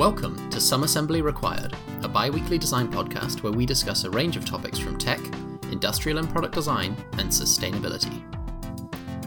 Welcome 0.00 0.48
to 0.48 0.62
Some 0.62 0.84
Assembly 0.84 1.20
Required, 1.20 1.76
a 2.02 2.08
bi 2.08 2.30
weekly 2.30 2.56
design 2.56 2.90
podcast 2.90 3.42
where 3.42 3.52
we 3.52 3.66
discuss 3.66 4.04
a 4.04 4.10
range 4.10 4.34
of 4.38 4.46
topics 4.46 4.78
from 4.78 4.96
tech, 4.96 5.20
industrial 5.70 6.16
and 6.16 6.26
product 6.30 6.54
design, 6.54 6.96
and 7.18 7.28
sustainability. 7.28 8.22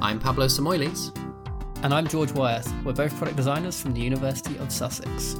I'm 0.01 0.17
Pablo 0.17 0.47
Samoiles. 0.47 1.15
And 1.83 1.93
I'm 1.93 2.07
George 2.07 2.31
Wyeth. 2.31 2.73
We're 2.83 2.93
both 2.93 3.15
product 3.17 3.37
designers 3.37 3.79
from 3.79 3.93
the 3.93 4.01
University 4.01 4.57
of 4.57 4.71
Sussex. 4.71 5.35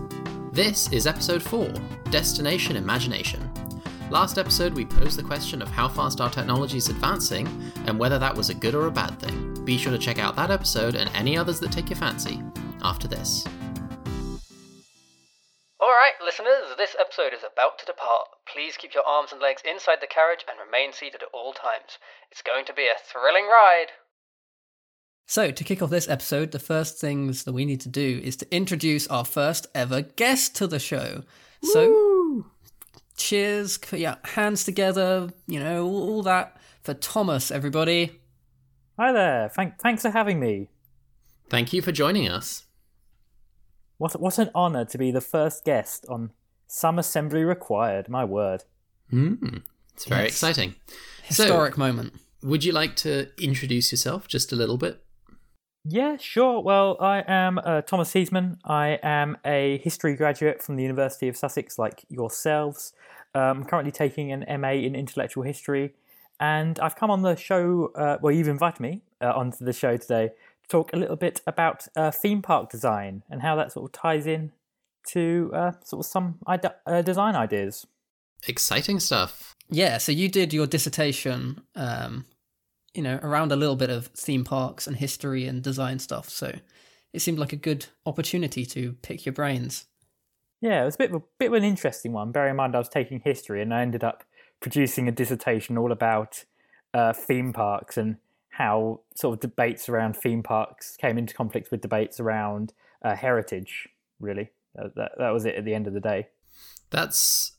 This 0.51 0.87
is 0.91 1.07
episode 1.07 1.41
4 1.41 1.67
Destination 2.11 2.75
Imagination. 2.75 3.51
Last 4.11 4.37
episode, 4.37 4.75
we 4.75 4.85
posed 4.85 5.17
the 5.17 5.23
question 5.23 5.63
of 5.63 5.67
how 5.67 5.87
fast 5.87 6.21
our 6.21 6.29
technology 6.29 6.77
is 6.77 6.89
advancing 6.89 7.47
and 7.87 7.97
whether 7.97 8.19
that 8.19 8.35
was 8.35 8.51
a 8.51 8.53
good 8.53 8.75
or 8.75 8.85
a 8.85 8.91
bad 8.91 9.17
thing. 9.17 9.65
Be 9.65 9.79
sure 9.79 9.93
to 9.93 9.97
check 9.97 10.19
out 10.19 10.35
that 10.35 10.51
episode 10.51 10.93
and 10.93 11.09
any 11.15 11.35
others 11.35 11.59
that 11.61 11.71
take 11.71 11.89
your 11.89 11.97
fancy 11.97 12.43
after 12.83 13.07
this. 13.07 13.43
Alright, 16.33 16.49
listeners, 16.49 16.77
this 16.77 16.95
episode 16.99 17.33
is 17.33 17.43
about 17.43 17.77
to 17.79 17.85
depart. 17.85 18.27
Please 18.51 18.77
keep 18.77 18.93
your 18.93 19.03
arms 19.03 19.31
and 19.31 19.41
legs 19.41 19.61
inside 19.69 19.97
the 20.01 20.07
carriage 20.07 20.45
and 20.49 20.57
remain 20.59 20.93
seated 20.93 21.21
at 21.21 21.29
all 21.33 21.53
times. 21.53 21.99
It's 22.31 22.41
going 22.41 22.65
to 22.65 22.73
be 22.73 22.87
a 22.87 22.95
thrilling 23.03 23.45
ride. 23.45 23.87
So, 25.27 25.51
to 25.51 25.63
kick 25.63 25.81
off 25.81 25.89
this 25.89 26.09
episode, 26.09 26.51
the 26.51 26.59
first 26.59 26.99
things 26.99 27.43
that 27.43 27.53
we 27.53 27.65
need 27.65 27.81
to 27.81 27.89
do 27.89 28.21
is 28.23 28.35
to 28.37 28.55
introduce 28.55 29.07
our 29.07 29.25
first 29.25 29.67
ever 29.75 30.01
guest 30.01 30.55
to 30.55 30.67
the 30.67 30.79
show. 30.79 31.23
So, 31.61 31.89
Woo! 31.89 32.45
cheers, 33.15 33.79
yeah, 33.91 34.15
hands 34.23 34.63
together, 34.63 35.29
you 35.47 35.59
know, 35.59 35.85
all, 35.85 36.09
all 36.09 36.23
that 36.23 36.57
for 36.81 36.93
Thomas, 36.93 37.51
everybody. 37.51 38.19
Hi 38.97 39.11
there. 39.11 39.49
Thank, 39.49 39.79
thanks 39.79 40.01
for 40.01 40.09
having 40.09 40.39
me. 40.39 40.69
Thank 41.49 41.73
you 41.73 41.81
for 41.81 41.91
joining 41.91 42.27
us. 42.27 42.63
What 44.03 44.19
what 44.19 44.37
an 44.37 44.49
honour 44.53 44.83
to 44.83 44.97
be 44.97 45.11
the 45.11 45.21
first 45.21 45.63
guest 45.63 46.05
on 46.09 46.31
Some 46.67 46.99
Assembly 46.99 47.45
Required. 47.45 48.09
My 48.09 48.25
word. 48.25 48.65
Mm, 49.13 49.63
it's 49.93 50.03
very 50.03 50.23
Yes. 50.23 50.31
exciting. 50.33 50.75
Historic 51.23 51.77
moment. 51.77 52.11
Would 52.41 52.65
you 52.65 52.73
like 52.73 52.97
to 52.97 53.29
introduce 53.41 53.93
yourself 53.93 54.27
just 54.27 54.51
a 54.51 54.57
little 54.57 54.75
bit? 54.75 55.01
Yeah, 55.85 56.17
sure. 56.17 56.59
Well, 56.61 56.97
I 56.99 57.23
am 57.25 57.59
uh, 57.63 57.81
Thomas 57.83 58.11
Heesman. 58.13 58.57
I 58.65 58.99
am 59.03 59.37
a 59.45 59.77
history 59.77 60.17
graduate 60.17 60.61
from 60.61 60.75
the 60.75 60.83
University 60.83 61.29
of 61.29 61.37
Sussex, 61.37 61.79
like 61.79 62.03
yourselves. 62.09 62.91
Um, 63.33 63.59
I'm 63.59 63.63
currently 63.63 63.93
taking 63.93 64.33
an 64.33 64.43
MA 64.59 64.71
in 64.71 64.95
intellectual 64.95 65.45
history, 65.45 65.93
and 66.41 66.77
I've 66.79 66.97
come 66.97 67.09
on 67.09 67.21
the 67.21 67.37
show. 67.37 67.93
Uh, 67.95 68.17
well, 68.21 68.33
you've 68.35 68.49
invited 68.49 68.81
me 68.81 69.01
uh, 69.21 69.31
onto 69.33 69.63
the 69.63 69.71
show 69.71 69.95
today 69.95 70.27
to 70.27 70.33
talk 70.69 70.91
a 70.93 70.97
little 70.97 71.15
bit 71.15 71.41
about 71.45 71.87
uh, 71.95 72.11
theme 72.11 72.41
park 72.41 72.69
design 72.69 73.23
and 73.29 73.41
how 73.41 73.55
that 73.55 73.71
sort 73.71 73.85
of 73.85 73.91
ties 73.91 74.25
in 74.25 74.51
to 75.07 75.51
uh, 75.53 75.71
sort 75.83 76.05
of 76.05 76.09
some 76.09 76.39
ide- 76.47 76.73
uh, 76.85 77.01
design 77.01 77.35
ideas. 77.35 77.85
Exciting 78.47 78.99
stuff. 78.99 79.55
Yeah, 79.69 79.97
so 79.97 80.11
you 80.11 80.29
did 80.29 80.53
your 80.53 80.67
dissertation, 80.67 81.61
um, 81.75 82.25
you 82.93 83.01
know, 83.01 83.19
around 83.23 83.51
a 83.51 83.55
little 83.55 83.75
bit 83.75 83.89
of 83.89 84.07
theme 84.07 84.43
parks 84.43 84.87
and 84.87 84.97
history 84.97 85.45
and 85.47 85.61
design 85.61 85.99
stuff. 85.99 86.29
So 86.29 86.53
it 87.13 87.21
seemed 87.21 87.39
like 87.39 87.53
a 87.53 87.57
good 87.57 87.85
opportunity 88.05 88.65
to 88.67 88.93
pick 89.01 89.25
your 89.25 89.33
brains. 89.33 89.85
Yeah, 90.61 90.83
it 90.83 90.85
was 90.85 90.95
a 90.95 90.99
bit 90.99 91.11
of 91.11 91.21
a 91.21 91.23
bit 91.39 91.47
of 91.47 91.53
an 91.53 91.63
interesting 91.63 92.13
one. 92.13 92.31
Bear 92.31 92.47
in 92.47 92.55
mind, 92.55 92.75
I 92.75 92.79
was 92.79 92.89
taking 92.89 93.19
history, 93.19 93.61
and 93.61 93.73
I 93.73 93.81
ended 93.81 94.03
up 94.03 94.23
producing 94.61 95.07
a 95.07 95.11
dissertation 95.11 95.77
all 95.77 95.91
about 95.91 96.45
uh, 96.93 97.11
theme 97.11 97.51
parks 97.51 97.97
and 97.97 98.17
how 98.53 99.01
sort 99.15 99.33
of 99.33 99.39
debates 99.39 99.89
around 99.89 100.15
theme 100.15 100.43
parks 100.43 100.95
came 100.97 101.17
into 101.17 101.33
conflict 101.33 101.71
with 101.71 101.81
debates 101.81 102.19
around 102.19 102.73
uh, 103.03 103.15
heritage. 103.15 103.89
Really, 104.19 104.51
that, 104.75 104.95
that 104.95 105.11
that 105.17 105.29
was 105.31 105.45
it 105.45 105.55
at 105.55 105.65
the 105.65 105.73
end 105.73 105.87
of 105.87 105.93
the 105.93 105.99
day. 105.99 106.27
That's. 106.89 107.53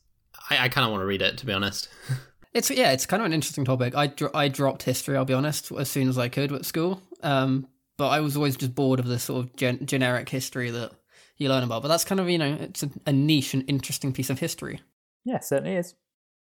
I, 0.49 0.65
I 0.65 0.69
kind 0.69 0.85
of 0.85 0.91
want 0.91 1.01
to 1.01 1.05
read 1.05 1.21
it, 1.21 1.37
to 1.37 1.45
be 1.45 1.53
honest. 1.53 1.89
It's 2.55 2.71
yeah, 2.71 2.93
it's 2.93 3.05
kind 3.05 3.19
of 3.19 3.25
an 3.25 3.33
interesting 3.33 3.65
topic. 3.65 3.97
I 3.97 4.07
dro- 4.07 4.31
I 4.33 4.47
dropped 4.47 4.83
history. 4.83 5.17
I'll 5.17 5.25
be 5.25 5.33
honest, 5.33 5.73
as 5.73 5.89
soon 5.91 6.07
as 6.07 6.17
I 6.17 6.29
could 6.29 6.53
at 6.53 6.63
school. 6.63 7.01
Um, 7.21 7.67
but 7.97 8.07
I 8.07 8.21
was 8.21 8.37
always 8.37 8.55
just 8.55 8.73
bored 8.73 9.01
of 9.01 9.07
the 9.07 9.19
sort 9.19 9.43
of 9.43 9.55
gen- 9.57 9.85
generic 9.85 10.29
history 10.29 10.71
that 10.71 10.93
you 11.35 11.49
learn 11.49 11.63
about. 11.63 11.81
But 11.81 11.89
that's 11.89 12.05
kind 12.05 12.21
of 12.21 12.29
you 12.29 12.37
know, 12.37 12.57
it's 12.61 12.81
a, 12.81 12.89
a 13.05 13.11
niche 13.11 13.53
and 13.53 13.65
interesting 13.67 14.13
piece 14.13 14.29
of 14.29 14.39
history. 14.39 14.79
Yeah, 15.25 15.39
certainly 15.39 15.75
is. 15.75 15.95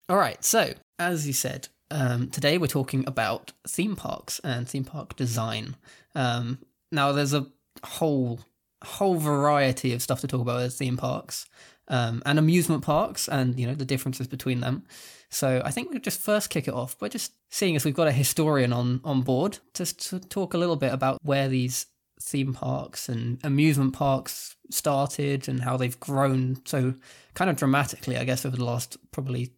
All 0.10 0.18
right, 0.18 0.44
so 0.44 0.74
as 1.00 1.26
you 1.26 1.32
said, 1.32 1.70
um, 1.92 2.30
today 2.30 2.58
we're 2.58 2.68
talking 2.68 3.04
about 3.08 3.52
theme 3.68 3.96
parks 3.96 4.40
and 4.44 4.68
theme 4.68 4.86
park 4.86 5.16
design. 5.16 5.76
Um, 6.14 6.60
now, 6.92 7.12
there's 7.12 7.34
a 7.34 7.48
whole 7.84 8.40
whole 8.84 9.16
variety 9.16 9.94
of 9.94 10.02
stuff 10.02 10.22
to 10.22 10.28
talk 10.28 10.42
about 10.42 10.62
with 10.62 10.74
theme 10.74 10.98
parks 10.98 11.48
um, 11.88 12.22
and 12.26 12.40
amusement 12.40 12.84
parks, 12.84 13.28
and 13.28 13.60
you 13.60 13.68
know 13.68 13.76
the 13.76 13.86
differences 13.86 14.28
between 14.28 14.62
them. 14.62 14.84
So 15.30 15.62
I 15.66 15.72
think 15.72 15.90
we'll 15.90 16.00
just 16.00 16.22
first 16.22 16.50
kick 16.50 16.68
it 16.68 16.74
off 16.74 16.98
by 16.98 17.10
just 17.10 17.34
seeing 17.50 17.76
as 17.76 17.84
we've 17.84 17.96
got 17.96 18.08
a 18.08 18.12
historian 18.12 18.74
on 18.74 19.02
on 19.04 19.22
board, 19.22 19.60
just 19.74 20.10
to 20.10 20.20
talk 20.20 20.54
a 20.54 20.58
little 20.58 20.76
bit 20.76 20.94
about 20.94 21.20
where 21.24 21.48
these 21.48 21.88
theme 22.22 22.54
parks 22.54 23.10
and 23.10 23.40
amusement 23.44 23.94
parks 23.94 24.56
started 24.72 25.48
and 25.48 25.62
how 25.62 25.78
they've 25.78 26.00
grown 26.00 26.58
so 26.66 26.94
kind 27.34 27.50
of 27.50 27.58
dramatically, 27.58 28.18
I 28.18 28.24
guess, 28.24 28.46
over 28.46 28.56
the 28.56 28.66
last 28.66 28.98
probably 29.12 29.52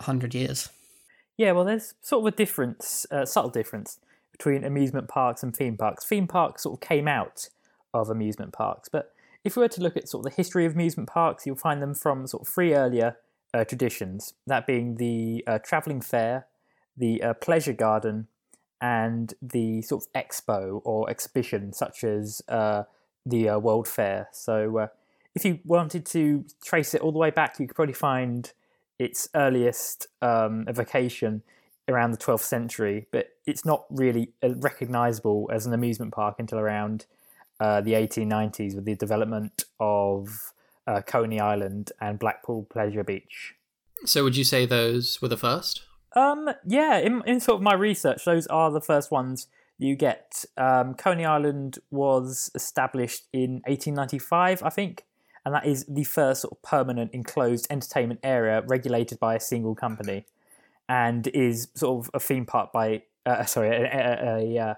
hundred 0.00 0.34
years. 0.34 0.70
Yeah, 1.36 1.52
well, 1.52 1.64
there's 1.64 1.94
sort 2.00 2.26
of 2.26 2.32
a 2.32 2.36
difference, 2.36 3.06
uh, 3.10 3.26
subtle 3.26 3.50
difference 3.50 3.98
between 4.32 4.64
amusement 4.64 5.08
parks 5.08 5.42
and 5.42 5.54
theme 5.54 5.76
parks. 5.76 6.04
Theme 6.04 6.26
parks 6.26 6.62
sort 6.62 6.76
of 6.82 6.88
came 6.88 7.06
out 7.06 7.48
of 7.92 8.08
amusement 8.08 8.52
parks, 8.52 8.88
but 8.88 9.12
if 9.44 9.56
we 9.56 9.60
were 9.60 9.68
to 9.68 9.80
look 9.80 9.96
at 9.96 10.08
sort 10.08 10.26
of 10.26 10.32
the 10.32 10.36
history 10.36 10.66
of 10.66 10.72
amusement 10.72 11.08
parks, 11.08 11.46
you'll 11.46 11.56
find 11.56 11.80
them 11.80 11.94
from 11.94 12.26
sort 12.26 12.42
of 12.42 12.52
three 12.52 12.74
earlier 12.74 13.16
uh, 13.54 13.64
traditions. 13.64 14.34
That 14.46 14.66
being 14.66 14.96
the 14.96 15.44
uh, 15.46 15.58
travelling 15.58 16.00
fair, 16.00 16.46
the 16.96 17.22
uh, 17.22 17.34
pleasure 17.34 17.72
garden, 17.72 18.26
and 18.80 19.32
the 19.40 19.82
sort 19.82 20.04
of 20.04 20.12
expo 20.12 20.80
or 20.84 21.08
exhibition, 21.08 21.72
such 21.72 22.04
as 22.04 22.42
uh, 22.48 22.84
the 23.24 23.48
uh, 23.48 23.58
World 23.58 23.88
Fair. 23.88 24.28
So, 24.32 24.78
uh, 24.78 24.86
if 25.34 25.44
you 25.44 25.60
wanted 25.64 26.06
to 26.06 26.44
trace 26.64 26.94
it 26.94 27.00
all 27.00 27.12
the 27.12 27.18
way 27.18 27.30
back, 27.30 27.58
you 27.58 27.66
could 27.66 27.76
probably 27.76 27.94
find 27.94 28.52
its 28.98 29.28
earliest 29.34 30.06
um, 30.22 30.64
evocation 30.68 31.42
around 31.88 32.10
the 32.10 32.18
12th 32.18 32.40
century, 32.40 33.06
but 33.12 33.28
it's 33.46 33.64
not 33.64 33.84
really 33.90 34.32
uh, 34.42 34.54
recognizable 34.56 35.48
as 35.52 35.66
an 35.66 35.72
amusement 35.72 36.12
park 36.12 36.36
until 36.38 36.58
around 36.58 37.06
uh, 37.60 37.80
the 37.80 37.92
1890s 37.92 38.74
with 38.74 38.84
the 38.84 38.94
development 38.94 39.64
of 39.78 40.52
uh, 40.86 41.00
Coney 41.02 41.40
Island 41.40 41.92
and 42.00 42.18
Blackpool 42.18 42.66
Pleasure 42.70 43.04
Beach. 43.04 43.54
So, 44.04 44.24
would 44.24 44.36
you 44.36 44.44
say 44.44 44.66
those 44.66 45.22
were 45.22 45.28
the 45.28 45.36
first? 45.36 45.82
Um, 46.14 46.50
yeah, 46.66 46.98
in, 46.98 47.22
in 47.26 47.40
sort 47.40 47.56
of 47.56 47.62
my 47.62 47.74
research, 47.74 48.24
those 48.24 48.46
are 48.48 48.70
the 48.70 48.80
first 48.80 49.10
ones 49.10 49.48
you 49.78 49.96
get. 49.96 50.44
Um, 50.56 50.94
Coney 50.94 51.24
Island 51.24 51.78
was 51.90 52.50
established 52.54 53.24
in 53.32 53.62
1895, 53.66 54.62
I 54.62 54.70
think, 54.70 55.04
and 55.46 55.54
that 55.54 55.64
is 55.64 55.86
the 55.88 56.02
first 56.02 56.42
sort 56.42 56.52
of 56.52 56.60
permanent 56.62 57.12
enclosed 57.14 57.68
entertainment 57.70 58.18
area 58.24 58.62
regulated 58.66 59.20
by 59.20 59.36
a 59.36 59.40
single 59.40 59.76
company, 59.76 60.26
and 60.88 61.28
is 61.28 61.68
sort 61.74 62.04
of 62.04 62.10
a 62.12 62.18
theme 62.18 62.44
park 62.44 62.72
by 62.72 63.02
uh, 63.24 63.44
sorry 63.46 63.68
a, 63.68 63.84
a, 63.84 64.38
a, 64.38 64.58
uh, 64.58 64.74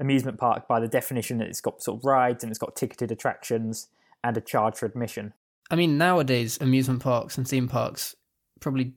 amusement 0.00 0.38
park 0.38 0.66
by 0.66 0.80
the 0.80 0.88
definition 0.88 1.36
that 1.38 1.48
it's 1.48 1.60
got 1.60 1.82
sort 1.82 2.00
of 2.00 2.04
rides 2.04 2.42
and 2.42 2.50
it's 2.50 2.58
got 2.58 2.74
ticketed 2.74 3.12
attractions 3.12 3.88
and 4.24 4.36
a 4.38 4.40
charge 4.40 4.76
for 4.76 4.86
admission. 4.86 5.34
I 5.70 5.76
mean, 5.76 5.98
nowadays 5.98 6.58
amusement 6.62 7.02
parks 7.02 7.36
and 7.36 7.46
theme 7.46 7.68
parks 7.68 8.16
probably 8.58 8.94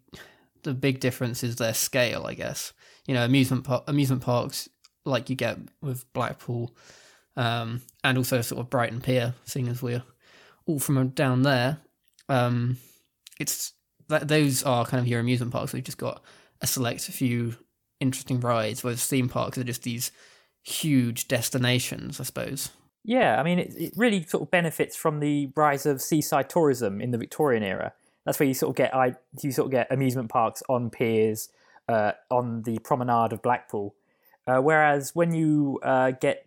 the 0.63 0.73
big 0.73 1.01
difference 1.01 1.43
is 1.43 1.57
their 1.57 1.73
scale. 1.73 2.25
I 2.27 2.33
guess 2.33 2.71
you 3.05 3.13
know 3.13 3.25
amusement 3.25 3.65
par- 3.65 3.83
amusement 3.87 4.21
parks 4.21 4.69
like 5.03 5.29
you 5.29 5.35
get 5.35 5.57
with 5.81 6.11
Blackpool, 6.13 6.73
um, 7.35 7.81
and 8.05 8.17
also 8.17 8.39
sort 8.39 8.61
of 8.61 8.69
Brighton 8.69 9.01
Pier, 9.01 9.33
seeing 9.43 9.67
as 9.67 9.81
we're 9.81 10.03
all 10.69 10.79
from 10.79 11.09
down 11.09 11.41
there. 11.41 11.79
Um, 12.29 12.77
it's 13.39 13.73
that 14.07 14.27
those 14.27 14.61
are 14.63 14.85
kind 14.85 15.01
of 15.01 15.07
your 15.07 15.19
amusement 15.19 15.51
parks. 15.51 15.73
We've 15.73 15.83
just 15.83 15.97
got 15.97 16.23
a 16.61 16.67
select 16.67 17.01
few 17.01 17.55
interesting 17.99 18.39
rides, 18.39 18.83
whereas 18.83 19.05
theme 19.05 19.29
parks 19.29 19.57
are 19.57 19.63
just 19.63 19.83
these 19.83 20.11
huge 20.63 21.27
destinations, 21.27 22.19
I 22.19 22.23
suppose. 22.23 22.69
Yeah, 23.03 23.39
I 23.39 23.43
mean, 23.43 23.59
it, 23.59 23.73
it 23.75 23.93
really 23.95 24.23
sort 24.23 24.43
of 24.43 24.51
benefits 24.51 24.95
from 24.95 25.19
the 25.19 25.51
rise 25.55 25.85
of 25.85 26.01
seaside 26.01 26.49
tourism 26.49 27.01
in 27.01 27.11
the 27.11 27.17
Victorian 27.17 27.63
era. 27.63 27.93
That's 28.25 28.39
where 28.39 28.47
you 28.47 28.53
sort 28.53 28.71
of 28.71 28.75
get 28.75 28.95
I 28.95 29.15
you 29.41 29.51
sort 29.51 29.67
of 29.67 29.71
get 29.71 29.91
amusement 29.91 30.29
parks 30.29 30.61
on 30.69 30.91
piers, 30.91 31.49
uh, 31.87 32.11
on 32.29 32.61
the 32.61 32.77
promenade 32.79 33.33
of 33.33 33.41
Blackpool. 33.41 33.95
Uh, 34.45 34.59
whereas 34.59 35.15
when 35.15 35.33
you 35.33 35.79
uh, 35.81 36.11
get 36.11 36.45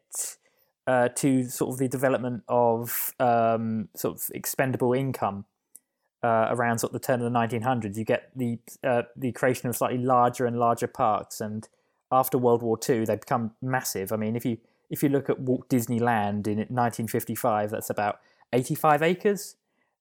uh, 0.87 1.09
to 1.09 1.45
sort 1.45 1.73
of 1.73 1.79
the 1.79 1.89
development 1.89 2.43
of 2.49 3.13
um, 3.21 3.89
sort 3.95 4.17
of 4.17 4.25
expendable 4.35 4.93
income 4.93 5.45
uh, 6.23 6.47
around 6.51 6.79
sort 6.79 6.91
of 6.95 7.01
the 7.01 7.07
turn 7.07 7.21
of 7.21 7.33
the 7.33 7.39
1900s, 7.39 7.97
you 7.97 8.05
get 8.05 8.31
the 8.37 8.59
uh, 8.85 9.03
the 9.17 9.33
creation 9.33 9.69
of 9.69 9.77
slightly 9.77 9.99
larger 9.99 10.47
and 10.47 10.59
larger 10.59 10.87
parks. 10.87 11.41
And 11.41 11.69
after 12.11 12.39
World 12.39 12.63
War 12.63 12.79
II, 12.89 13.05
they 13.05 13.17
become 13.17 13.53
massive. 13.61 14.13
I 14.13 14.17
mean, 14.17 14.37
if 14.37 14.45
you 14.45 14.59
if 14.91 15.03
you 15.03 15.09
look 15.09 15.29
at 15.31 15.41
Walt 15.41 15.69
Disneyland 15.69 16.47
in 16.47 16.59
1955, 16.59 17.71
that's 17.71 17.91
about 17.91 18.21
85 18.53 19.03
acres. 19.03 19.57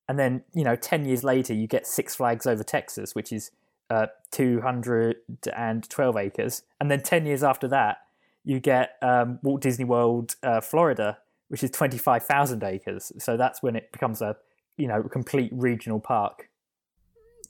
and 0.07 0.19
then 0.19 0.43
you 0.53 0.63
know, 0.63 0.75
ten 0.75 1.05
years 1.05 1.23
later, 1.23 1.53
you 1.53 1.67
get 1.67 1.87
Six 1.87 2.15
Flags 2.15 2.45
Over 2.45 2.63
Texas, 2.63 3.15
which 3.15 3.31
is 3.31 3.51
uh, 3.89 4.07
212 4.31 6.17
acres, 6.17 6.63
and 6.79 6.91
then 6.91 7.01
ten 7.01 7.25
years 7.25 7.43
after 7.43 7.67
that, 7.69 7.97
you 8.43 8.59
get 8.59 8.91
um, 9.01 9.39
Walt 9.43 9.61
Disney 9.61 9.85
World 9.85 10.35
uh, 10.43 10.61
Florida, 10.61 11.17
which 11.47 11.63
is 11.63 11.71
25,000 11.71 12.63
acres. 12.63 13.11
So 13.19 13.37
that's 13.37 13.61
when 13.61 13.75
it 13.75 13.91
becomes 13.91 14.21
a 14.21 14.37
you 14.77 14.87
know 14.87 15.03
complete 15.03 15.51
regional 15.53 15.99
park. 15.99 16.49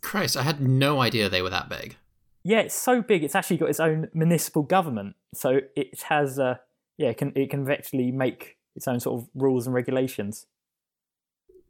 Christ, 0.01 0.35
I 0.35 0.43
had 0.43 0.61
no 0.61 0.99
idea 0.99 1.29
they 1.29 1.41
were 1.41 1.49
that 1.49 1.69
big. 1.69 1.95
Yeah, 2.43 2.59
it's 2.59 2.75
so 2.75 3.01
big. 3.01 3.23
It's 3.23 3.35
actually 3.35 3.57
got 3.57 3.69
its 3.69 3.79
own 3.79 4.09
municipal 4.13 4.63
government, 4.63 5.15
so 5.33 5.59
it 5.75 6.01
has 6.03 6.39
uh, 6.39 6.55
yeah, 6.97 7.09
it 7.09 7.17
can 7.17 7.31
it 7.35 7.49
can 7.49 7.69
actually 7.69 8.11
make 8.11 8.57
its 8.75 8.87
own 8.87 8.99
sort 8.99 9.21
of 9.21 9.29
rules 9.35 9.67
and 9.67 9.73
regulations. 9.73 10.47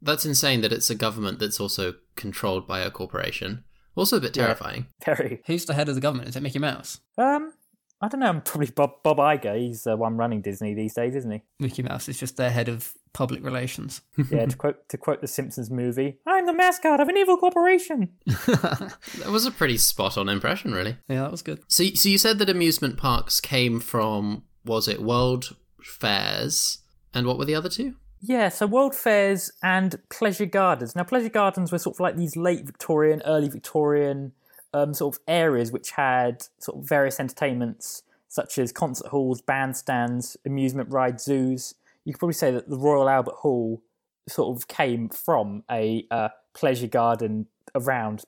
That's 0.01 0.25
insane 0.25 0.61
that 0.61 0.73
it's 0.73 0.89
a 0.89 0.95
government 0.95 1.39
that's 1.39 1.59
also 1.59 1.95
controlled 2.15 2.67
by 2.67 2.79
a 2.79 2.89
corporation. 2.89 3.63
Also 3.95 4.17
a 4.17 4.21
bit 4.21 4.33
terrifying. 4.33 4.87
Yeah, 5.05 5.15
very. 5.15 5.41
Who's 5.45 5.65
the 5.65 5.73
head 5.73 5.89
of 5.89 5.95
the 5.95 6.01
government? 6.01 6.29
Is 6.29 6.35
it 6.35 6.41
Mickey 6.41 6.59
Mouse? 6.59 7.01
Um, 7.17 7.53
I 8.01 8.07
don't 8.07 8.19
know. 8.19 8.27
I'm 8.29 8.41
probably 8.41 8.71
Bob 8.71 9.03
Bob 9.03 9.17
Iger. 9.17 9.57
He's 9.57 9.83
the 9.83 9.95
one 9.95 10.17
running 10.17 10.41
Disney 10.41 10.73
these 10.73 10.95
days, 10.95 11.15
isn't 11.15 11.31
he? 11.31 11.41
Mickey 11.59 11.83
Mouse 11.83 12.09
is 12.09 12.19
just 12.19 12.35
their 12.35 12.49
head 12.49 12.67
of 12.67 12.93
public 13.13 13.43
relations. 13.43 14.01
yeah, 14.31 14.45
to 14.45 14.57
quote 14.57 14.89
to 14.89 14.97
quote 14.97 15.21
the 15.21 15.27
Simpsons 15.27 15.69
movie, 15.69 16.17
"I'm 16.25 16.47
the 16.47 16.53
mascot 16.53 16.99
of 16.99 17.09
an 17.09 17.17
evil 17.17 17.37
corporation." 17.37 18.09
that 18.25 19.27
was 19.27 19.45
a 19.45 19.51
pretty 19.51 19.77
spot 19.77 20.17
on 20.17 20.29
impression, 20.29 20.73
really. 20.73 20.97
Yeah, 21.07 21.21
that 21.21 21.31
was 21.31 21.43
good. 21.43 21.61
So, 21.67 21.83
so 21.93 22.09
you 22.09 22.17
said 22.17 22.39
that 22.39 22.49
amusement 22.49 22.97
parks 22.97 23.39
came 23.39 23.79
from 23.79 24.43
was 24.65 24.87
it 24.87 25.01
World 25.01 25.55
Fairs, 25.81 26.79
and 27.13 27.27
what 27.27 27.37
were 27.37 27.45
the 27.45 27.55
other 27.55 27.69
two? 27.69 27.95
Yeah, 28.23 28.49
so 28.49 28.67
World 28.67 28.95
Fairs 28.95 29.51
and 29.63 29.97
Pleasure 30.09 30.45
Gardens. 30.45 30.95
Now, 30.95 31.03
Pleasure 31.03 31.29
Gardens 31.29 31.71
were 31.71 31.79
sort 31.79 31.95
of 31.95 31.99
like 31.99 32.15
these 32.15 32.35
late 32.35 32.65
Victorian, 32.65 33.23
early 33.25 33.49
Victorian 33.49 34.33
um, 34.73 34.93
sort 34.93 35.15
of 35.15 35.21
areas 35.27 35.71
which 35.71 35.91
had 35.91 36.47
sort 36.59 36.77
of 36.77 36.87
various 36.87 37.19
entertainments 37.19 38.03
such 38.27 38.57
as 38.57 38.71
concert 38.71 39.07
halls, 39.07 39.41
bandstands, 39.41 40.37
amusement 40.45 40.89
rides, 40.89 41.23
zoos. 41.23 41.75
You 42.05 42.13
could 42.13 42.19
probably 42.19 42.33
say 42.33 42.51
that 42.51 42.69
the 42.69 42.77
Royal 42.77 43.09
Albert 43.09 43.35
Hall 43.35 43.81
sort 44.29 44.55
of 44.55 44.67
came 44.69 45.09
from 45.09 45.63
a 45.69 46.05
uh, 46.09 46.29
pleasure 46.53 46.87
garden 46.87 47.47
around 47.75 48.23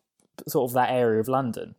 sort 0.48 0.70
of 0.70 0.74
that 0.74 0.90
area 0.90 1.22
of 1.22 1.30
London. 1.30 1.76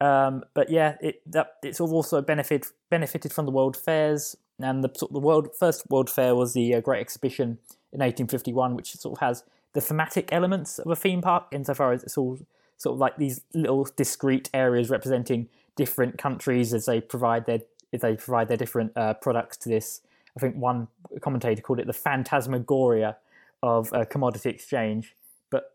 Um, 0.00 0.44
but 0.54 0.70
yeah, 0.70 0.96
it 1.00 1.20
that 1.26 1.54
it's 1.62 1.80
also 1.80 2.22
benefited 2.22 2.70
benefited 2.88 3.32
from 3.32 3.46
the 3.46 3.50
World 3.50 3.76
Fairs 3.76 4.36
and 4.60 4.82
the 4.84 4.90
sort 4.94 5.10
of 5.10 5.14
the 5.14 5.20
world 5.20 5.48
first 5.58 5.88
World 5.90 6.10
Fair 6.10 6.34
was 6.34 6.54
the 6.54 6.74
uh, 6.74 6.80
Great 6.80 7.00
Exhibition 7.00 7.58
in 7.92 8.00
1851, 8.00 8.74
which 8.74 8.94
sort 8.94 9.18
of 9.18 9.20
has 9.20 9.44
the 9.72 9.80
thematic 9.80 10.32
elements 10.32 10.78
of 10.78 10.90
a 10.90 10.96
theme 10.96 11.22
park 11.22 11.46
insofar 11.52 11.92
as 11.92 12.02
it's 12.02 12.16
all 12.16 12.38
sort 12.78 12.94
of 12.94 13.00
like 13.00 13.16
these 13.16 13.42
little 13.52 13.86
discrete 13.96 14.48
areas 14.54 14.88
representing 14.88 15.48
different 15.76 16.16
countries 16.16 16.72
as 16.72 16.86
they 16.86 17.00
provide 17.00 17.46
their 17.46 17.60
as 17.92 18.00
they 18.00 18.16
provide 18.16 18.48
their 18.48 18.56
different 18.56 18.92
uh, 18.96 19.14
products 19.14 19.56
to 19.58 19.68
this. 19.68 20.00
I 20.36 20.40
think 20.40 20.56
one 20.56 20.88
commentator 21.20 21.62
called 21.62 21.80
it 21.80 21.86
the 21.86 21.92
phantasmagoria 21.92 23.16
of 23.62 23.90
a 23.92 24.04
commodity 24.06 24.50
exchange. 24.50 25.16
But 25.50 25.74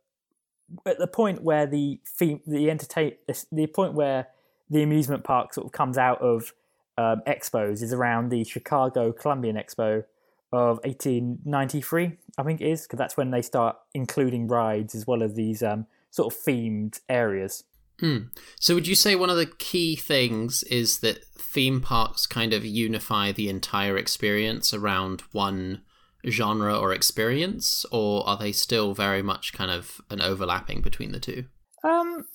at 0.85 0.99
the 0.99 1.07
point 1.07 1.43
where 1.43 1.65
the 1.65 1.99
theme, 2.05 2.39
the 2.45 2.69
entertain, 2.69 3.13
the 3.51 3.67
point 3.67 3.93
where 3.93 4.27
the 4.69 4.83
amusement 4.83 5.23
park 5.23 5.53
sort 5.53 5.65
of 5.65 5.71
comes 5.71 5.97
out 5.97 6.21
of 6.21 6.53
um, 6.97 7.21
expos 7.27 7.81
is 7.81 7.93
around 7.93 8.29
the 8.29 8.43
Chicago 8.43 9.11
Columbian 9.11 9.55
Expo 9.55 10.03
of 10.51 10.77
1893, 10.83 12.11
I 12.37 12.43
think 12.43 12.61
it 12.61 12.67
is, 12.67 12.83
because 12.83 12.99
that's 12.99 13.17
when 13.17 13.31
they 13.31 13.41
start 13.41 13.75
including 13.95 14.47
rides 14.47 14.93
as 14.93 15.07
well 15.07 15.23
as 15.23 15.33
these 15.33 15.63
um, 15.63 15.87
sort 16.13 16.31
of 16.31 16.39
themed 16.39 16.99
areas. 17.09 17.63
Mm. 18.01 18.29
So, 18.59 18.75
would 18.75 18.87
you 18.87 18.95
say 18.95 19.15
one 19.15 19.31
of 19.31 19.37
the 19.37 19.47
key 19.47 19.95
things 19.95 20.61
is 20.63 20.99
that 20.99 21.25
theme 21.37 21.81
parks 21.81 22.27
kind 22.27 22.53
of 22.53 22.63
unify 22.63 23.31
the 23.31 23.49
entire 23.49 23.97
experience 23.97 24.73
around 24.73 25.21
one 25.31 25.81
genre 26.29 26.77
or 26.77 26.93
experience, 26.93 27.83
or 27.91 28.27
are 28.27 28.37
they 28.37 28.51
still 28.51 28.93
very 28.93 29.23
much 29.23 29.53
kind 29.53 29.71
of 29.71 29.99
an 30.11 30.21
overlapping 30.21 30.81
between 30.81 31.11
the 31.11 31.19
two? 31.19 31.45
Um, 31.83 32.25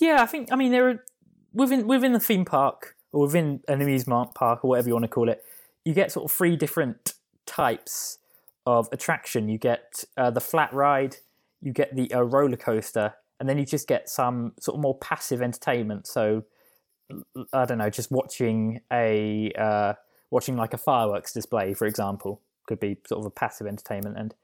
yeah, 0.00 0.22
I 0.22 0.26
think. 0.26 0.52
I 0.52 0.56
mean, 0.56 0.70
there 0.70 0.88
are 0.88 1.04
within 1.52 1.88
within 1.88 2.12
the 2.12 2.20
theme 2.20 2.44
park 2.44 2.94
or 3.12 3.22
within 3.22 3.60
an 3.66 3.82
amusement 3.82 4.34
park 4.34 4.64
or 4.64 4.70
whatever 4.70 4.88
you 4.88 4.94
want 4.94 5.04
to 5.04 5.08
call 5.08 5.28
it. 5.28 5.42
You 5.84 5.94
get 5.94 6.12
sort 6.12 6.30
of 6.30 6.36
three 6.36 6.56
different 6.56 7.14
types 7.44 8.18
of 8.66 8.88
attraction. 8.92 9.48
You 9.48 9.58
get 9.58 10.04
uh, 10.16 10.30
the 10.30 10.40
flat 10.40 10.72
ride, 10.72 11.16
you 11.60 11.72
get 11.72 11.94
the 11.94 12.12
uh, 12.12 12.20
roller 12.22 12.56
coaster, 12.56 13.14
and 13.40 13.48
then 13.48 13.58
you 13.58 13.66
just 13.66 13.88
get 13.88 14.08
some 14.08 14.52
sort 14.60 14.76
of 14.76 14.82
more 14.82 14.98
passive 14.98 15.42
entertainment. 15.42 16.06
So 16.06 16.44
I 17.52 17.64
don't 17.64 17.78
know, 17.78 17.90
just 17.90 18.10
watching 18.10 18.80
a 18.92 19.52
uh, 19.58 19.94
watching 20.30 20.56
like 20.56 20.74
a 20.74 20.78
fireworks 20.78 21.32
display, 21.32 21.74
for 21.74 21.86
example, 21.86 22.40
could 22.66 22.80
be 22.80 22.98
sort 23.06 23.20
of 23.20 23.26
a 23.26 23.30
passive 23.30 23.66
entertainment. 23.66 24.16
And 24.18 24.34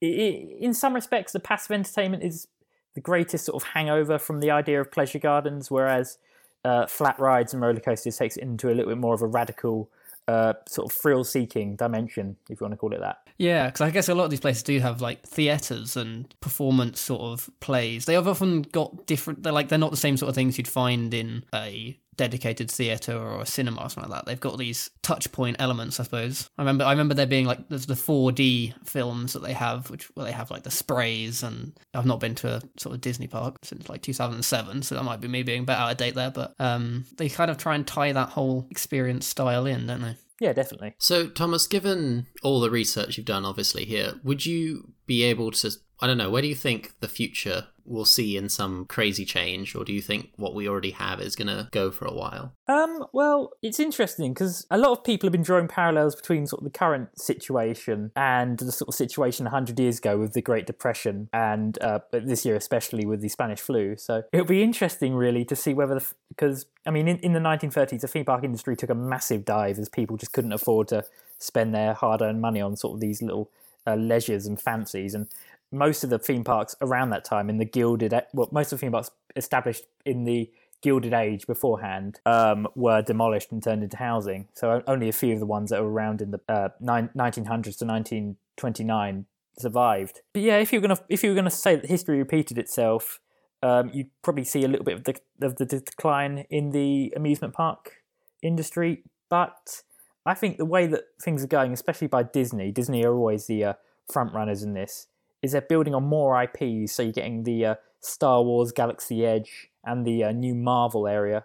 it, 0.00 0.58
in 0.60 0.74
some 0.74 0.94
respects, 0.94 1.32
the 1.32 1.40
passive 1.40 1.72
entertainment 1.72 2.22
is 2.22 2.48
the 2.94 3.00
greatest 3.00 3.46
sort 3.46 3.62
of 3.62 3.68
hangover 3.70 4.18
from 4.18 4.40
the 4.40 4.50
idea 4.50 4.80
of 4.80 4.90
pleasure 4.90 5.18
gardens, 5.18 5.70
whereas 5.70 6.18
uh, 6.64 6.86
flat 6.86 7.18
rides 7.18 7.52
and 7.52 7.62
roller 7.62 7.80
coasters 7.80 8.16
takes 8.16 8.36
it 8.36 8.42
into 8.42 8.68
a 8.68 8.74
little 8.74 8.90
bit 8.90 8.98
more 8.98 9.14
of 9.14 9.22
a 9.22 9.26
radical 9.26 9.90
uh, 10.28 10.54
sort 10.68 10.90
of 10.90 10.96
thrill 10.96 11.24
seeking 11.24 11.76
dimension, 11.76 12.36
if 12.48 12.60
you 12.60 12.64
want 12.64 12.72
to 12.72 12.78
call 12.78 12.92
it 12.94 13.00
that. 13.00 13.23
Yeah, 13.36 13.66
because 13.66 13.80
I 13.80 13.90
guess 13.90 14.08
a 14.08 14.14
lot 14.14 14.24
of 14.24 14.30
these 14.30 14.40
places 14.40 14.62
do 14.62 14.78
have 14.80 15.00
like 15.00 15.22
theatres 15.22 15.96
and 15.96 16.32
performance 16.40 17.00
sort 17.00 17.22
of 17.22 17.50
plays. 17.60 18.04
They 18.04 18.14
have 18.14 18.28
often 18.28 18.62
got 18.62 19.06
different. 19.06 19.42
They're 19.42 19.52
like 19.52 19.68
they're 19.68 19.78
not 19.78 19.90
the 19.90 19.96
same 19.96 20.16
sort 20.16 20.28
of 20.28 20.34
things 20.34 20.56
you'd 20.56 20.68
find 20.68 21.12
in 21.12 21.44
a 21.52 21.98
dedicated 22.16 22.70
theatre 22.70 23.16
or 23.16 23.40
a 23.40 23.46
cinema 23.46 23.82
or 23.82 23.90
something 23.90 24.10
like 24.10 24.20
that. 24.20 24.26
They've 24.26 24.40
got 24.40 24.56
these 24.56 24.90
touch 25.02 25.32
point 25.32 25.56
elements, 25.58 25.98
I 25.98 26.04
suppose. 26.04 26.48
I 26.56 26.62
remember 26.62 26.84
I 26.84 26.92
remember 26.92 27.14
there 27.14 27.26
being 27.26 27.46
like 27.46 27.68
there's 27.68 27.86
the 27.86 27.94
4D 27.94 28.86
films 28.86 29.32
that 29.32 29.42
they 29.42 29.52
have, 29.52 29.90
which 29.90 30.04
where 30.14 30.26
they 30.26 30.32
have 30.32 30.50
like 30.52 30.62
the 30.62 30.70
sprays, 30.70 31.42
and 31.42 31.72
I've 31.92 32.06
not 32.06 32.20
been 32.20 32.36
to 32.36 32.56
a 32.56 32.62
sort 32.78 32.94
of 32.94 33.00
Disney 33.00 33.26
park 33.26 33.58
since 33.62 33.88
like 33.88 34.02
2007, 34.02 34.82
so 34.82 34.94
that 34.94 35.02
might 35.02 35.20
be 35.20 35.28
me 35.28 35.42
being 35.42 35.62
a 35.62 35.64
bit 35.64 35.76
out 35.76 35.90
of 35.90 35.96
date 35.96 36.14
there. 36.14 36.30
But 36.30 36.54
um, 36.60 37.04
they 37.16 37.28
kind 37.28 37.50
of 37.50 37.58
try 37.58 37.74
and 37.74 37.86
tie 37.86 38.12
that 38.12 38.28
whole 38.28 38.66
experience 38.70 39.26
style 39.26 39.66
in, 39.66 39.88
don't 39.88 40.02
they? 40.02 40.16
Yeah, 40.44 40.52
definitely. 40.52 40.94
So, 40.98 41.28
Thomas, 41.28 41.66
given 41.66 42.26
all 42.42 42.60
the 42.60 42.68
research 42.68 43.16
you've 43.16 43.24
done, 43.24 43.46
obviously 43.46 43.86
here, 43.86 44.12
would 44.22 44.44
you 44.44 44.92
be 45.06 45.22
able 45.22 45.50
to? 45.52 45.70
I 46.00 46.06
don't 46.06 46.18
know. 46.18 46.28
Where 46.28 46.42
do 46.42 46.48
you 46.48 46.54
think 46.54 46.92
the 47.00 47.08
future 47.08 47.68
we'll 47.84 48.04
see 48.04 48.36
in 48.36 48.48
some 48.48 48.86
crazy 48.86 49.24
change, 49.24 49.74
or 49.74 49.84
do 49.84 49.92
you 49.92 50.00
think 50.00 50.30
what 50.36 50.54
we 50.54 50.68
already 50.68 50.92
have 50.92 51.20
is 51.20 51.36
going 51.36 51.48
to 51.48 51.68
go 51.70 51.90
for 51.90 52.06
a 52.06 52.12
while? 52.12 52.52
Um, 52.66 53.06
well, 53.12 53.52
it's 53.62 53.78
interesting 53.78 54.32
because 54.32 54.66
a 54.70 54.78
lot 54.78 54.92
of 54.92 55.04
people 55.04 55.26
have 55.26 55.32
been 55.32 55.42
drawing 55.42 55.68
parallels 55.68 56.14
between 56.16 56.46
sort 56.46 56.60
of 56.60 56.64
the 56.64 56.76
current 56.78 57.18
situation 57.18 58.10
and 58.16 58.58
the 58.58 58.72
sort 58.72 58.88
of 58.88 58.94
situation 58.94 59.44
100 59.44 59.78
years 59.78 59.98
ago 59.98 60.18
with 60.18 60.32
the 60.32 60.42
Great 60.42 60.66
Depression, 60.66 61.28
and 61.32 61.78
uh, 61.82 62.00
this 62.10 62.44
year 62.44 62.56
especially 62.56 63.04
with 63.04 63.20
the 63.20 63.28
Spanish 63.28 63.60
flu. 63.60 63.96
So 63.96 64.22
it'll 64.32 64.46
be 64.46 64.62
interesting, 64.62 65.14
really, 65.14 65.44
to 65.44 65.56
see 65.56 65.74
whether 65.74 65.94
the, 65.94 66.06
because 66.28 66.66
I 66.86 66.90
mean, 66.90 67.08
in, 67.08 67.18
in 67.18 67.32
the 67.32 67.40
1930s, 67.40 68.00
the 68.00 68.08
theme 68.08 68.24
park 68.24 68.44
industry 68.44 68.76
took 68.76 68.90
a 68.90 68.94
massive 68.94 69.44
dive 69.44 69.78
as 69.78 69.88
people 69.88 70.16
just 70.16 70.32
couldn't 70.32 70.52
afford 70.52 70.88
to 70.88 71.04
spend 71.38 71.74
their 71.74 71.94
hard-earned 71.94 72.40
money 72.40 72.60
on 72.60 72.76
sort 72.76 72.94
of 72.94 73.00
these 73.00 73.20
little 73.20 73.50
uh, 73.86 73.94
leisures 73.96 74.46
and 74.46 74.60
fancies 74.60 75.14
and 75.14 75.28
most 75.74 76.04
of 76.04 76.10
the 76.10 76.18
theme 76.18 76.44
parks 76.44 76.74
around 76.80 77.10
that 77.10 77.24
time 77.24 77.50
in 77.50 77.58
the 77.58 77.64
gilded 77.64 78.14
well 78.32 78.48
most 78.52 78.72
of 78.72 78.78
the 78.78 78.86
theme 78.86 78.92
parks 78.92 79.10
established 79.36 79.84
in 80.04 80.24
the 80.24 80.50
gilded 80.82 81.14
age 81.14 81.46
beforehand 81.46 82.20
um, 82.26 82.68
were 82.74 83.00
demolished 83.00 83.50
and 83.50 83.62
turned 83.62 83.82
into 83.82 83.96
housing. 83.96 84.46
So 84.52 84.82
only 84.86 85.08
a 85.08 85.12
few 85.12 85.32
of 85.32 85.40
the 85.40 85.46
ones 85.46 85.70
that 85.70 85.80
were 85.80 85.90
around 85.90 86.20
in 86.20 86.30
the 86.30 86.40
uh, 86.46 86.68
1900s 86.82 87.78
to 87.78 87.86
1929 87.86 89.26
survived. 89.58 90.20
But 90.32 90.42
yeah 90.42 90.58
if 90.58 90.72
you're 90.72 90.82
gonna 90.82 90.98
if 91.08 91.22
you 91.22 91.30
were 91.30 91.36
gonna 91.36 91.50
say 91.50 91.76
that 91.76 91.86
history 91.86 92.18
repeated 92.18 92.58
itself 92.58 93.20
um, 93.64 93.90
you'd 93.94 94.10
probably 94.22 94.44
see 94.44 94.62
a 94.62 94.68
little 94.68 94.84
bit 94.84 94.96
of 94.96 95.04
the, 95.04 95.18
of 95.40 95.56
the 95.56 95.64
decline 95.64 96.44
in 96.50 96.70
the 96.70 97.14
amusement 97.16 97.54
park 97.54 98.02
industry. 98.42 99.04
But 99.30 99.82
I 100.26 100.34
think 100.34 100.58
the 100.58 100.66
way 100.66 100.86
that 100.86 101.04
things 101.22 101.42
are 101.42 101.48
going, 101.48 101.72
especially 101.72 102.08
by 102.08 102.24
Disney, 102.24 102.70
Disney 102.70 103.04
are 103.06 103.14
always 103.14 103.46
the 103.46 103.64
uh, 103.64 103.72
front 104.12 104.34
runners 104.34 104.62
in 104.62 104.74
this 104.74 105.06
is 105.44 105.52
they're 105.52 105.60
building 105.60 105.94
on 105.94 106.02
more 106.02 106.42
IPs. 106.42 106.92
So 106.92 107.02
you're 107.02 107.12
getting 107.12 107.42
the 107.42 107.66
uh, 107.66 107.74
Star 108.00 108.42
Wars 108.42 108.72
Galaxy 108.72 109.24
Edge 109.26 109.68
and 109.84 110.06
the 110.06 110.24
uh, 110.24 110.32
new 110.32 110.54
Marvel 110.54 111.06
area. 111.06 111.44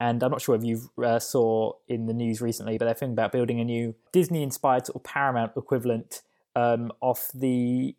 And 0.00 0.22
I'm 0.22 0.30
not 0.30 0.42
sure 0.42 0.56
if 0.56 0.64
you 0.64 0.90
uh, 1.02 1.20
saw 1.20 1.72
in 1.88 2.06
the 2.06 2.12
news 2.12 2.42
recently, 2.42 2.76
but 2.76 2.84
they're 2.84 2.94
thinking 2.94 3.14
about 3.14 3.32
building 3.32 3.60
a 3.60 3.64
new 3.64 3.94
Disney-inspired 4.12 4.86
sort 4.86 4.96
of 4.96 5.04
Paramount 5.04 5.52
equivalent 5.56 6.22
um, 6.54 6.92
off 7.00 7.30
the 7.32 7.94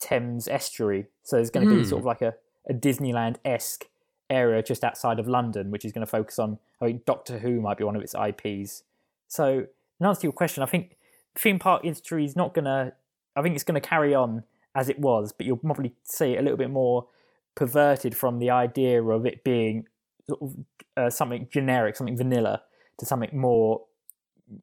Thames 0.00 0.48
estuary. 0.48 1.06
So 1.22 1.36
there's 1.36 1.50
going 1.50 1.68
to 1.68 1.74
be 1.74 1.82
mm. 1.82 1.86
sort 1.86 2.00
of 2.00 2.06
like 2.06 2.22
a, 2.22 2.34
a 2.68 2.74
Disneyland-esque 2.74 3.84
area 4.28 4.62
just 4.62 4.82
outside 4.82 5.20
of 5.20 5.28
London, 5.28 5.70
which 5.70 5.84
is 5.84 5.92
going 5.92 6.04
to 6.04 6.10
focus 6.10 6.38
on. 6.38 6.58
I 6.80 6.86
think 6.86 7.04
Doctor 7.04 7.38
Who 7.38 7.60
might 7.60 7.76
be 7.76 7.84
one 7.84 7.96
of 7.96 8.02
its 8.02 8.14
IPs. 8.14 8.82
So 9.28 9.66
in 10.00 10.06
answer 10.06 10.22
to 10.22 10.26
your 10.26 10.32
question, 10.32 10.62
I 10.62 10.66
think 10.66 10.96
theme 11.36 11.58
park 11.58 11.84
industry 11.84 12.24
is 12.24 12.34
not 12.34 12.54
going 12.54 12.64
to. 12.64 12.94
I 13.36 13.42
think 13.42 13.54
it's 13.54 13.64
going 13.64 13.80
to 13.80 13.86
carry 13.86 14.14
on 14.14 14.44
as 14.76 14.88
it 14.90 14.98
was, 14.98 15.32
but 15.32 15.46
you'll 15.46 15.56
probably 15.56 15.94
see 16.04 16.34
it 16.34 16.38
a 16.38 16.42
little 16.42 16.58
bit 16.58 16.70
more 16.70 17.08
perverted 17.54 18.14
from 18.16 18.38
the 18.38 18.50
idea 18.50 19.02
of 19.02 19.24
it 19.24 19.42
being 19.42 19.86
sort 20.28 20.42
of, 20.42 20.56
uh, 20.96 21.10
something 21.10 21.48
generic, 21.50 21.96
something 21.96 22.16
vanilla, 22.16 22.62
to 22.98 23.06
something 23.06 23.30
more 23.32 23.84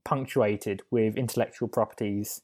punctuated 0.05 0.83
with 0.91 1.17
intellectual 1.17 1.67
properties 1.67 2.41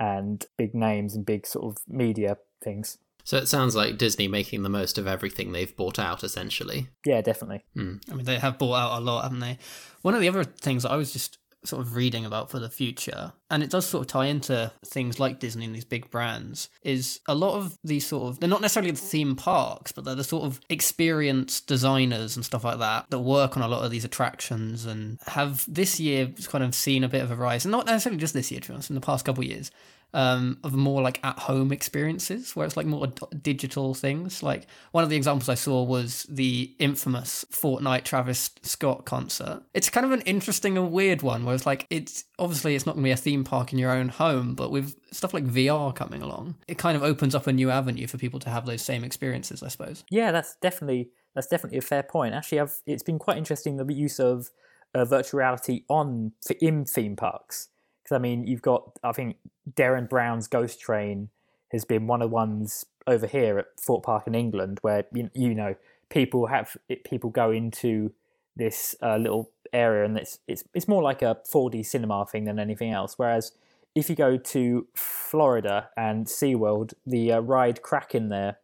and 0.00 0.46
big 0.56 0.74
names 0.74 1.14
and 1.14 1.26
big 1.26 1.46
sort 1.46 1.66
of 1.66 1.82
media 1.86 2.38
things. 2.64 2.98
So 3.24 3.36
it 3.36 3.48
sounds 3.48 3.74
like 3.74 3.98
Disney 3.98 4.28
making 4.28 4.62
the 4.62 4.68
most 4.68 4.98
of 4.98 5.06
everything 5.06 5.52
they've 5.52 5.76
bought 5.76 5.98
out, 5.98 6.24
essentially. 6.24 6.88
Yeah, 7.04 7.20
definitely. 7.20 7.64
Mm. 7.76 8.00
I 8.10 8.14
mean, 8.14 8.24
they 8.24 8.38
have 8.38 8.56
bought 8.56 8.76
out 8.76 8.98
a 8.98 9.04
lot, 9.04 9.24
haven't 9.24 9.40
they? 9.40 9.58
One 10.02 10.14
of 10.14 10.20
the 10.20 10.28
other 10.28 10.44
things 10.44 10.84
that 10.84 10.92
I 10.92 10.96
was 10.96 11.12
just 11.12 11.38
sort 11.64 11.82
of 11.82 11.96
reading 11.96 12.24
about 12.24 12.50
for 12.50 12.58
the 12.58 12.70
future, 12.70 13.32
and 13.50 13.62
it 13.62 13.70
does 13.70 13.86
sort 13.86 14.02
of 14.02 14.08
tie 14.08 14.26
into 14.26 14.72
things 14.84 15.20
like 15.20 15.38
Disney 15.38 15.64
and 15.64 15.74
these 15.74 15.84
big 15.84 16.10
brands, 16.10 16.68
is 16.82 17.20
a 17.26 17.34
lot 17.34 17.54
of 17.54 17.78
these 17.84 18.06
sort 18.06 18.28
of, 18.28 18.40
they're 18.40 18.48
not 18.48 18.60
necessarily 18.60 18.90
the 18.90 18.96
theme 18.98 19.36
parks, 19.36 19.92
but 19.92 20.04
they're 20.04 20.14
the 20.14 20.24
sort 20.24 20.44
of 20.44 20.60
experienced 20.68 21.66
designers 21.66 22.36
and 22.36 22.44
stuff 22.44 22.64
like 22.64 22.78
that 22.78 23.08
that 23.10 23.20
work 23.20 23.56
on 23.56 23.62
a 23.62 23.68
lot 23.68 23.84
of 23.84 23.90
these 23.90 24.04
attractions 24.04 24.84
and 24.86 25.18
have 25.26 25.64
this 25.68 26.00
year 26.00 26.28
kind 26.48 26.64
of 26.64 26.74
seen 26.74 27.04
a 27.04 27.08
bit 27.08 27.22
of 27.22 27.30
a 27.30 27.36
rise, 27.36 27.64
and 27.64 27.72
not 27.72 27.86
necessarily 27.86 28.18
just 28.18 28.34
this 28.34 28.50
year, 28.50 28.60
to 28.60 28.68
be 28.68 28.74
honest, 28.74 28.90
in 28.90 28.94
the 28.94 29.00
past 29.00 29.24
couple 29.24 29.44
of 29.44 29.48
years, 29.48 29.70
um, 30.14 30.58
of 30.64 30.72
more 30.72 31.02
like 31.02 31.20
at 31.24 31.38
home 31.38 31.72
experiences 31.72 32.56
where 32.56 32.64
it's 32.64 32.76
like 32.76 32.86
more 32.86 33.08
digital 33.42 33.92
things. 33.92 34.42
Like 34.42 34.66
one 34.92 35.04
of 35.04 35.10
the 35.10 35.16
examples 35.16 35.48
I 35.48 35.56
saw 35.56 35.82
was 35.82 36.24
the 36.30 36.74
infamous 36.78 37.44
Fortnite 37.50 38.04
Travis 38.04 38.50
Scott 38.62 39.04
concert. 39.04 39.62
It's 39.74 39.90
kind 39.90 40.06
of 40.06 40.12
an 40.12 40.22
interesting 40.22 40.78
and 40.78 40.90
weird 40.90 41.22
one 41.22 41.44
where 41.44 41.54
it's 41.54 41.66
like, 41.66 41.86
it's 41.90 42.24
obviously 42.38 42.74
it's 42.74 42.86
not 42.86 42.94
going 42.94 43.02
to 43.02 43.08
be 43.08 43.12
a 43.12 43.16
theme 43.16 43.35
park 43.44 43.72
in 43.72 43.78
your 43.78 43.90
own 43.90 44.08
home, 44.08 44.54
but 44.54 44.70
with 44.70 44.96
stuff 45.10 45.34
like 45.34 45.44
VR 45.44 45.94
coming 45.94 46.22
along, 46.22 46.56
it 46.68 46.78
kind 46.78 46.96
of 46.96 47.02
opens 47.02 47.34
up 47.34 47.46
a 47.46 47.52
new 47.52 47.70
avenue 47.70 48.06
for 48.06 48.18
people 48.18 48.40
to 48.40 48.50
have 48.50 48.66
those 48.66 48.82
same 48.82 49.04
experiences, 49.04 49.62
I 49.62 49.68
suppose. 49.68 50.04
Yeah, 50.10 50.32
that's 50.32 50.56
definitely 50.56 51.10
that's 51.34 51.46
definitely 51.46 51.78
a 51.78 51.82
fair 51.82 52.02
point. 52.02 52.34
Actually, 52.34 52.60
I've 52.60 52.78
it's 52.86 53.02
been 53.02 53.18
quite 53.18 53.38
interesting 53.38 53.76
the 53.76 53.92
use 53.92 54.18
of 54.18 54.50
uh, 54.94 55.04
virtual 55.04 55.38
reality 55.38 55.84
on 55.88 56.32
in 56.60 56.84
theme 56.84 57.16
parks 57.16 57.68
because 58.02 58.14
I 58.14 58.18
mean 58.18 58.46
you've 58.46 58.62
got 58.62 58.92
I 59.02 59.12
think 59.12 59.36
Derren 59.70 60.08
Brown's 60.08 60.48
Ghost 60.48 60.80
Train 60.80 61.28
has 61.72 61.84
been 61.84 62.06
one 62.06 62.22
of 62.22 62.30
the 62.30 62.34
ones 62.34 62.86
over 63.06 63.26
here 63.26 63.58
at 63.58 63.66
Thorpe 63.78 64.04
Park 64.04 64.26
in 64.26 64.34
England 64.34 64.78
where 64.82 65.04
you, 65.12 65.30
you 65.34 65.54
know 65.54 65.74
people 66.08 66.46
have 66.46 66.76
people 67.04 67.30
go 67.30 67.50
into 67.50 68.12
this 68.56 68.94
uh, 69.02 69.16
little 69.16 69.50
area 69.72 70.04
and 70.04 70.16
it's 70.16 70.38
it's 70.46 70.64
it's 70.74 70.88
more 70.88 71.02
like 71.02 71.22
a 71.22 71.38
4D 71.52 71.84
cinema 71.84 72.24
thing 72.26 72.44
than 72.44 72.58
anything 72.58 72.92
else. 72.92 73.14
Whereas 73.16 73.52
if 73.94 74.10
you 74.10 74.16
go 74.16 74.36
to 74.36 74.86
Florida 74.94 75.88
and 75.96 76.26
SeaWorld, 76.26 76.92
the 77.06 77.32
uh, 77.32 77.40
ride 77.40 77.82
Kraken 77.82 78.28
there 78.28 78.58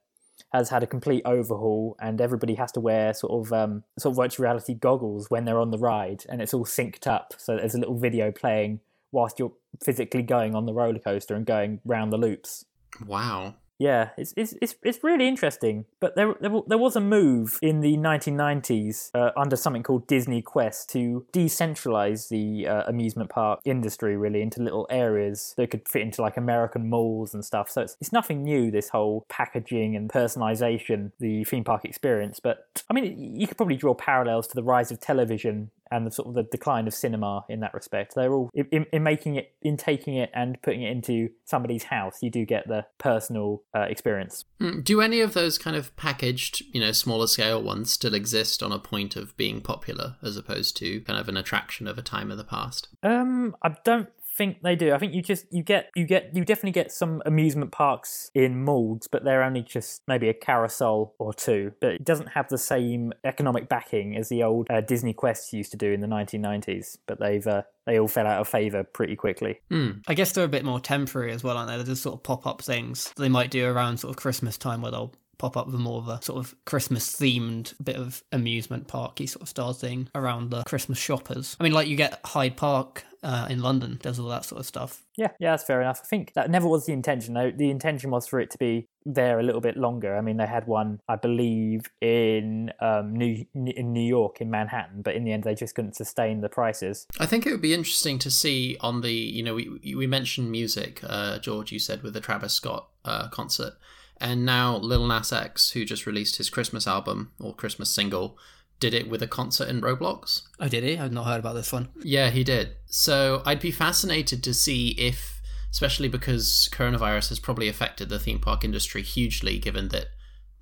has 0.53 0.69
had 0.69 0.83
a 0.83 0.87
complete 0.87 1.23
overhaul, 1.25 1.97
and 1.99 2.21
everybody 2.21 2.55
has 2.57 2.71
to 2.73 2.81
wear 2.81 3.15
sort 3.15 3.47
of 3.47 3.53
um, 3.53 3.85
sort 3.99 4.13
of 4.13 4.17
virtual 4.17 4.45
reality 4.45 4.75
goggles 4.75 5.31
when 5.31 5.47
they're 5.47 5.59
on 5.59 5.71
the 5.71 5.79
ride, 5.79 6.25
and 6.29 6.43
it's 6.43 6.53
all 6.53 6.67
synced 6.67 7.07
up. 7.07 7.33
So 7.39 7.57
there's 7.57 7.75
a 7.75 7.79
little 7.79 7.99
video 7.99 8.31
playing 8.31 8.81
whilst 9.13 9.39
you're 9.39 9.53
physically 9.83 10.23
going 10.23 10.55
on 10.55 10.67
the 10.67 10.75
roller 10.75 10.99
coaster 10.99 11.35
and 11.35 11.47
going 11.47 11.81
round 11.85 12.13
the 12.13 12.19
loops. 12.19 12.67
Wow. 13.07 13.55
Yeah, 13.79 14.11
it's 14.17 14.33
it's 14.37 14.55
it's, 14.63 14.77
it's 14.83 15.03
really 15.03 15.27
interesting. 15.27 15.87
But 16.01 16.15
there, 16.15 16.35
there 16.41 16.53
there 16.67 16.79
was 16.79 16.95
a 16.97 17.01
move 17.01 17.59
in 17.63 17.81
the 17.81 17.97
1990s 17.97 19.11
uh, 19.15 19.31
under 19.37 19.57
something 19.57 19.83
called 19.83 20.07
DisneyQuest 20.07 20.87
to 20.89 21.27
decentralize 21.33 22.29
the 22.29 22.69
uh, 22.69 22.85
amusement 22.87 23.31
park 23.31 23.61
industry 23.65 24.17
really 24.17 24.43
into 24.43 24.63
little 24.63 24.87
areas 24.91 25.55
that 25.57 25.71
could 25.71 25.89
fit 25.89 26.03
into 26.03 26.23
like 26.23 26.37
American 26.37 26.89
malls 26.89 27.35
and 27.35 27.45
stuff. 27.45 27.71
So 27.71 27.83
it's 27.83 27.97
it's 28.01 28.13
nothing 28.13 28.43
new 28.43 28.71
this 28.71 28.91
whole 28.91 29.27
packaging 29.29 29.97
and 29.97 30.09
personalization 30.09 31.13
the 31.19 31.45
theme 31.45 31.65
park 31.65 31.85
experience. 31.85 32.41
But 32.41 32.85
I 32.89 32.95
mean, 32.95 33.37
you 33.37 33.47
could 33.47 33.57
probably 33.57 33.77
draw 33.77 33.95
parallels 33.95 34.47
to 34.49 34.55
the 34.55 34.63
rise 34.63 34.91
of 34.91 35.01
television 35.01 35.71
and 35.93 36.07
the 36.07 36.11
sort 36.11 36.29
of 36.29 36.35
the 36.35 36.45
decline 36.45 36.87
of 36.87 36.95
cinema 36.95 37.45
in 37.49 37.61
that 37.61 37.75
respect. 37.75 38.15
They're 38.15 38.33
all 38.33 38.51
in, 38.55 38.87
in 38.93 39.03
making 39.03 39.37
it, 39.37 39.53
in 39.63 39.77
taking 39.77 40.17
it 40.17 40.31
and 40.35 40.61
putting 40.63 40.83
it 40.83 40.91
into 40.91 41.29
somebody's 41.45 41.85
house. 41.85 42.23
You 42.23 42.31
do 42.31 42.45
get 42.45 42.67
the 42.67 42.87
personal 42.99 43.63
uh, 43.75 43.83
experience. 43.83 44.45
Mm, 44.61 44.83
Do 44.85 45.01
any 45.01 45.21
of 45.21 45.35
those 45.35 45.59
kind 45.59 45.77
of 45.77 45.95
packaged, 45.97 46.63
you 46.73 46.81
know, 46.81 46.93
smaller 46.93 47.27
scale 47.27 47.63
ones 47.63 47.93
still 47.93 48.15
exist 48.15 48.63
on 48.63 48.73
a 48.73 48.79
point 48.79 49.17
of 49.17 49.37
being 49.37 49.61
popular 49.61 50.17
as 50.23 50.37
opposed 50.37 50.77
to 50.79 51.01
kind 51.03 51.21
of 51.21 51.29
an 51.29 51.37
attraction 51.37 51.87
of 51.87 51.99
a 51.99 52.03
time 52.03 52.31
of 52.31 52.39
the 52.39 52.45
past? 52.45 52.89
Um, 53.03 53.55
I 53.63 53.77
don't 53.85 54.09
think 54.43 54.63
they 54.63 54.77
do. 54.77 54.93
I 54.93 54.99
think 54.99 55.15
you 55.15 55.23
just 55.23 55.47
you 55.51 55.63
get 55.63 55.91
you 55.95 56.05
get 56.05 56.35
you 56.35 56.45
definitely 56.45 56.73
get 56.73 56.91
some 56.91 57.23
amusement 57.25 57.71
parks 57.71 58.31
in 58.35 58.65
molds, 58.65 59.07
but 59.07 59.25
they're 59.25 59.43
only 59.43 59.63
just 59.63 60.03
maybe 60.09 60.29
a 60.29 60.35
carousel 60.35 61.15
or 61.19 61.33
two. 61.33 61.73
But 61.81 61.93
it 61.93 62.05
doesn't 62.05 62.29
have 62.29 62.49
the 62.49 62.59
same 62.59 63.13
economic 63.25 63.69
backing 63.69 64.17
as 64.17 64.29
the 64.29 64.43
old 64.43 64.69
uh, 64.71 64.83
DisneyQuest 64.83 65.53
used 65.53 65.71
to 65.73 65.77
do 65.77 65.93
in 65.93 66.01
the 66.01 66.07
1990s. 66.07 66.99
But 67.07 67.21
they've 67.21 67.47
uh, 67.47 67.63
they 67.87 67.99
all 67.99 68.09
fell 68.09 68.27
out 68.27 68.41
of 68.41 68.49
favor 68.49 68.85
pretty 68.85 69.17
quickly. 69.17 69.61
Mm. 69.71 70.03
I 70.09 70.15
guess 70.15 70.33
they're 70.33 70.45
a 70.45 70.49
bit 70.49 70.65
more 70.65 70.81
temporary 70.81 71.33
as 71.33 71.45
well, 71.45 71.57
aren't 71.57 71.69
they? 71.71 71.77
They're 71.77 71.87
just 71.87 72.03
sort 72.03 72.15
of 72.15 72.23
pop 72.23 72.47
up 72.47 72.63
things 72.63 73.13
they 73.17 73.29
might 73.29 73.51
do 73.51 73.67
around 73.67 73.99
sort 73.99 74.11
of 74.11 74.17
Christmas 74.17 74.59
time 74.59 74.83
where 74.83 74.91
they'll 74.91 75.15
pop 75.39 75.57
up 75.57 75.67
with 75.67 75.77
more 75.77 75.99
of 75.99 76.09
a 76.09 76.23
sort 76.23 76.39
of 76.39 76.55
Christmas 76.65 77.15
themed 77.15 77.75
bit 77.83 77.97
of 77.97 78.23
amusement 78.33 78.89
parky 78.89 79.27
sort 79.27 79.43
of 79.43 79.49
style 79.49 79.73
thing 79.73 80.09
around 80.15 80.51
the 80.51 80.63
Christmas 80.65 80.99
shoppers. 80.99 81.57
I 81.59 81.65
mean, 81.65 81.73
like 81.73 81.89
you 81.89 81.97
get 81.97 82.21
Hyde 82.25 82.57
Park 82.57 83.05
uh, 83.23 83.47
in 83.49 83.61
London, 83.61 83.99
does 84.03 84.19
all 84.19 84.29
that 84.29 84.45
sort 84.45 84.61
of 84.61 84.67
stuff. 84.67 85.03
Yeah, 85.17 85.29
yeah, 85.39 85.53
that's 85.53 85.65
fair 85.65 85.81
enough. 85.81 86.01
I 86.03 86.07
think 86.07 86.33
that 86.35 86.51
never 86.51 86.67
was 86.67 86.87
the 86.87 86.93
intention. 86.93 87.35
though. 87.35 87.51
The 87.51 87.71
intention 87.71 88.11
was 88.11 88.27
for 88.27 88.41
it 88.41 88.51
to 88.51 88.59
be 88.59 88.89
there 89.05 89.39
a 89.39 89.43
little 89.43 89.61
bit 89.61 89.77
longer. 89.77 90.17
I 90.17 90.21
mean, 90.21 90.39
they 90.39 90.47
had 90.47 90.67
one, 90.67 91.01
I 91.09 91.17
believe, 91.17 91.83
in 92.01 92.73
um, 92.81 93.15
New 93.15 93.45
in 93.55 93.93
New 93.93 94.07
York, 94.07 94.41
in 94.41 94.51
Manhattan, 94.51 95.03
but 95.03 95.15
in 95.15 95.25
the 95.25 95.33
end, 95.33 95.45
they 95.45 95.55
just 95.55 95.75
couldn't 95.75 95.95
sustain 95.95 96.41
the 96.41 96.49
prices. 96.49 97.07
I 97.21 97.27
think 97.27 97.47
it 97.47 97.53
would 97.53 97.63
be 97.63 97.75
interesting 97.75 98.19
to 98.21 98.31
see 98.31 98.77
on 98.81 99.03
the, 99.03 99.13
you 99.13 99.43
know, 99.43 99.55
we 99.55 99.95
we 99.95 100.07
mentioned 100.07 100.51
music, 100.51 101.01
uh, 101.05 101.39
George, 101.39 101.71
you 101.71 101.79
said 101.79 102.03
with 102.03 102.15
the 102.15 102.21
Travis 102.21 102.55
Scott 102.55 102.89
uh, 103.05 103.29
concert, 103.29 103.75
and 104.23 104.47
now 104.47 104.77
Lil 104.77 105.07
Nas 105.07 105.33
X, 105.33 105.73
who 105.73 105.85
just 105.85 106.07
released 106.07 106.37
his 106.37 106.49
Christmas 106.49 106.87
album 106.87 107.33
or 107.41 107.55
Christmas 107.55 107.91
single, 107.91 108.39
did 108.79 108.95
it 108.95 109.09
with 109.09 109.21
a 109.21 109.27
concert 109.27 109.69
in 109.69 109.81
Roblox. 109.81 110.43
Oh, 110.61 110.69
did 110.69 110.85
he? 110.85 110.97
I've 110.97 111.13
not 111.13 111.27
heard 111.27 111.41
about 111.41 111.55
this 111.55 111.73
one. 111.73 111.89
Yeah, 112.03 112.31
he 112.31 112.45
did. 112.45 112.77
So 112.87 113.43
I'd 113.45 113.61
be 113.61 113.73
fascinated 113.73 114.43
to 114.45 114.55
see 114.55 114.91
if, 114.91 115.43
especially 115.73 116.09
because 116.09 116.69
coronavirus 116.73 117.31
has 117.31 117.41
probably 117.41 117.69
affected 117.69 118.09
the 118.09 118.21
theme 118.21 118.39
park 118.39 118.65
industry 118.65 119.03
hugely, 119.03 119.59
given 119.59 119.89
that 119.89 120.07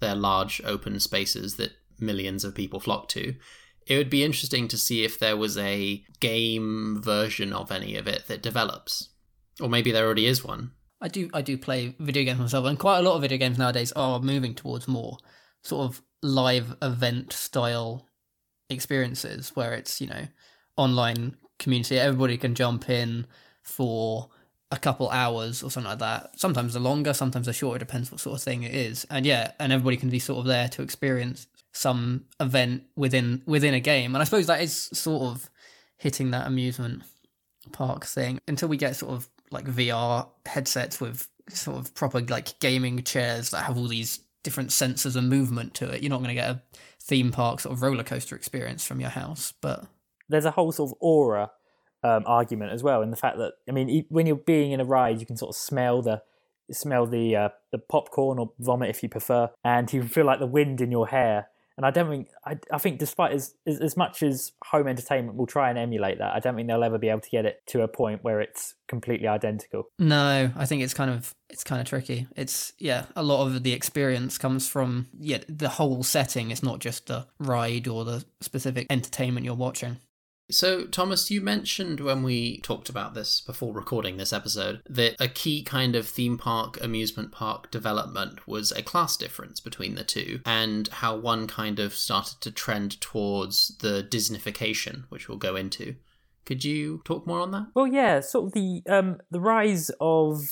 they're 0.00 0.14
large 0.14 0.62
open 0.64 0.98
spaces 0.98 1.56
that 1.56 1.72
millions 1.98 2.44
of 2.44 2.54
people 2.54 2.80
flock 2.80 3.08
to. 3.08 3.34
It 3.86 3.96
would 3.96 4.10
be 4.10 4.24
interesting 4.24 4.68
to 4.68 4.78
see 4.78 5.04
if 5.04 5.18
there 5.18 5.36
was 5.36 5.58
a 5.58 6.02
game 6.18 7.00
version 7.02 7.52
of 7.52 7.70
any 7.70 7.96
of 7.96 8.06
it 8.06 8.26
that 8.28 8.42
develops. 8.42 9.10
Or 9.60 9.68
maybe 9.68 9.92
there 9.92 10.06
already 10.06 10.26
is 10.26 10.42
one. 10.42 10.72
I 11.00 11.08
do 11.08 11.30
I 11.32 11.42
do 11.42 11.56
play 11.56 11.94
video 11.98 12.24
games 12.24 12.40
myself, 12.40 12.66
and 12.66 12.78
quite 12.78 12.98
a 12.98 13.02
lot 13.02 13.14
of 13.14 13.22
video 13.22 13.38
games 13.38 13.58
nowadays 13.58 13.92
are 13.92 14.20
moving 14.20 14.54
towards 14.54 14.86
more 14.86 15.18
sort 15.62 15.84
of 15.84 16.02
live 16.22 16.76
event 16.82 17.32
style 17.32 18.06
experiences 18.68 19.50
where 19.54 19.72
it's 19.74 20.00
you 20.00 20.06
know 20.06 20.26
online 20.76 21.36
community. 21.58 21.98
Everybody 21.98 22.36
can 22.36 22.54
jump 22.54 22.88
in 22.88 23.26
for 23.62 24.28
a 24.70 24.78
couple 24.78 25.10
hours 25.10 25.62
or 25.62 25.70
something 25.70 25.90
like 25.90 25.98
that. 25.98 26.38
Sometimes 26.38 26.74
they're 26.74 26.82
longer 26.82 27.12
sometimes 27.12 27.46
they're 27.46 27.54
shorter 27.54 27.78
depends 27.78 28.10
what 28.10 28.20
sort 28.20 28.36
of 28.36 28.42
thing 28.42 28.62
it 28.62 28.74
is. 28.74 29.06
And 29.10 29.26
yeah 29.26 29.52
and 29.58 29.72
everybody 29.72 29.96
can 29.96 30.10
be 30.10 30.18
sort 30.18 30.38
of 30.40 30.46
there 30.46 30.68
to 30.68 30.82
experience 30.82 31.46
some 31.72 32.24
event 32.38 32.84
within 32.96 33.42
within 33.46 33.74
a 33.74 33.80
game. 33.80 34.14
And 34.14 34.22
i 34.22 34.24
suppose 34.24 34.46
that 34.46 34.60
is 34.60 34.90
sort 34.92 35.22
of 35.22 35.50
hitting 35.96 36.30
that 36.30 36.46
amusement 36.46 37.02
park 37.72 38.04
thing. 38.04 38.40
Until 38.46 38.68
we 38.68 38.76
get 38.76 38.96
sort 38.96 39.12
of 39.12 39.28
like 39.50 39.64
VR 39.64 40.28
headsets 40.46 41.00
with 41.00 41.28
sort 41.48 41.78
of 41.78 41.94
proper 41.94 42.20
like 42.20 42.58
gaming 42.60 43.02
chairs 43.02 43.50
that 43.50 43.64
have 43.64 43.76
all 43.76 43.88
these 43.88 44.20
different 44.42 44.70
sensors 44.70 45.16
and 45.16 45.28
movement 45.28 45.74
to 45.74 45.88
it. 45.90 46.02
You're 46.02 46.10
not 46.10 46.18
going 46.18 46.28
to 46.28 46.34
get 46.34 46.50
a 46.50 46.62
theme 47.02 47.32
park 47.32 47.60
sort 47.60 47.72
of 47.72 47.82
roller 47.82 48.04
coaster 48.04 48.36
experience 48.36 48.84
from 48.84 49.00
your 49.00 49.10
house, 49.10 49.52
but 49.60 49.86
There's 50.28 50.44
a 50.44 50.52
whole 50.52 50.72
sort 50.72 50.92
of 50.92 50.96
aura 51.00 51.50
um, 52.02 52.22
argument 52.26 52.72
as 52.72 52.82
well 52.82 53.02
in 53.02 53.10
the 53.10 53.16
fact 53.16 53.36
that 53.38 53.52
I 53.68 53.72
mean, 53.72 54.04
when 54.08 54.26
you're 54.26 54.36
being 54.36 54.72
in 54.72 54.80
a 54.80 54.84
ride, 54.84 55.20
you 55.20 55.26
can 55.26 55.36
sort 55.36 55.50
of 55.50 55.56
smell 55.56 56.02
the 56.02 56.22
smell 56.70 57.06
the 57.06 57.36
uh, 57.36 57.48
the 57.72 57.78
popcorn 57.78 58.38
or 58.38 58.52
vomit 58.58 58.90
if 58.90 59.02
you 59.02 59.08
prefer, 59.08 59.50
and 59.64 59.92
you 59.92 60.02
feel 60.04 60.24
like 60.24 60.38
the 60.38 60.46
wind 60.46 60.80
in 60.80 60.90
your 60.90 61.08
hair. 61.08 61.48
And 61.80 61.86
I 61.86 61.90
don't 61.90 62.10
think 62.10 62.28
I, 62.44 62.58
I 62.70 62.76
think 62.76 62.98
despite 62.98 63.32
as, 63.32 63.54
as 63.66 63.80
as 63.80 63.96
much 63.96 64.22
as 64.22 64.52
home 64.62 64.86
entertainment 64.86 65.38
will 65.38 65.46
try 65.46 65.70
and 65.70 65.78
emulate 65.78 66.18
that, 66.18 66.34
I 66.34 66.38
don't 66.38 66.54
think 66.54 66.68
they'll 66.68 66.84
ever 66.84 66.98
be 66.98 67.08
able 67.08 67.22
to 67.22 67.30
get 67.30 67.46
it 67.46 67.62
to 67.68 67.80
a 67.80 67.88
point 67.88 68.22
where 68.22 68.38
it's 68.42 68.74
completely 68.86 69.26
identical. 69.26 69.84
no, 69.98 70.50
I 70.54 70.66
think 70.66 70.82
it's 70.82 70.92
kind 70.92 71.10
of 71.10 71.34
it's 71.48 71.64
kind 71.64 71.80
of 71.80 71.88
tricky. 71.88 72.26
It's 72.36 72.74
yeah, 72.78 73.06
a 73.16 73.22
lot 73.22 73.46
of 73.46 73.62
the 73.62 73.72
experience 73.72 74.36
comes 74.36 74.68
from 74.68 75.06
yeah, 75.18 75.38
the 75.48 75.70
whole 75.70 76.02
setting. 76.02 76.50
It's 76.50 76.62
not 76.62 76.80
just 76.80 77.06
the 77.06 77.26
ride 77.38 77.88
or 77.88 78.04
the 78.04 78.26
specific 78.42 78.86
entertainment 78.90 79.46
you're 79.46 79.54
watching. 79.54 79.96
So, 80.50 80.86
Thomas, 80.86 81.30
you 81.30 81.40
mentioned 81.40 82.00
when 82.00 82.22
we 82.22 82.60
talked 82.60 82.88
about 82.88 83.14
this 83.14 83.40
before 83.40 83.72
recording 83.72 84.16
this 84.16 84.32
episode 84.32 84.82
that 84.88 85.16
a 85.20 85.28
key 85.28 85.62
kind 85.62 85.94
of 85.94 86.08
theme 86.08 86.38
park, 86.38 86.78
amusement 86.82 87.32
park 87.32 87.70
development 87.70 88.46
was 88.46 88.72
a 88.72 88.82
class 88.82 89.16
difference 89.16 89.60
between 89.60 89.94
the 89.94 90.04
two, 90.04 90.40
and 90.44 90.88
how 90.88 91.16
one 91.16 91.46
kind 91.46 91.78
of 91.78 91.94
started 91.94 92.40
to 92.40 92.50
trend 92.50 93.00
towards 93.00 93.76
the 93.78 94.06
Disneyfication, 94.08 95.04
which 95.08 95.28
we'll 95.28 95.38
go 95.38 95.56
into. 95.56 95.94
Could 96.44 96.64
you 96.64 97.00
talk 97.04 97.26
more 97.26 97.40
on 97.40 97.52
that? 97.52 97.66
Well, 97.74 97.86
yeah, 97.86 98.20
sort 98.20 98.46
of 98.46 98.52
the 98.52 98.82
um, 98.88 99.18
the 99.30 99.40
rise 99.40 99.90
of. 100.00 100.42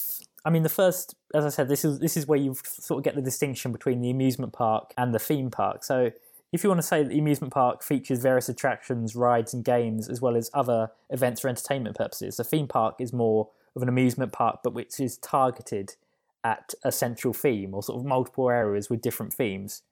I 0.44 0.50
mean, 0.50 0.62
the 0.62 0.68
first, 0.68 1.14
as 1.34 1.44
I 1.44 1.48
said, 1.48 1.68
this 1.68 1.84
is 1.84 1.98
this 1.98 2.16
is 2.16 2.26
where 2.26 2.38
you 2.38 2.54
sort 2.64 2.98
of 2.98 3.04
get 3.04 3.16
the 3.16 3.22
distinction 3.22 3.72
between 3.72 4.00
the 4.00 4.10
amusement 4.10 4.52
park 4.52 4.94
and 4.96 5.12
the 5.12 5.18
theme 5.18 5.50
park. 5.50 5.84
So 5.84 6.10
if 6.52 6.64
you 6.64 6.70
want 6.70 6.80
to 6.80 6.86
say 6.86 7.02
that 7.02 7.10
the 7.10 7.18
amusement 7.18 7.52
park 7.52 7.82
features 7.82 8.20
various 8.20 8.48
attractions, 8.48 9.14
rides, 9.14 9.52
and 9.52 9.64
games, 9.64 10.08
as 10.08 10.20
well 10.20 10.36
as 10.36 10.50
other 10.54 10.90
events 11.10 11.40
for 11.40 11.48
entertainment 11.48 11.96
purposes, 11.96 12.36
the 12.36 12.44
theme 12.44 12.66
park 12.66 12.96
is 12.98 13.12
more 13.12 13.50
of 13.76 13.82
an 13.82 13.88
amusement 13.88 14.32
park, 14.32 14.60
but 14.64 14.72
which 14.72 14.98
is 14.98 15.18
targeted 15.18 15.96
at 16.42 16.72
a 16.82 16.92
central 16.92 17.34
theme 17.34 17.74
or 17.74 17.82
sort 17.82 17.98
of 18.00 18.06
multiple 18.06 18.48
areas 18.48 18.88
with 18.88 19.02
different 19.02 19.32
themes. 19.32 19.82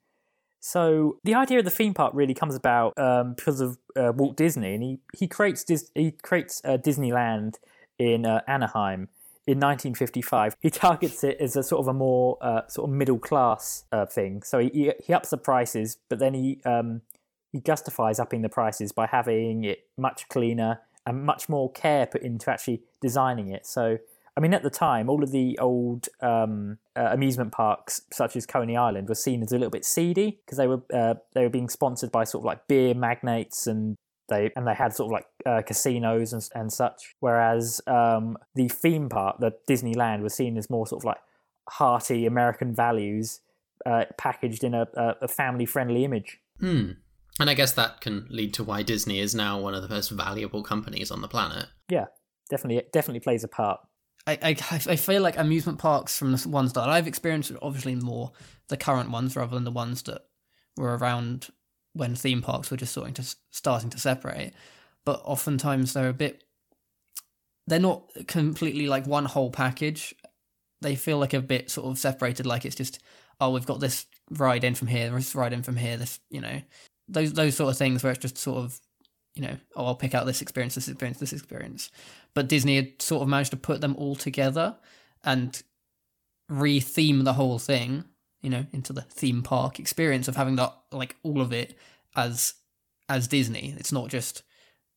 So 0.61 1.19
the 1.23 1.35
idea 1.35 1.59
of 1.59 1.65
the 1.65 1.71
theme 1.71 1.95
park 1.95 2.13
really 2.15 2.35
comes 2.35 2.55
about 2.55 2.99
um, 2.99 3.35
because 3.35 3.61
of 3.61 3.79
uh, 3.95 4.13
Walt 4.15 4.37
Disney, 4.37 4.75
and 4.75 4.83
he 4.83 4.99
he 5.17 5.29
creates 5.29 5.63
Dis- 5.63 5.91
he 5.95 6.11
creates 6.11 6.63
uh, 6.65 6.79
Disneyland 6.79 7.57
in 7.99 8.27
uh, 8.27 8.41
Anaheim, 8.49 9.09
in 9.47 9.59
1955, 9.59 10.57
he 10.61 10.71
targets 10.71 11.23
it 11.23 11.37
as 11.41 11.57
a 11.57 11.63
sort 11.63 11.81
of 11.81 11.89
a 11.89 11.93
more 11.93 12.37
uh, 12.41 12.67
sort 12.69 12.91
of 12.91 12.95
middle 12.95 13.19
class 13.19 13.85
uh, 13.93 14.05
thing. 14.05 14.43
So 14.43 14.59
he, 14.59 14.93
he 15.05 15.13
ups 15.13 15.31
the 15.31 15.39
prices, 15.39 15.99
but 16.09 16.19
then 16.19 16.35
he 16.35 16.61
um, 16.65 17.03
he 17.53 17.61
justifies 17.61 18.19
upping 18.19 18.43
the 18.43 18.49
prices 18.49 18.93
by 18.93 19.07
having 19.07 19.65
it 19.65 19.87
much 19.97 20.29
cleaner 20.29 20.81
and 21.07 21.25
much 21.25 21.49
more 21.49 21.71
care 21.71 22.07
put 22.07 22.23
into 22.23 22.51
actually 22.51 22.83
designing 23.01 23.49
it. 23.49 23.67
So 23.67 23.99
I 24.37 24.41
mean, 24.41 24.53
at 24.53 24.63
the 24.63 24.71
time, 24.71 25.09
all 25.09 25.23
of 25.23 25.31
the 25.31 25.59
old 25.59 26.09
um, 26.21 26.79
uh, 26.95 27.09
amusement 27.11 27.53
parks, 27.53 28.03
such 28.13 28.37
as 28.37 28.45
Coney 28.45 28.77
Island, 28.77 29.09
were 29.09 29.15
seen 29.15 29.43
as 29.43 29.51
a 29.51 29.57
little 29.57 29.71
bit 29.71 29.85
seedy 29.85 30.41
because 30.45 30.59
they 30.59 30.67
were 30.67 30.83
uh, 30.93 31.15
they 31.35 31.43
were 31.43 31.49
being 31.49 31.71
sponsored 31.71 32.13
by 32.13 32.25
sort 32.25 32.43
of 32.43 32.47
like 32.47 32.67
beer 32.69 32.95
magnates 32.95 33.67
and 33.67 33.97
they 34.29 34.51
and 34.57 34.67
they 34.67 34.75
had 34.75 34.95
sort 34.95 35.09
of 35.09 35.13
like 35.13 35.27
uh, 35.45 35.63
casinos 35.63 36.33
and, 36.33 36.49
and 36.55 36.73
such. 36.73 37.15
Whereas 37.21 37.81
um, 37.87 38.37
the 38.55 38.69
theme 38.69 39.09
park, 39.09 39.37
the 39.41 39.53
Disneyland, 39.69 40.23
was 40.23 40.35
seen 40.35 40.57
as 40.57 40.71
more 40.71 40.87
sort 40.87 41.03
of 41.03 41.05
like 41.05 41.19
hearty 41.69 42.27
American 42.27 42.75
values 42.75 43.41
uh, 43.85 44.05
packaged 44.19 44.65
in 44.65 44.75
a, 44.75 44.87
a 44.95 45.29
family 45.29 45.67
friendly 45.67 46.05
image. 46.05 46.39
Hmm. 46.61 46.93
And 47.39 47.51
I 47.51 47.55
guess 47.55 47.73
that 47.73 48.01
can 48.01 48.27
lead 48.31 48.55
to 48.55 48.65
why 48.65 48.83
Disney 48.83 49.21
is 49.21 49.35
now 49.35 49.61
one 49.61 49.75
of 49.75 49.83
the 49.83 49.89
most 49.89 50.11
valuable 50.11 50.63
companies 50.63 51.11
on 51.11 51.21
the 51.21 51.29
planet. 51.29 51.67
Yeah, 51.91 52.07
definitely, 52.49 52.79
it 52.79 52.93
definitely 52.93 53.21
plays 53.21 53.45
a 53.45 53.49
part. 53.49 53.81
I, 54.27 54.39
I, 54.43 54.57
I 54.71 54.97
feel 54.97 55.23
like 55.23 55.37
amusement 55.39 55.79
parks 55.79 56.19
from 56.19 56.33
the 56.33 56.49
ones 56.49 56.73
that 56.73 56.89
I've 56.89 57.07
experienced, 57.07 57.53
obviously 57.63 57.95
more 57.95 58.33
the 58.69 58.77
current 58.77 59.11
ones 59.11 59.37
rather 59.37 59.55
than 59.55 59.65
the 59.65 59.71
ones 59.71 60.03
that 60.05 60.23
were 60.77 60.97
around 60.97 61.51
when 61.97 62.15
theme 62.15 62.43
parks 62.43 62.71
were 62.71 62.77
just 62.77 62.93
starting 62.93 63.15
to 63.15 63.37
starting 63.51 63.91
to 63.91 63.99
separate. 63.99 64.53
But 65.05 65.21
oftentimes 65.25 65.93
they're 65.93 66.09
a 66.09 66.15
bit 66.15 66.45
they're 67.67 67.79
not 67.81 68.11
completely 68.27 68.87
like 68.87 69.07
one 69.07 69.25
whole 69.25 69.51
package. 69.51 70.15
They 70.81 70.95
feel 70.95 71.19
like 71.19 71.35
a 71.35 71.41
bit 71.41 71.71
sort 71.71 71.87
of 71.89 71.99
separated, 71.99 72.47
like 72.47 72.65
it's 72.65 72.77
just 72.77 73.01
oh 73.41 73.51
we've 73.51 73.67
got 73.67 73.81
this 73.81 74.07
ride 74.31 74.65
in 74.65 74.75
from 74.75 74.89
here, 74.89 75.11
this 75.11 75.35
ride 75.35 75.53
in 75.53 75.63
from 75.63 75.77
here, 75.77 75.97
this 75.97 76.21
you 76.31 76.41
know 76.41 76.61
those 77.09 77.33
those 77.33 77.57
sort 77.57 77.71
of 77.71 77.79
things 77.79 78.03
where 78.03 78.13
it's 78.13 78.23
just 78.23 78.39
sort 78.39 78.59
of 78.59 78.81
you 79.35 79.43
know 79.43 79.57
oh 79.75 79.87
I'll 79.87 79.95
pick 79.95 80.15
out 80.15 80.27
this 80.27 80.43
experience, 80.43 80.75
this 80.75 80.89
experience, 80.89 81.19
this 81.19 81.33
experience. 81.33 81.91
But 82.35 82.49
Disney 82.49 82.77
had 82.77 83.01
sort 83.01 83.23
of 83.23 83.29
managed 83.29 83.53
to 83.53 83.57
put 83.57 83.81
them 83.81 83.97
all 83.97 84.15
together 84.15 84.77
and 85.25 85.63
re-theme 86.49 87.25
the 87.25 87.33
whole 87.33 87.59
thing 87.59 88.05
you 88.47 88.51
know, 88.51 88.65
into 88.73 88.93
the 88.93 89.03
theme 89.03 89.43
park 89.43 89.81
experience 89.81 90.29
of 90.29 90.37
having 90.37 90.55
that 90.55 90.73
like 90.93 91.17
all 91.25 91.41
of 91.41 91.53
it 91.53 91.77
as 92.15 92.55
as 93.09 93.27
Disney. 93.27 93.75
It's 93.77 93.91
not 93.91 94.09
just 94.09 94.45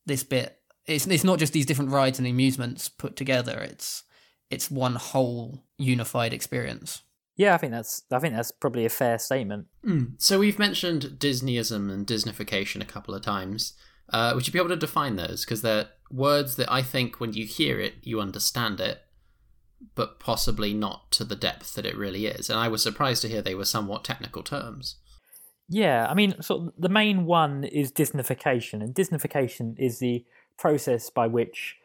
this 0.06 0.22
bit. 0.22 0.60
It's 0.86 1.04
it's 1.08 1.24
not 1.24 1.40
just 1.40 1.52
these 1.52 1.66
different 1.66 1.90
rides 1.90 2.20
and 2.20 2.28
amusements 2.28 2.88
put 2.88 3.16
together. 3.16 3.58
It's 3.58 4.04
it's 4.50 4.70
one 4.70 4.94
whole 4.94 5.64
unified 5.78 6.32
experience. 6.32 7.02
Yeah, 7.34 7.52
I 7.52 7.56
think 7.56 7.72
that's 7.72 8.04
I 8.12 8.20
think 8.20 8.36
that's 8.36 8.52
probably 8.52 8.84
a 8.84 8.88
fair 8.88 9.18
statement. 9.18 9.66
Mm. 9.84 10.12
So 10.18 10.38
we've 10.38 10.60
mentioned 10.60 11.16
Disneyism 11.18 11.90
and 11.92 12.06
Disneyfication 12.06 12.80
a 12.80 12.84
couple 12.84 13.16
of 13.16 13.22
times. 13.22 13.72
Uh, 14.12 14.30
would 14.36 14.46
you 14.46 14.52
be 14.52 14.60
able 14.60 14.68
to 14.68 14.76
define 14.76 15.16
those? 15.16 15.44
Because 15.44 15.62
they're 15.62 15.88
words 16.08 16.54
that 16.54 16.70
I 16.70 16.82
think 16.82 17.18
when 17.18 17.32
you 17.32 17.46
hear 17.46 17.80
it, 17.80 17.94
you 18.02 18.20
understand 18.20 18.78
it, 18.78 19.02
but 19.94 20.20
possibly 20.20 20.74
not 20.74 21.10
to 21.12 21.24
the 21.24 21.36
depth 21.36 21.74
that 21.74 21.86
it 21.86 21.96
really 21.96 22.26
is. 22.26 22.50
And 22.50 22.58
I 22.58 22.68
was 22.68 22.82
surprised 22.82 23.22
to 23.22 23.28
hear 23.28 23.42
they 23.42 23.54
were 23.54 23.64
somewhat 23.64 24.04
technical 24.04 24.42
terms. 24.42 24.96
Yeah, 25.68 26.06
I 26.10 26.14
mean, 26.14 26.40
sort 26.42 26.62
of 26.62 26.72
the 26.76 26.88
main 26.88 27.26
one 27.26 27.64
is 27.64 27.92
Disneyfication, 27.92 28.82
and 28.82 28.94
Disneyfication 28.94 29.78
is 29.78 30.00
the 30.00 30.24
process 30.58 31.10
by 31.10 31.26
which 31.28 31.76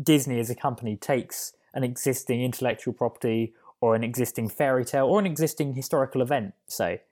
Disney 0.00 0.38
as 0.38 0.48
a 0.48 0.54
company 0.54 0.96
takes 0.96 1.52
an 1.74 1.82
existing 1.82 2.42
intellectual 2.42 2.94
property 2.94 3.52
or 3.80 3.94
an 3.96 4.04
existing 4.04 4.48
fairy 4.48 4.84
tale 4.84 5.06
or 5.06 5.18
an 5.18 5.26
existing 5.26 5.74
historical 5.74 6.22
event, 6.22 6.54
say, 6.68 7.02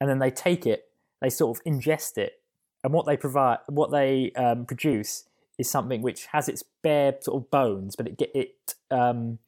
and 0.00 0.08
then 0.08 0.20
they 0.20 0.30
take 0.30 0.64
it, 0.64 0.88
they 1.20 1.28
sort 1.28 1.58
of 1.58 1.64
ingest 1.64 2.16
it, 2.16 2.40
and 2.84 2.92
what 2.92 3.04
they 3.06 3.16
provide, 3.16 3.58
what 3.66 3.90
they 3.90 4.30
um, 4.36 4.64
produce 4.64 5.24
is 5.58 5.68
something 5.68 6.02
which 6.02 6.26
has 6.26 6.48
its 6.48 6.62
bare 6.82 7.16
sort 7.20 7.42
of 7.42 7.50
bones, 7.50 7.96
but 7.96 8.06
it 8.06 8.30
it 8.34 8.74
um, 8.90 9.38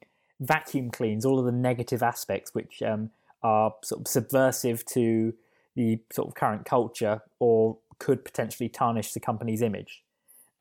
vacuum 0.45 0.91
cleans 0.91 1.25
all 1.25 1.39
of 1.39 1.45
the 1.45 1.51
negative 1.51 2.03
aspects 2.03 2.53
which 2.53 2.81
um, 2.81 3.09
are 3.41 3.73
sort 3.83 4.01
of 4.01 4.07
subversive 4.07 4.85
to 4.85 5.33
the 5.75 5.99
sort 6.11 6.27
of 6.27 6.35
current 6.35 6.65
culture 6.65 7.21
or 7.39 7.77
could 7.99 8.23
potentially 8.25 8.69
tarnish 8.69 9.13
the 9.13 9.19
company's 9.19 9.61
image. 9.61 10.03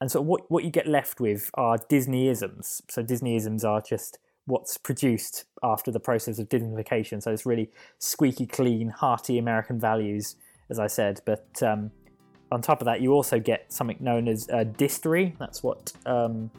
And 0.01 0.11
so 0.11 0.21
what 0.21 0.51
what 0.51 0.65
you 0.65 0.71
get 0.71 0.87
left 0.89 1.21
with 1.21 1.51
are 1.55 1.79
Disneyisms. 1.79 2.83
So 2.89 3.03
Disneyisms 3.03 3.65
are 3.65 3.81
just 3.81 4.19
what's 4.47 4.77
produced 4.77 5.45
after 5.63 5.91
the 5.93 6.01
process 6.01 6.39
of 6.39 6.49
Disneyfication. 6.49 7.23
So 7.23 7.31
it's 7.31 7.47
really 7.47 7.71
squeaky 7.99 8.47
clean, 8.47 8.89
hearty 8.89 9.39
American 9.39 9.79
values, 9.79 10.35
as 10.71 10.79
I 10.81 10.89
said. 10.89 11.21
But 11.25 11.63
um, 11.63 11.93
on 12.51 12.63
top 12.63 12.81
of 12.81 12.87
that, 12.87 13.01
you 13.01 13.13
also 13.13 13.39
get 13.39 13.73
something 13.73 13.97
known 14.01 14.27
as 14.27 14.49
uh, 14.49 14.65
distory. 14.65 15.39
That's 15.39 15.63
what 15.63 15.93
um, 16.07 16.51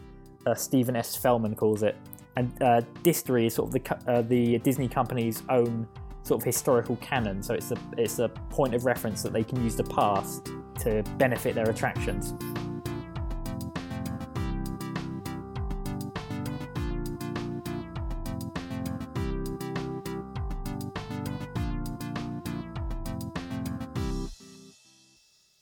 uh, 0.46 0.56
Stephen 0.56 0.96
S. 0.96 1.18
Fjellman 1.18 1.58
calls 1.58 1.84
it, 1.84 1.96
and 2.36 2.62
uh, 2.62 2.82
is 3.06 3.24
sort 3.54 3.68
of 3.68 3.72
the 3.72 3.98
uh, 4.08 4.22
the 4.22 4.58
Disney 4.60 4.88
company's 4.88 5.44
own 5.50 5.88
sort 6.24 6.42
of 6.42 6.46
historical 6.46 6.96
canon. 6.98 7.44
So 7.44 7.54
it's 7.54 7.72
a 7.72 7.78
it's 7.98 8.20
a 8.20 8.30
point 8.50 8.74
of 8.74 8.86
reference 8.86 9.22
that 9.24 9.34
they 9.34 9.44
can 9.44 9.64
use 9.64 9.76
the 9.76 9.84
past 9.84 10.50
to 10.80 11.04
benefit 11.18 11.56
their 11.56 11.70
attractions. 11.70 12.34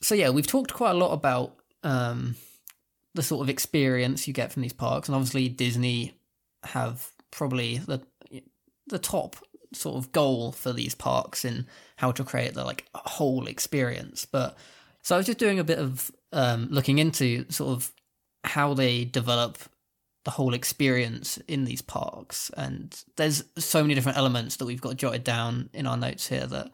So 0.02 0.16
yeah, 0.16 0.30
we've 0.30 0.46
talked 0.46 0.74
quite 0.74 0.90
a 0.90 0.98
lot 0.98 1.12
about 1.12 1.56
um, 1.82 2.36
the 3.14 3.22
sort 3.22 3.42
of 3.42 3.48
experience 3.48 4.28
you 4.28 4.34
get 4.34 4.52
from 4.52 4.62
these 4.62 4.72
parks, 4.72 5.08
and 5.08 5.14
obviously 5.14 5.48
Disney 5.48 6.12
have 6.64 7.10
probably 7.30 7.78
the 7.78 8.02
the 8.88 8.98
top 8.98 9.36
sort 9.74 9.96
of 9.96 10.12
goal 10.12 10.52
for 10.52 10.72
these 10.72 10.94
parks 10.94 11.44
in 11.44 11.66
how 11.96 12.12
to 12.12 12.24
create 12.24 12.54
the 12.54 12.64
like 12.64 12.84
whole 12.94 13.46
experience. 13.46 14.26
But 14.26 14.56
so 15.02 15.14
I 15.14 15.18
was 15.18 15.26
just 15.26 15.38
doing 15.38 15.58
a 15.58 15.64
bit 15.64 15.78
of 15.78 16.10
um, 16.32 16.68
looking 16.70 16.98
into 16.98 17.50
sort 17.50 17.70
of 17.70 17.92
how 18.44 18.74
they 18.74 19.04
develop 19.04 19.58
the 20.24 20.32
whole 20.32 20.54
experience 20.54 21.38
in 21.48 21.64
these 21.64 21.82
parks, 21.82 22.50
and 22.56 23.02
there's 23.16 23.42
so 23.58 23.82
many 23.82 23.94
different 23.94 24.18
elements 24.18 24.56
that 24.56 24.66
we've 24.66 24.80
got 24.80 24.96
jotted 24.96 25.24
down 25.24 25.68
in 25.72 25.86
our 25.86 25.96
notes 25.96 26.28
here 26.28 26.46
that 26.46 26.70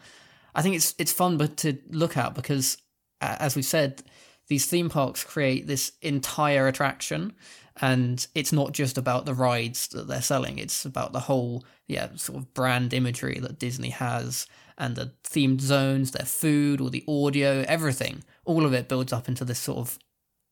I 0.54 0.62
think 0.62 0.76
it's 0.76 0.94
it's 0.98 1.12
fun 1.12 1.38
but 1.38 1.56
to 1.58 1.78
look 1.90 2.16
at 2.16 2.34
because 2.34 2.78
as 3.20 3.56
we 3.56 3.62
said 3.62 4.02
these 4.48 4.66
theme 4.66 4.88
parks 4.88 5.24
create 5.24 5.66
this 5.66 5.92
entire 6.02 6.66
attraction 6.66 7.34
and 7.80 8.26
it's 8.34 8.52
not 8.52 8.72
just 8.72 8.98
about 8.98 9.24
the 9.24 9.34
rides 9.34 9.88
that 9.88 10.08
they're 10.08 10.20
selling. 10.20 10.58
It's 10.58 10.84
about 10.84 11.12
the 11.12 11.20
whole 11.20 11.64
yeah 11.86 12.08
sort 12.16 12.38
of 12.38 12.52
brand 12.54 12.92
imagery 12.92 13.38
that 13.40 13.58
disney 13.58 13.90
has 13.90 14.46
and 14.76 14.94
the 14.94 15.12
themed 15.24 15.60
zones 15.60 16.10
their 16.10 16.26
food 16.26 16.80
or 16.80 16.90
the 16.90 17.04
audio 17.08 17.64
everything. 17.68 18.24
All 18.44 18.64
of 18.64 18.74
it 18.74 18.88
builds 18.88 19.12
up 19.12 19.28
into 19.28 19.44
this 19.44 19.58
sort 19.58 19.78
of 19.78 19.98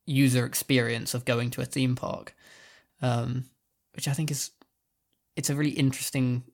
user 0.06 0.46
experience 0.46 1.14
of 1.14 1.24
going 1.24 1.50
to 1.50 1.60
a 1.60 1.64
theme 1.64 1.96
park 1.96 2.34
um, 3.02 3.44
which 3.94 4.08
i 4.08 4.12
think 4.12 4.30
is 4.30 4.52
it's 5.34 5.50
a 5.50 5.54
really 5.54 5.70
interesting 5.70 6.44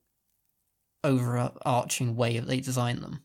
overarching 1.04 2.16
way 2.16 2.38
that 2.38 2.46
they 2.46 2.60
design 2.60 3.00
them 3.00 3.22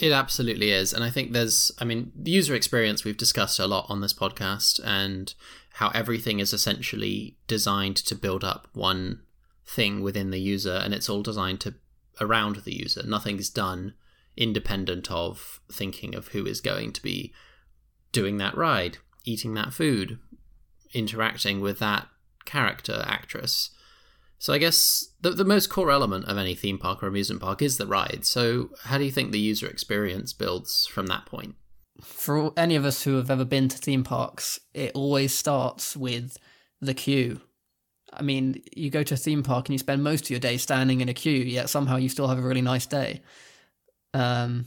It 0.00 0.12
absolutely 0.12 0.70
is. 0.70 0.92
And 0.92 1.02
I 1.02 1.10
think 1.10 1.32
there's, 1.32 1.72
I 1.80 1.84
mean, 1.84 2.12
the 2.14 2.30
user 2.30 2.54
experience 2.54 3.04
we've 3.04 3.16
discussed 3.16 3.58
a 3.58 3.66
lot 3.66 3.86
on 3.88 4.00
this 4.00 4.14
podcast 4.14 4.80
and 4.84 5.34
how 5.74 5.88
everything 5.88 6.38
is 6.38 6.52
essentially 6.52 7.36
designed 7.48 7.96
to 7.96 8.14
build 8.14 8.44
up 8.44 8.68
one 8.72 9.22
thing 9.66 10.00
within 10.00 10.30
the 10.30 10.40
user 10.40 10.80
and 10.82 10.94
it's 10.94 11.08
all 11.08 11.22
designed 11.22 11.60
to 11.60 11.74
around 12.20 12.56
the 12.56 12.74
user. 12.74 13.02
Nothing's 13.04 13.50
done 13.50 13.94
independent 14.36 15.10
of 15.10 15.60
thinking 15.70 16.14
of 16.14 16.28
who 16.28 16.46
is 16.46 16.60
going 16.60 16.92
to 16.92 17.02
be 17.02 17.32
doing 18.12 18.38
that 18.38 18.56
ride, 18.56 18.98
eating 19.24 19.54
that 19.54 19.72
food, 19.72 20.18
interacting 20.94 21.60
with 21.60 21.80
that 21.80 22.06
character, 22.44 23.04
actress. 23.04 23.70
So 24.38 24.52
I 24.52 24.58
guess 24.58 25.12
the 25.20 25.30
the 25.30 25.44
most 25.44 25.68
core 25.68 25.90
element 25.90 26.26
of 26.26 26.38
any 26.38 26.54
theme 26.54 26.78
park 26.78 27.02
or 27.02 27.08
amusement 27.08 27.42
park 27.42 27.60
is 27.60 27.76
the 27.76 27.86
ride. 27.86 28.24
So 28.24 28.70
how 28.84 28.98
do 28.98 29.04
you 29.04 29.10
think 29.10 29.32
the 29.32 29.40
user 29.40 29.66
experience 29.66 30.32
builds 30.32 30.86
from 30.86 31.06
that 31.08 31.26
point? 31.26 31.56
For 32.02 32.52
any 32.56 32.76
of 32.76 32.84
us 32.84 33.02
who 33.02 33.16
have 33.16 33.30
ever 33.30 33.44
been 33.44 33.68
to 33.68 33.76
theme 33.76 34.04
parks, 34.04 34.60
it 34.72 34.92
always 34.94 35.34
starts 35.34 35.96
with 35.96 36.36
the 36.80 36.94
queue. 36.94 37.40
I 38.12 38.22
mean, 38.22 38.62
you 38.74 38.88
go 38.88 39.02
to 39.02 39.14
a 39.14 39.16
theme 39.16 39.42
park 39.42 39.68
and 39.68 39.74
you 39.74 39.78
spend 39.78 40.04
most 40.04 40.24
of 40.24 40.30
your 40.30 40.38
day 40.40 40.56
standing 40.56 41.00
in 41.00 41.08
a 41.08 41.14
queue, 41.14 41.42
yet 41.42 41.68
somehow 41.68 41.96
you 41.96 42.08
still 42.08 42.28
have 42.28 42.38
a 42.38 42.42
really 42.42 42.62
nice 42.62 42.86
day. 42.86 43.22
Um, 44.14 44.66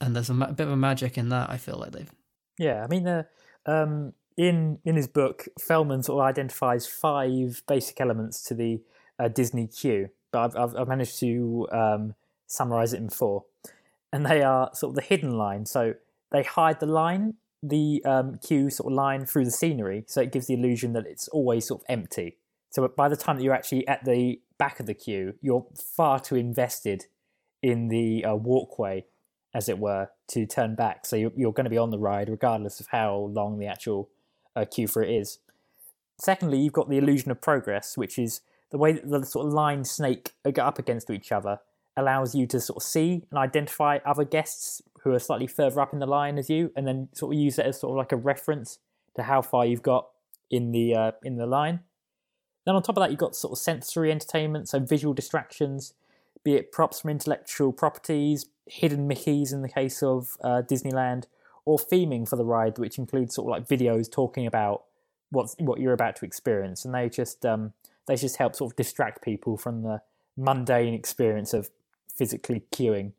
and 0.00 0.14
there's 0.14 0.30
a, 0.30 0.34
ma- 0.34 0.52
bit 0.52 0.66
of 0.66 0.72
a 0.72 0.76
magic 0.76 1.18
in 1.18 1.28
that. 1.30 1.50
I 1.50 1.56
feel 1.56 1.76
like 1.76 1.92
they've. 1.92 2.10
Yeah, 2.58 2.84
I 2.84 2.86
mean, 2.86 3.06
uh, 3.06 3.24
um, 3.66 4.12
in 4.36 4.78
in 4.84 4.96
his 4.96 5.06
book, 5.06 5.46
Fjellman 5.60 6.04
sort 6.04 6.20
of 6.20 6.28
identifies 6.28 6.86
five 6.86 7.62
basic 7.66 8.00
elements 8.00 8.42
to 8.44 8.54
the 8.54 8.80
uh, 9.18 9.28
Disney 9.28 9.66
queue, 9.66 10.10
but 10.32 10.56
I've, 10.56 10.76
I've, 10.76 10.88
managed 10.88 11.20
to 11.20 11.68
um, 11.70 12.14
summarize 12.46 12.92
it 12.92 12.98
in 12.98 13.08
four, 13.08 13.44
and 14.12 14.26
they 14.26 14.42
are 14.42 14.70
sort 14.74 14.90
of 14.90 14.96
the 14.96 15.02
hidden 15.02 15.36
line. 15.36 15.66
So 15.66 15.94
they 16.32 16.42
hide 16.42 16.80
the 16.80 16.86
line, 16.86 17.34
the 17.62 18.02
um, 18.04 18.38
queue 18.38 18.70
sort 18.70 18.92
of 18.92 18.96
line 18.96 19.24
through 19.24 19.44
the 19.44 19.50
scenery, 19.50 20.04
so 20.06 20.20
it 20.20 20.32
gives 20.32 20.48
the 20.48 20.54
illusion 20.54 20.92
that 20.94 21.06
it's 21.06 21.28
always 21.28 21.66
sort 21.66 21.82
of 21.82 21.86
empty. 21.88 22.38
So 22.70 22.88
by 22.88 23.08
the 23.08 23.16
time 23.16 23.36
that 23.36 23.44
you're 23.44 23.54
actually 23.54 23.86
at 23.86 24.04
the 24.04 24.40
back 24.58 24.80
of 24.80 24.86
the 24.86 24.94
queue, 24.94 25.34
you're 25.40 25.64
far 25.96 26.18
too 26.18 26.34
invested 26.34 27.06
in 27.62 27.86
the 27.86 28.24
uh, 28.24 28.34
walkway, 28.34 29.04
as 29.54 29.68
it 29.68 29.78
were, 29.78 30.08
to 30.28 30.44
turn 30.44 30.74
back. 30.74 31.06
So 31.06 31.14
you're, 31.14 31.32
you're 31.36 31.52
going 31.52 31.64
to 31.64 31.70
be 31.70 31.78
on 31.78 31.90
the 31.90 32.00
ride 32.00 32.28
regardless 32.28 32.80
of 32.80 32.88
how 32.88 33.30
long 33.32 33.60
the 33.60 33.66
actual 33.68 34.10
uh, 34.56 34.64
queue 34.64 34.88
for 34.88 35.02
it 35.02 35.10
is. 35.10 35.38
Secondly, 36.18 36.58
you've 36.58 36.72
got 36.72 36.88
the 36.88 36.98
illusion 36.98 37.30
of 37.30 37.40
progress, 37.40 37.96
which 37.96 38.18
is 38.18 38.40
the 38.70 38.78
way 38.78 38.92
that 38.92 39.08
the 39.08 39.24
sort 39.24 39.46
of 39.46 39.52
line 39.52 39.84
snake 39.84 40.32
get 40.44 40.58
up 40.58 40.78
against 40.78 41.10
each 41.10 41.32
other 41.32 41.60
allows 41.96 42.34
you 42.34 42.46
to 42.46 42.60
sort 42.60 42.76
of 42.76 42.82
see 42.82 43.22
and 43.30 43.38
identify 43.38 43.98
other 44.04 44.24
guests 44.24 44.82
who 45.02 45.12
are 45.12 45.18
slightly 45.18 45.46
further 45.46 45.80
up 45.80 45.92
in 45.92 45.98
the 45.98 46.06
line 46.06 46.38
as 46.38 46.48
you, 46.48 46.72
and 46.74 46.86
then 46.86 47.08
sort 47.12 47.34
of 47.34 47.40
use 47.40 47.58
it 47.58 47.66
as 47.66 47.80
sort 47.80 47.92
of 47.92 47.96
like 47.96 48.12
a 48.12 48.16
reference 48.16 48.78
to 49.14 49.22
how 49.22 49.42
far 49.42 49.66
you've 49.66 49.82
got 49.82 50.08
in 50.50 50.72
the 50.72 50.94
uh, 50.94 51.12
in 51.22 51.36
the 51.36 51.46
line. 51.46 51.80
Then 52.64 52.74
on 52.74 52.82
top 52.82 52.96
of 52.96 53.02
that, 53.02 53.10
you've 53.10 53.20
got 53.20 53.36
sort 53.36 53.52
of 53.52 53.58
sensory 53.58 54.10
entertainment, 54.10 54.68
so 54.68 54.78
visual 54.78 55.12
distractions, 55.12 55.92
be 56.42 56.54
it 56.54 56.72
props 56.72 57.00
from 57.00 57.10
intellectual 57.10 57.72
properties, 57.72 58.46
hidden 58.66 59.08
Mickeys 59.08 59.52
in 59.52 59.62
the 59.62 59.68
case 59.68 60.02
of 60.02 60.36
uh, 60.42 60.62
Disneyland, 60.62 61.24
or 61.64 61.78
theming 61.78 62.28
for 62.28 62.36
the 62.36 62.44
ride, 62.44 62.78
which 62.78 62.98
includes 62.98 63.34
sort 63.34 63.46
of 63.46 63.50
like 63.50 63.68
videos 63.68 64.10
talking 64.10 64.46
about 64.46 64.84
what 65.30 65.54
what 65.58 65.80
you're 65.80 65.92
about 65.92 66.16
to 66.16 66.24
experience, 66.24 66.84
and 66.84 66.94
they 66.94 67.08
just 67.08 67.44
um, 67.44 67.72
they 68.06 68.16
just 68.16 68.36
help 68.36 68.54
sort 68.54 68.72
of 68.72 68.76
distract 68.76 69.22
people 69.22 69.56
from 69.56 69.82
the 69.82 70.02
mundane 70.36 70.94
experience 70.94 71.52
of 71.52 71.70
physically 72.14 72.64
queuing, 72.72 73.12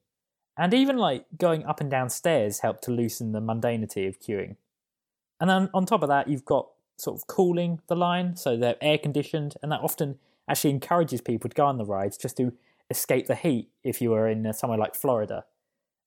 and 0.57 0.73
even 0.73 0.97
like 0.97 1.25
going 1.37 1.65
up 1.65 1.81
and 1.81 1.89
down 1.91 2.09
stairs 2.09 2.59
help 2.59 2.81
to 2.81 2.91
loosen 2.91 3.31
the 3.31 3.41
mundanity 3.41 4.07
of 4.07 4.19
queuing. 4.19 4.55
And 5.39 5.49
then 5.49 5.69
on 5.73 5.85
top 5.85 6.01
of 6.01 6.09
that, 6.09 6.29
you've 6.29 6.45
got 6.45 6.69
sort 6.97 7.19
of 7.19 7.27
cooling 7.27 7.81
the 7.87 7.95
line, 7.95 8.37
so 8.37 8.55
they're 8.55 8.77
air 8.81 8.97
conditioned, 8.97 9.55
and 9.61 9.71
that 9.71 9.81
often 9.81 10.17
actually 10.47 10.69
encourages 10.69 11.21
people 11.21 11.49
to 11.49 11.55
go 11.55 11.65
on 11.65 11.77
the 11.77 11.85
rides 11.85 12.17
just 12.17 12.37
to 12.37 12.53
escape 12.89 13.27
the 13.27 13.35
heat 13.35 13.69
if 13.83 14.01
you 14.01 14.11
were 14.11 14.27
in 14.29 14.45
uh, 14.45 14.53
somewhere 14.53 14.79
like 14.79 14.95
Florida. 14.95 15.43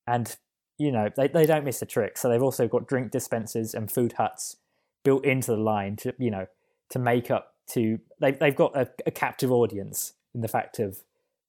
And 0.07 0.37
you 0.79 0.93
know, 0.93 1.11
they, 1.17 1.29
they 1.29 1.45
don't 1.45 1.65
miss 1.65 1.83
a 1.83 1.87
trick. 1.87 2.17
So 2.17 2.29
they've 2.29 2.43
also 2.43 2.69
got 2.69 2.87
drink 2.87 3.11
dispensers 3.11 3.75
and 3.75 3.91
food 3.91 4.15
huts 4.15 4.57
built 5.05 5.25
into 5.25 5.51
the 5.51 5.57
line 5.57 5.97
to, 5.97 6.15
you 6.19 6.31
know, 6.31 6.47
to 6.91 6.99
make 6.99 7.31
up 7.31 7.55
to, 7.71 7.99
they, 8.21 8.31
they've 8.33 8.55
got 8.57 8.77
a, 8.77 8.89
a 9.05 9.11
captive 9.11 9.53
audience 9.53 10.15
in 10.35 10.41
the 10.41 10.49
fact 10.49 10.79
of 10.79 10.99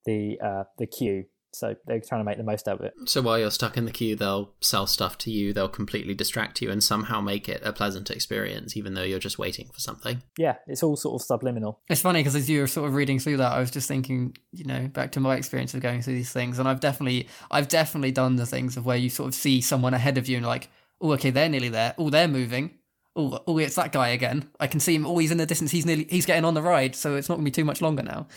the, 0.04 0.38
uh, 0.40 0.64
the 0.78 0.86
queue. 0.86 1.26
So 1.52 1.74
they're 1.86 2.00
trying 2.00 2.20
to 2.20 2.24
make 2.24 2.36
the 2.36 2.44
most 2.44 2.68
out 2.68 2.80
of 2.80 2.86
it. 2.86 2.94
So 3.06 3.22
while 3.22 3.38
you're 3.38 3.50
stuck 3.50 3.76
in 3.76 3.84
the 3.84 3.90
queue, 3.90 4.14
they'll 4.14 4.52
sell 4.60 4.86
stuff 4.86 5.18
to 5.18 5.30
you, 5.30 5.52
they'll 5.52 5.68
completely 5.68 6.14
distract 6.14 6.62
you 6.62 6.70
and 6.70 6.82
somehow 6.82 7.20
make 7.20 7.48
it 7.48 7.60
a 7.64 7.72
pleasant 7.72 8.10
experience, 8.10 8.76
even 8.76 8.94
though 8.94 9.02
you're 9.02 9.18
just 9.18 9.38
waiting 9.38 9.68
for 9.72 9.80
something. 9.80 10.22
Yeah, 10.38 10.56
it's 10.66 10.82
all 10.82 10.96
sort 10.96 11.20
of 11.20 11.26
subliminal. 11.26 11.80
It's 11.88 12.02
funny 12.02 12.20
because 12.20 12.36
as 12.36 12.48
you 12.48 12.60
were 12.60 12.66
sort 12.66 12.88
of 12.88 12.94
reading 12.94 13.18
through 13.18 13.38
that, 13.38 13.52
I 13.52 13.60
was 13.60 13.70
just 13.70 13.88
thinking, 13.88 14.36
you 14.52 14.64
know, 14.64 14.88
back 14.88 15.12
to 15.12 15.20
my 15.20 15.36
experience 15.36 15.74
of 15.74 15.80
going 15.80 16.02
through 16.02 16.14
these 16.14 16.32
things, 16.32 16.58
and 16.58 16.68
I've 16.68 16.80
definitely, 16.80 17.28
I've 17.50 17.68
definitely 17.68 18.12
done 18.12 18.36
the 18.36 18.46
things 18.46 18.76
of 18.76 18.86
where 18.86 18.96
you 18.96 19.10
sort 19.10 19.28
of 19.28 19.34
see 19.34 19.60
someone 19.60 19.94
ahead 19.94 20.18
of 20.18 20.28
you 20.28 20.36
and 20.36 20.46
like, 20.46 20.70
oh, 21.00 21.12
okay, 21.12 21.30
they're 21.30 21.48
nearly 21.48 21.68
there. 21.68 21.94
Oh, 21.98 22.10
they're 22.10 22.28
moving. 22.28 22.78
Oh, 23.16 23.40
oh, 23.46 23.58
it's 23.58 23.74
that 23.74 23.90
guy 23.90 24.08
again. 24.08 24.48
I 24.60 24.68
can 24.68 24.78
see 24.78 24.94
him. 24.94 25.04
Oh, 25.04 25.18
he's 25.18 25.32
in 25.32 25.38
the 25.38 25.46
distance. 25.46 25.72
He's 25.72 25.84
nearly, 25.86 26.06
he's 26.08 26.26
getting 26.26 26.44
on 26.44 26.54
the 26.54 26.62
ride, 26.62 26.94
so 26.94 27.16
it's 27.16 27.28
not 27.28 27.36
gonna 27.36 27.44
be 27.44 27.50
too 27.50 27.64
much 27.64 27.82
longer 27.82 28.04
now. 28.04 28.28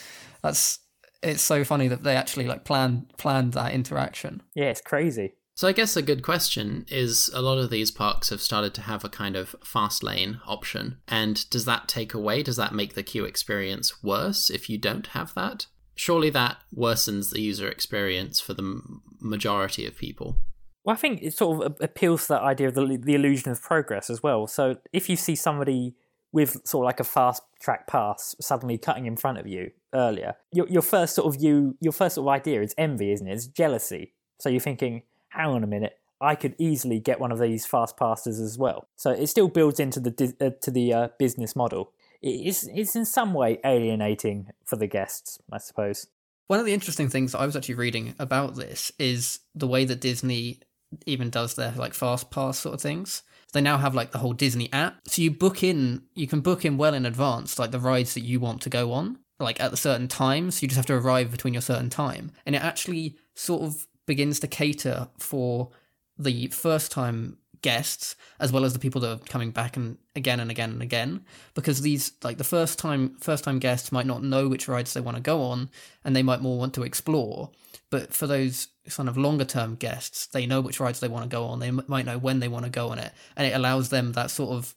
That's 0.42 0.80
it's 1.24 1.42
so 1.42 1.64
funny 1.64 1.88
that 1.88 2.04
they 2.04 2.16
actually 2.16 2.48
like 2.48 2.66
planned 2.66 3.14
planned 3.18 3.54
that 3.54 3.74
interaction. 3.74 4.42
Yeah, 4.54 4.66
it's 4.66 4.82
crazy. 4.82 5.34
So 5.56 5.68
I 5.68 5.72
guess 5.72 5.96
a 5.96 6.02
good 6.02 6.24
question 6.24 6.86
is 6.90 7.30
a 7.34 7.42
lot 7.42 7.60
of 7.60 7.70
these 7.70 7.92
parks 7.92 8.30
have 8.30 8.42
started 8.42 8.74
to 8.74 8.82
have 8.82 9.04
a 9.04 9.10
kind 9.10 9.36
of 9.36 9.56
fast 9.64 10.04
lane 10.04 10.42
option. 10.48 10.98
And 11.08 11.48
does 11.52 11.66
that 11.66 11.88
take 11.88 12.14
away? 12.14 12.42
Does 12.42 12.58
that 12.58 12.74
make 12.74 12.96
the 12.96 13.04
queue 13.04 13.24
experience 13.24 14.02
worse 14.04 14.50
if 14.50 14.68
you 14.68 14.80
don't 14.80 15.08
have 15.08 15.34
that? 15.36 15.68
Surely 15.96 16.32
that 16.32 16.58
worsens 16.76 17.32
the 17.32 17.42
user 17.42 17.68
experience 17.68 18.40
for 18.40 18.56
the 18.56 18.82
majority 19.22 19.86
of 19.86 19.96
people. 19.96 20.40
Well, 20.84 20.96
I 20.96 20.98
think 20.98 21.22
it 21.22 21.36
sort 21.36 21.64
of 21.66 21.78
appeals 21.80 22.24
to 22.24 22.28
that 22.30 22.42
idea 22.42 22.68
of 22.70 22.74
the, 22.74 22.98
the 22.98 23.14
illusion 23.14 23.52
of 23.52 23.62
progress 23.62 24.10
as 24.10 24.24
well. 24.24 24.48
So 24.48 24.78
if 24.92 25.08
you 25.08 25.16
see 25.16 25.36
somebody 25.36 25.96
with 26.34 26.60
sort 26.66 26.84
of 26.84 26.88
like 26.88 27.00
a 27.00 27.06
fast 27.06 27.44
track 27.62 27.88
pass 27.88 28.36
suddenly 28.42 28.78
cutting 28.78 29.06
in 29.06 29.16
front 29.16 29.38
of 29.38 29.48
you 29.48 29.72
earlier, 29.94 30.36
your 30.52 30.68
your 30.68 30.82
first 30.82 31.16
sort 31.16 31.34
of 31.34 31.42
you 31.42 31.78
your 31.80 31.94
first 31.94 32.16
sort 32.16 32.28
of 32.28 32.34
idea 32.34 32.62
is 32.62 32.76
envy, 32.78 33.14
isn't 33.14 33.28
it? 33.28 33.34
It's 33.34 33.48
jealousy. 33.48 34.14
So 34.40 34.50
you're 34.50 34.60
thinking, 34.60 35.04
hang 35.30 35.48
on 35.48 35.64
a 35.64 35.68
minute, 35.68 35.98
I 36.20 36.36
could 36.36 36.56
easily 36.58 37.00
get 37.00 37.20
one 37.20 37.32
of 37.32 37.40
these 37.40 37.66
fast 37.66 37.96
passes 37.96 38.40
as 38.40 38.58
well. 38.58 38.88
So 38.96 39.12
it 39.12 39.28
still 39.28 39.48
builds 39.48 39.80
into 39.80 40.00
the 40.00 40.36
uh, 40.42 40.50
to 40.62 40.72
the 40.72 40.94
uh, 40.94 41.08
business 41.20 41.56
model. 41.56 41.92
It's 42.22 42.68
it's 42.68 42.96
in 42.96 43.06
some 43.06 43.34
way 43.34 43.60
alienating 43.64 44.48
for 44.66 44.76
the 44.76 44.88
guests, 44.88 45.40
I 45.52 45.60
suppose. 45.60 46.08
One 46.48 46.60
of 46.60 46.66
the 46.66 46.74
interesting 46.74 47.10
things 47.10 47.36
I 47.36 47.46
was 47.46 47.56
actually 47.56 47.76
reading 47.76 48.16
about 48.20 48.56
this 48.56 48.92
is 48.98 49.40
the 49.56 49.68
way 49.68 49.86
that 49.86 50.02
Disney 50.02 50.60
even 51.06 51.30
does 51.30 51.56
their 51.56 51.72
like 51.72 51.94
fast 51.94 52.32
pass 52.32 52.60
sort 52.60 52.76
of 52.76 52.82
things. 52.82 53.24
They 53.54 53.62
now 53.62 53.78
have 53.78 53.96
like 53.96 54.12
the 54.12 54.18
whole 54.18 54.34
Disney 54.34 54.72
app. 54.74 54.98
So 55.08 55.22
you 55.22 55.32
book 55.32 55.64
in, 55.64 56.04
you 56.16 56.28
can 56.28 56.42
book 56.42 56.66
in 56.66 56.78
well 56.78 56.94
in 56.94 57.06
advance, 57.06 57.58
like 57.58 57.72
the 57.72 57.80
rides 57.80 58.16
that 58.16 58.22
you 58.22 58.40
want 58.40 58.62
to 58.64 58.70
go 58.70 58.92
on, 58.92 59.20
like 59.40 59.62
at 59.62 59.72
a 59.72 59.78
certain 59.78 60.08
time. 60.08 60.52
So 60.52 60.64
you 60.64 60.68
just 60.68 60.78
have 60.78 60.88
to 60.88 60.96
arrive 60.96 61.32
between 61.32 61.54
your 61.54 61.62
certain 61.62 61.90
time. 61.90 62.32
And 62.46 62.56
it 62.56 62.64
actually 62.64 63.16
sort 63.36 63.62
of 63.62 63.88
begins 64.06 64.40
to 64.42 64.48
cater 64.48 65.08
for 65.18 65.70
the 66.18 66.48
first 66.48 66.92
time 66.92 67.38
guests 67.62 68.16
as 68.40 68.52
well 68.52 68.66
as 68.66 68.74
the 68.74 68.80
people 68.80 69.02
that 69.02 69.10
are 69.10 69.26
coming 69.26 69.50
back 69.50 69.78
and 69.78 69.98
again 70.16 70.40
and 70.42 70.52
again 70.52 70.70
and 70.70 70.82
again 70.82 71.24
because 71.54 71.82
these 71.82 72.12
like 72.22 72.38
the 72.38 72.44
first 72.44 72.78
time 72.78 73.16
first 73.20 73.46
time 73.46 73.58
guests 73.58 73.90
might 73.90 74.06
not 74.06 74.22
know 74.22 74.50
which 74.50 74.68
rides 74.68 74.94
they 74.94 75.00
want 75.00 75.16
to 75.16 75.24
go 75.24 75.42
on 75.42 75.70
and 76.04 76.14
they 76.14 76.22
might 76.22 76.42
more 76.42 76.60
want 76.60 76.74
to 76.74 76.84
explore 76.84 77.50
but 77.90 78.14
for 78.14 78.28
those 78.28 78.68
kind 78.90 79.10
of 79.10 79.18
longer 79.18 79.46
term 79.46 79.76
guests 79.76 80.28
they 80.28 80.46
know 80.46 80.60
which 80.60 80.80
rides 80.80 81.00
they 81.00 81.08
want 81.08 81.24
to 81.24 81.30
go 81.30 81.46
on 81.46 81.60
they 81.60 81.72
might 81.72 82.06
know 82.06 82.18
when 82.18 82.40
they 82.40 82.48
want 82.48 82.66
to 82.66 82.72
go 82.72 82.90
on 82.90 83.00
it 83.00 83.14
and 83.36 83.48
it 83.48 83.56
allows 83.56 83.90
them 83.90 84.14
that 84.14 84.30
sort 84.30 84.52
of 84.52 84.76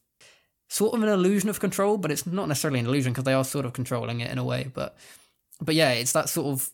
sort 0.69 0.95
of 0.95 1.03
an 1.03 1.09
illusion 1.09 1.49
of 1.49 1.61
control 1.61 1.99
but 1.99 2.11
it's 2.11 2.27
not 2.27 2.49
necessarily 2.49 2.81
an 2.81 2.87
illusion 2.87 3.13
because 3.13 3.25
they 3.25 3.33
are 3.33 3.45
sort 3.45 3.65
of 3.65 3.73
controlling 3.73 4.21
it 4.21 4.31
in 4.31 4.39
a 4.39 4.45
way 4.45 4.71
but 4.75 4.97
but 5.61 5.75
yeah 5.75 5.91
it's 5.91 6.13
that 6.13 6.29
sort 6.29 6.47
of 6.47 6.71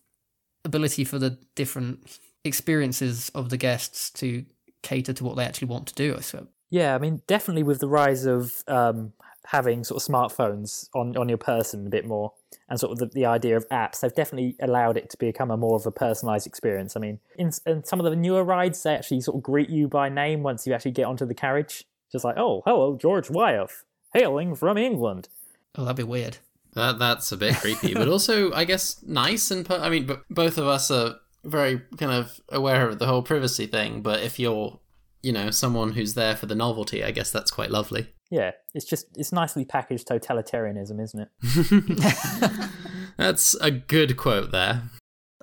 ability 0.64 1.04
for 1.04 1.18
the 1.18 1.38
different 1.54 2.18
experiences 2.44 3.30
of 3.34 3.50
the 3.50 3.56
guests 3.56 4.10
to 4.10 4.44
cater 4.82 5.12
to 5.12 5.24
what 5.24 5.36
they 5.36 5.44
actually 5.44 5.68
want 5.68 5.86
to 5.88 5.94
do. 5.94 6.14
I 6.16 6.20
suppose. 6.20 6.48
Yeah, 6.70 6.94
I 6.94 6.98
mean, 6.98 7.20
definitely 7.26 7.62
with 7.62 7.80
the 7.80 7.88
rise 7.88 8.24
of 8.24 8.62
um, 8.66 9.12
having 9.46 9.85
sort 9.85 10.02
of 10.02 10.09
smartphones 10.09 10.88
on 10.94 11.16
on 11.16 11.28
your 11.28 11.38
person 11.38 11.87
a 11.87 11.90
bit 11.90 12.07
more, 12.07 12.33
and 12.68 12.78
sort 12.78 12.92
of 12.92 12.98
the, 12.98 13.07
the 13.07 13.26
idea 13.26 13.57
of 13.57 13.68
apps, 13.68 14.00
they've 14.00 14.14
definitely 14.14 14.57
allowed 14.61 14.96
it 14.96 15.11
to 15.11 15.18
become 15.18 15.50
a 15.50 15.57
more 15.57 15.76
of 15.76 15.87
a 15.87 15.90
personalized 15.90 16.46
experience. 16.46 16.96
I 16.96 17.00
mean, 17.00 17.18
in, 17.37 17.50
in 17.66 17.85
some 17.85 18.00
of 18.00 18.05
the 18.05 18.16
newer 18.16 18.44
rides, 18.44 18.83
they 18.83 18.94
actually 18.94 19.20
sort 19.20 19.37
of 19.37 19.42
greet 19.42 19.70
you 19.70 19.88
by 19.88 20.09
name 20.09 20.42
once 20.42 20.66
you 20.66 20.72
actually 20.72 20.92
get 20.92 21.07
onto 21.07 21.26
the 21.26 21.35
carriage, 21.35 21.85
just 22.11 22.24
like, 22.24 22.37
"Oh, 22.38 22.62
hello, 22.64 22.96
George 22.96 23.31
Wyeth, 23.31 23.85
hailing 24.14 24.55
from 24.55 24.78
England." 24.78 25.28
Oh, 25.74 25.85
that'd 25.85 25.96
be 25.96 26.02
weird. 26.02 26.38
That 26.74 26.98
that's 26.98 27.33
a 27.33 27.37
bit 27.37 27.57
creepy, 27.57 27.94
but 27.94 28.09
also 28.16 28.52
I 28.52 28.64
guess 28.64 29.02
nice 29.02 29.50
and 29.50 29.66
per- 29.66 29.81
I 29.81 29.90
mean, 29.90 30.07
but 30.07 30.22
both 30.31 30.59
of 30.59 30.66
us 30.66 30.90
are 30.90 31.16
very 31.44 31.83
kind 31.96 32.12
of 32.12 32.40
aware 32.48 32.88
of 32.88 32.98
the 32.98 33.07
whole 33.07 33.22
privacy 33.22 33.66
thing, 33.66 34.00
but 34.00 34.22
if 34.22 34.38
you're, 34.38 34.78
you 35.22 35.33
know, 35.33 35.50
someone 35.50 35.92
who's 35.92 36.14
there 36.14 36.37
for 36.37 36.46
the 36.46 36.55
novelty, 36.55 37.02
I 37.02 37.11
guess 37.11 37.31
that's 37.31 37.50
quite 37.50 37.70
lovely. 37.70 38.09
Yeah, 38.32 38.52
it's 38.72 38.86
just 38.86 39.08
it's 39.14 39.30
nicely 39.30 39.66
packaged 39.66 40.08
totalitarianism, 40.08 41.02
isn't 41.02 41.20
it? 41.20 42.70
That's 43.18 43.54
a 43.56 43.70
good 43.70 44.16
quote 44.16 44.52
there. 44.52 44.84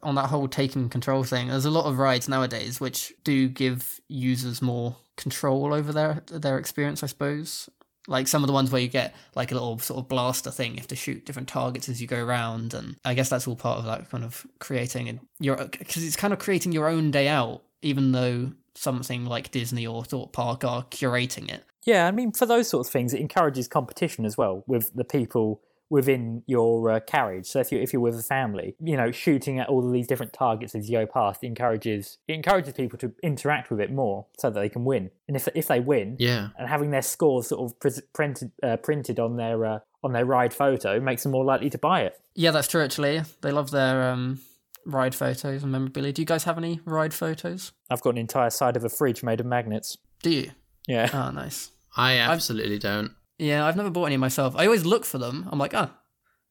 On 0.02 0.16
that 0.16 0.30
whole 0.30 0.48
taking 0.48 0.90
control 0.90 1.24
thing, 1.24 1.50
there's 1.50 1.66
a 1.66 1.70
lot 1.70 1.86
of 1.86 2.00
rides 2.00 2.28
nowadays 2.28 2.82
which 2.82 3.14
do 3.24 3.48
give 3.48 4.02
users 4.08 4.64
more 4.64 4.96
control 5.18 5.72
over 5.72 5.94
their 5.94 6.24
their 6.32 6.58
experience, 6.58 7.04
I 7.04 7.06
suppose. 7.06 7.70
Like 8.08 8.28
some 8.28 8.42
of 8.42 8.48
the 8.48 8.54
ones 8.54 8.72
where 8.72 8.82
you 8.82 8.88
get 8.88 9.14
like 9.36 9.52
a 9.52 9.54
little 9.54 9.78
sort 9.78 10.00
of 10.00 10.08
blaster 10.10 10.50
thing, 10.50 10.72
you 10.72 10.78
have 10.78 10.88
to 10.88 10.96
shoot 10.96 11.28
different 11.28 11.48
targets 11.48 11.90
as 11.90 12.02
you 12.02 12.08
go 12.08 12.24
around, 12.26 12.74
and 12.74 12.96
I 13.06 13.14
guess 13.14 13.30
that's 13.30 13.48
all 13.48 13.56
part 13.56 13.78
of 13.78 13.86
that 13.86 14.10
kind 14.10 14.24
of 14.24 14.48
creating 14.58 15.10
and 15.10 15.20
your 15.40 15.58
because 15.58 16.04
it's 16.04 16.16
kind 16.16 16.34
of 16.34 16.40
creating 16.40 16.72
your 16.72 16.88
own 16.88 17.12
day 17.12 17.28
out, 17.28 17.62
even 17.84 18.14
though 18.14 18.54
something 18.80 19.26
like 19.26 19.52
Disney 19.52 19.86
or 19.86 20.04
Thorpe 20.06 20.32
Park 20.32 20.64
are 20.64 20.84
curating 20.86 21.52
it. 21.52 21.64
Yeah, 21.86 22.08
I 22.08 22.12
mean, 22.12 22.32
for 22.32 22.46
those 22.46 22.70
sorts 22.70 22.90
of 22.90 22.94
things, 22.94 23.14
it 23.14 23.20
encourages 23.22 23.68
competition 23.68 24.26
as 24.26 24.38
well 24.38 24.64
with 24.68 24.94
the 24.94 25.04
people 25.04 25.62
within 25.90 26.44
your 26.46 26.92
uh, 26.92 27.00
carriage. 27.00 27.48
So 27.48 27.60
if 27.60 27.72
you 27.72 27.80
if 27.80 27.92
you're 27.94 28.02
with 28.02 28.18
a 28.20 28.22
family, 28.24 28.76
you 28.80 28.96
know, 28.96 29.12
shooting 29.12 29.58
at 29.60 29.70
all 29.70 29.86
of 29.86 29.92
these 29.92 30.06
different 30.08 30.34
targets 30.34 30.76
as 30.76 30.88
you 30.90 31.00
go 31.00 31.06
past 31.08 31.44
encourages 31.44 32.20
it 32.28 32.34
encourages 32.34 32.74
people 32.74 33.00
to 33.00 33.12
interact 33.24 33.72
with 33.72 33.80
it 33.82 33.92
more 33.92 34.28
so 34.38 34.50
that 34.52 34.60
they 34.60 34.70
can 34.70 34.86
win. 34.86 35.10
And 35.28 35.36
if 35.36 35.48
if 35.56 35.68
they 35.68 35.80
win, 35.80 36.16
Yeah. 36.20 36.50
and 36.60 36.70
having 36.70 36.92
their 36.92 37.02
scores 37.02 37.48
sort 37.48 37.62
of 37.72 37.80
pre- 37.80 38.04
printed 38.14 38.52
uh, 38.62 38.78
printed 38.78 39.20
on 39.20 39.38
their 39.38 39.66
uh, 39.66 39.80
on 40.04 40.14
their 40.14 40.26
ride 40.26 40.54
photo 40.54 41.00
makes 41.00 41.24
them 41.24 41.32
more 41.32 41.44
likely 41.44 41.70
to 41.72 41.78
buy 41.80 42.02
it. 42.02 42.20
Yeah, 42.36 42.52
that's 42.52 42.68
true. 42.68 42.84
Actually, 42.84 43.24
they 43.42 43.52
love 43.52 43.72
their 43.72 44.12
um, 44.12 44.40
ride 44.86 45.16
photos 45.16 45.64
and 45.64 45.72
memorabilia. 45.72 46.14
Do 46.14 46.22
you 46.22 46.26
guys 46.26 46.44
have 46.44 46.58
any 46.58 46.80
ride 46.86 47.14
photos? 47.14 47.72
I've 47.90 48.02
got 48.02 48.12
an 48.12 48.18
entire 48.18 48.50
side 48.50 48.76
of 48.76 48.84
a 48.84 48.90
fridge 48.90 49.24
made 49.24 49.40
of 49.40 49.46
magnets. 49.46 49.98
Do 50.24 50.30
you? 50.30 50.52
Yeah. 50.88 51.10
Oh, 51.14 51.32
nice. 51.32 51.72
I 51.96 52.18
absolutely 52.18 52.80
don't. 52.80 53.12
Yeah, 53.38 53.66
I've 53.66 53.76
never 53.76 53.90
bought 53.90 54.06
any 54.06 54.18
myself. 54.18 54.56
I 54.56 54.66
always 54.66 54.86
look 54.86 55.06
for 55.06 55.18
them. 55.18 55.48
I'm 55.52 55.60
like, 55.60 55.74
oh, 55.74 55.90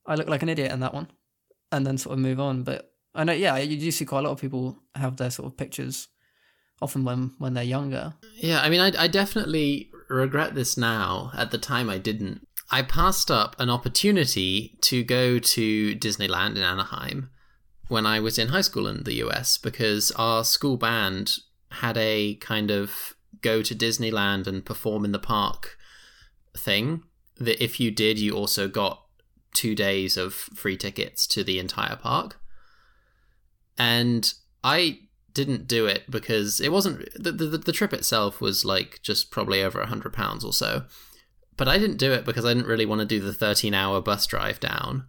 I 0.06 0.14
look 0.14 0.28
like 0.28 0.42
an 0.42 0.48
idiot 0.48 0.72
in 0.72 0.80
that 0.80 0.94
one, 0.94 1.08
and 1.70 1.86
then 1.86 1.98
sort 1.98 2.14
of 2.14 2.18
move 2.18 2.40
on. 2.40 2.62
But 2.62 2.92
I 3.14 3.24
know, 3.24 3.32
yeah, 3.32 3.56
you 3.58 3.78
do 3.78 3.90
see 3.90 4.04
quite 4.04 4.20
a 4.20 4.22
lot 4.22 4.32
of 4.32 4.40
people 4.40 4.82
have 4.94 5.16
their 5.16 5.30
sort 5.30 5.46
of 5.46 5.56
pictures, 5.56 6.08
often 6.80 7.04
when 7.04 7.34
when 7.38 7.54
they're 7.54 7.64
younger. 7.64 8.14
Yeah, 8.36 8.60
I 8.60 8.70
mean, 8.70 8.80
I, 8.80 9.04
I 9.04 9.06
definitely 9.06 9.90
regret 10.08 10.54
this 10.54 10.76
now. 10.78 11.30
At 11.34 11.50
the 11.50 11.58
time, 11.58 11.90
I 11.90 11.98
didn't. 11.98 12.46
I 12.70 12.82
passed 12.82 13.30
up 13.30 13.56
an 13.58 13.70
opportunity 13.70 14.78
to 14.82 15.02
go 15.02 15.38
to 15.38 15.94
Disneyland 15.96 16.56
in 16.56 16.62
Anaheim 16.62 17.30
when 17.88 18.06
I 18.06 18.20
was 18.20 18.38
in 18.38 18.48
high 18.48 18.60
school 18.60 18.86
in 18.86 19.02
the 19.04 19.14
US 19.14 19.58
because 19.58 20.10
our 20.12 20.44
school 20.44 20.76
band 20.76 21.38
had 21.70 21.96
a 21.96 22.36
kind 22.36 22.70
of 22.70 23.14
go 23.42 23.62
to 23.62 23.74
Disneyland 23.74 24.46
and 24.46 24.64
perform 24.64 25.04
in 25.04 25.12
the 25.12 25.18
park 25.18 25.76
thing. 26.56 27.02
That 27.36 27.62
if 27.62 27.78
you 27.78 27.90
did, 27.90 28.18
you 28.18 28.34
also 28.34 28.68
got 28.68 29.04
two 29.54 29.74
days 29.74 30.16
of 30.16 30.34
free 30.34 30.76
tickets 30.76 31.26
to 31.28 31.44
the 31.44 31.58
entire 31.58 31.96
park. 31.96 32.40
And 33.76 34.32
I 34.64 35.00
didn't 35.34 35.68
do 35.68 35.86
it 35.86 36.10
because 36.10 36.60
it 36.60 36.72
wasn't 36.72 37.08
the, 37.14 37.30
the 37.30 37.58
the 37.58 37.72
trip 37.72 37.92
itself 37.92 38.40
was 38.40 38.64
like 38.64 39.00
just 39.02 39.30
probably 39.30 39.62
over 39.62 39.80
a 39.80 39.86
hundred 39.86 40.12
pounds 40.12 40.44
or 40.44 40.52
so, 40.52 40.84
but 41.56 41.68
I 41.68 41.78
didn't 41.78 41.98
do 41.98 42.12
it 42.12 42.24
because 42.24 42.44
I 42.44 42.52
didn't 42.54 42.66
really 42.66 42.86
want 42.86 43.00
to 43.00 43.06
do 43.06 43.20
the 43.20 43.32
thirteen 43.32 43.72
hour 43.72 44.00
bus 44.00 44.26
drive 44.26 44.58
down, 44.58 45.06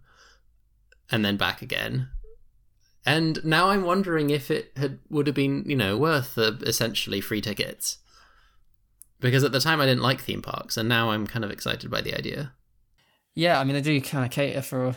and 1.10 1.24
then 1.24 1.36
back 1.36 1.62
again. 1.62 2.10
And 3.06 3.42
now 3.44 3.70
I'm 3.70 3.84
wondering 3.84 4.30
if 4.30 4.50
it 4.50 4.72
had 4.76 4.98
would 5.08 5.26
have 5.26 5.36
been 5.36 5.64
you 5.66 5.76
know 5.76 5.96
worth 5.96 6.34
the 6.34 6.58
essentially 6.66 7.20
free 7.20 7.40
tickets, 7.40 7.98
because 9.20 9.44
at 9.44 9.52
the 9.52 9.60
time 9.60 9.80
I 9.80 9.86
didn't 9.86 10.02
like 10.02 10.20
theme 10.20 10.42
parks, 10.42 10.76
and 10.76 10.88
now 10.88 11.10
I'm 11.10 11.26
kind 11.26 11.44
of 11.44 11.50
excited 11.50 11.90
by 11.90 12.00
the 12.00 12.16
idea. 12.16 12.52
Yeah, 13.34 13.58
I 13.58 13.64
mean, 13.64 13.74
they 13.74 13.80
do 13.80 14.00
kind 14.00 14.24
of 14.24 14.30
cater 14.30 14.62
for 14.62 14.94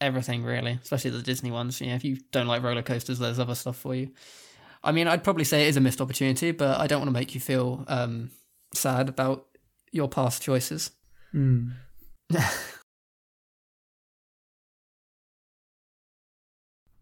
everything, 0.00 0.44
really, 0.44 0.78
especially 0.82 1.10
the 1.10 1.22
Disney 1.22 1.50
ones. 1.50 1.80
You 1.80 1.88
know, 1.88 1.94
if 1.94 2.04
you 2.04 2.18
don't 2.30 2.46
like 2.46 2.62
roller 2.62 2.82
coasters, 2.82 3.18
there's 3.18 3.38
other 3.38 3.54
stuff 3.54 3.76
for 3.76 3.94
you. 3.94 4.10
I 4.84 4.92
mean, 4.92 5.06
I'd 5.06 5.24
probably 5.24 5.44
say 5.44 5.64
it 5.64 5.68
is 5.68 5.76
a 5.76 5.80
missed 5.80 6.00
opportunity, 6.00 6.50
but 6.50 6.78
I 6.80 6.86
don't 6.86 7.00
want 7.00 7.08
to 7.08 7.12
make 7.12 7.34
you 7.34 7.40
feel 7.40 7.84
um, 7.88 8.30
sad 8.74 9.08
about 9.08 9.46
your 9.92 10.08
past 10.08 10.42
choices. 10.42 10.90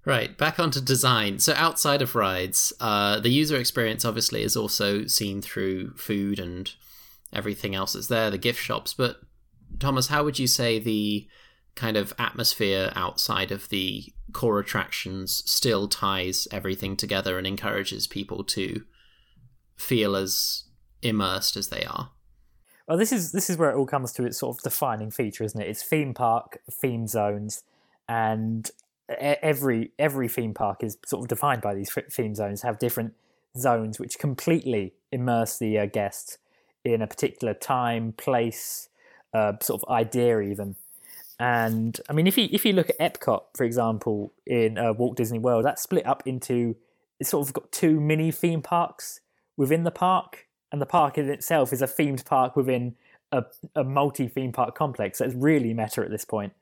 Right, 0.05 0.37
back 0.37 0.59
onto 0.59 0.81
design. 0.81 1.39
So 1.41 1.53
outside 1.55 2.01
of 2.01 2.15
rides, 2.15 2.73
uh, 2.81 3.21
the 3.21 3.29
user 3.29 3.57
experience 3.57 4.05
obviously 4.05 4.43
is 4.43 4.57
also 4.57 5.07
seen 5.07 5.43
through 5.43 5.95
food 5.95 6.39
and 6.39 6.73
everything 7.33 7.75
else 7.75 7.93
that's 7.93 8.07
there, 8.07 8.31
the 8.31 8.39
gift 8.39 8.61
shops. 8.61 8.95
But 8.95 9.21
Thomas, 9.79 10.09
how 10.09 10.25
would 10.25 10.39
you 10.39 10.47
say 10.47 10.79
the 10.79 11.29
kind 11.75 11.97
of 11.97 12.15
atmosphere 12.19 12.93
outside 12.97 13.53
of 13.53 13.69
the 13.69 14.05
core 14.33 14.59
attractions 14.59 15.43
still 15.47 15.87
ties 15.87 16.49
everything 16.51 16.97
together 16.97 17.37
and 17.37 17.47
encourages 17.47 18.07
people 18.07 18.43
to 18.45 18.83
feel 19.77 20.17
as 20.17 20.65
immersed 21.03 21.57
as 21.57 21.69
they 21.69 21.85
are? 21.85 22.11
Well, 22.89 22.99
this 22.99 23.13
is 23.13 23.33
this 23.33 23.49
is 23.49 23.57
where 23.57 23.71
it 23.71 23.77
all 23.77 23.87
comes 23.87 24.13
to 24.15 24.25
its 24.25 24.39
sort 24.39 24.57
of 24.57 24.63
defining 24.63 25.11
feature, 25.11 25.45
isn't 25.45 25.61
it? 25.61 25.69
It's 25.69 25.83
theme 25.83 26.13
park, 26.13 26.59
theme 26.71 27.07
zones, 27.07 27.63
and 28.09 28.69
every 29.19 29.91
every 29.99 30.29
theme 30.29 30.55
park 30.55 30.83
is 30.83 30.99
sort 31.07 31.23
of 31.23 31.29
defined 31.29 31.63
by 31.63 31.75
these 31.75 31.91
theme 32.11 32.35
zones. 32.35 32.63
Have 32.63 32.79
different 32.79 33.15
zones 33.57 33.99
which 33.99 34.19
completely 34.19 34.95
immerse 35.11 35.59
the 35.59 35.79
uh, 35.79 35.87
guest 35.87 36.39
in 36.85 37.03
a 37.03 37.07
particular 37.07 37.55
time, 37.55 38.13
place, 38.13 38.89
uh, 39.35 39.53
sort 39.61 39.83
of 39.83 39.91
idea, 39.91 40.41
even. 40.41 40.77
And 41.39 41.99
I 42.09 42.13
mean, 42.13 42.27
if 42.27 42.37
you 42.37 42.49
if 42.53 42.65
you 42.65 42.73
look 42.73 42.91
at 42.91 42.99
Epcot, 42.99 43.43
for 43.57 43.65
example, 43.65 44.33
in 44.47 44.79
uh, 44.79 44.93
Walt 44.93 45.17
Disney 45.17 45.39
World, 45.39 45.65
that's 45.65 45.83
split 45.83 46.07
up 46.07 46.23
into 46.27 46.77
it's 47.19 47.31
sort 47.31 47.47
of 47.47 47.53
got 47.55 47.73
two 47.73 48.01
mini 48.01 48.31
theme 48.31 48.63
parks 48.63 49.21
within 49.57 49.85
the 49.85 49.91
park, 49.91 50.47
and 50.71 50.81
the 50.81 50.87
park 50.87 51.19
in 51.19 51.29
itself 51.31 51.73
is 51.73 51.83
a 51.83 51.87
themed 51.87 52.25
park 52.25 52.57
within 52.57 52.95
a, 53.33 53.45
a 53.75 53.85
multi 53.85 54.29
theme 54.29 54.53
park 54.53 54.75
complex. 54.75 55.19
So 55.19 55.25
it's 55.25 55.35
really 55.35 55.73
meta 55.73 56.03
at 56.03 56.11
this 56.11 56.25
point. 56.25 56.53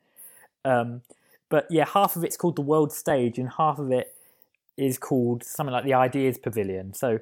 Um, 0.63 1.01
but 1.49 1.67
yeah, 1.69 1.85
half 1.85 2.15
of 2.15 2.23
it's 2.23 2.37
called 2.37 2.55
the 2.55 2.61
World 2.61 2.91
Stage, 2.91 3.37
and 3.37 3.49
half 3.57 3.79
of 3.79 3.91
it 3.91 4.15
is 4.77 4.97
called 4.97 5.43
something 5.43 5.73
like 5.73 5.83
the 5.83 5.93
Ideas 5.93 6.37
Pavilion. 6.37 6.93
So 6.93 7.19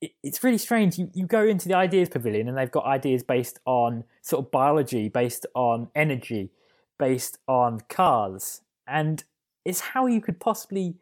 it, 0.00 0.12
it's 0.22 0.42
really 0.44 0.58
strange. 0.58 0.98
You 0.98 1.10
you 1.14 1.26
go 1.26 1.44
into 1.44 1.68
the 1.68 1.74
Ideas 1.74 2.08
Pavilion, 2.08 2.48
and 2.48 2.58
they've 2.58 2.70
got 2.70 2.84
ideas 2.84 3.22
based 3.22 3.60
on 3.64 4.04
sort 4.20 4.44
of 4.44 4.50
biology, 4.50 5.08
based 5.08 5.46
on 5.54 5.88
energy, 5.94 6.50
based 6.98 7.38
on 7.48 7.80
cars, 7.88 8.60
and 8.86 9.24
it's 9.64 9.80
how 9.80 10.06
you 10.06 10.20
could 10.20 10.40
possibly 10.40 10.96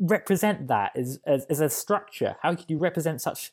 represent 0.00 0.66
that 0.68 0.92
as, 0.96 1.20
as 1.26 1.44
as 1.46 1.60
a 1.60 1.68
structure. 1.68 2.36
How 2.42 2.54
could 2.54 2.70
you 2.70 2.78
represent 2.78 3.20
such 3.20 3.52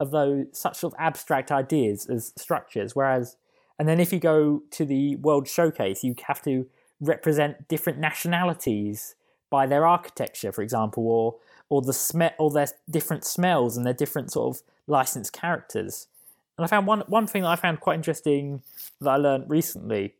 of 0.00 0.10
those 0.10 0.46
such 0.52 0.78
sort 0.78 0.94
of 0.94 1.00
abstract 1.00 1.52
ideas 1.52 2.06
as 2.06 2.32
structures? 2.36 2.96
Whereas, 2.96 3.36
and 3.78 3.88
then 3.88 4.00
if 4.00 4.12
you 4.12 4.20
go 4.20 4.62
to 4.70 4.84
the 4.86 5.16
World 5.16 5.48
Showcase, 5.48 6.02
you 6.02 6.14
have 6.26 6.40
to 6.42 6.66
represent 7.00 7.68
different 7.68 7.98
nationalities 7.98 9.14
by 9.50 9.66
their 9.66 9.86
architecture, 9.86 10.52
for 10.52 10.62
example, 10.62 11.06
or 11.06 11.36
or 11.70 11.82
the 11.82 11.92
smell, 11.92 12.32
or 12.38 12.50
their 12.50 12.68
different 12.88 13.24
smells 13.24 13.76
and 13.76 13.84
their 13.84 13.92
different 13.92 14.32
sort 14.32 14.56
of 14.56 14.62
licensed 14.86 15.32
characters. 15.32 16.08
And 16.56 16.64
I 16.64 16.68
found 16.68 16.86
one 16.86 17.00
one 17.06 17.26
thing 17.26 17.42
that 17.42 17.48
I 17.48 17.56
found 17.56 17.80
quite 17.80 17.94
interesting 17.94 18.62
that 19.00 19.10
I 19.10 19.16
learned 19.16 19.48
recently 19.48 20.14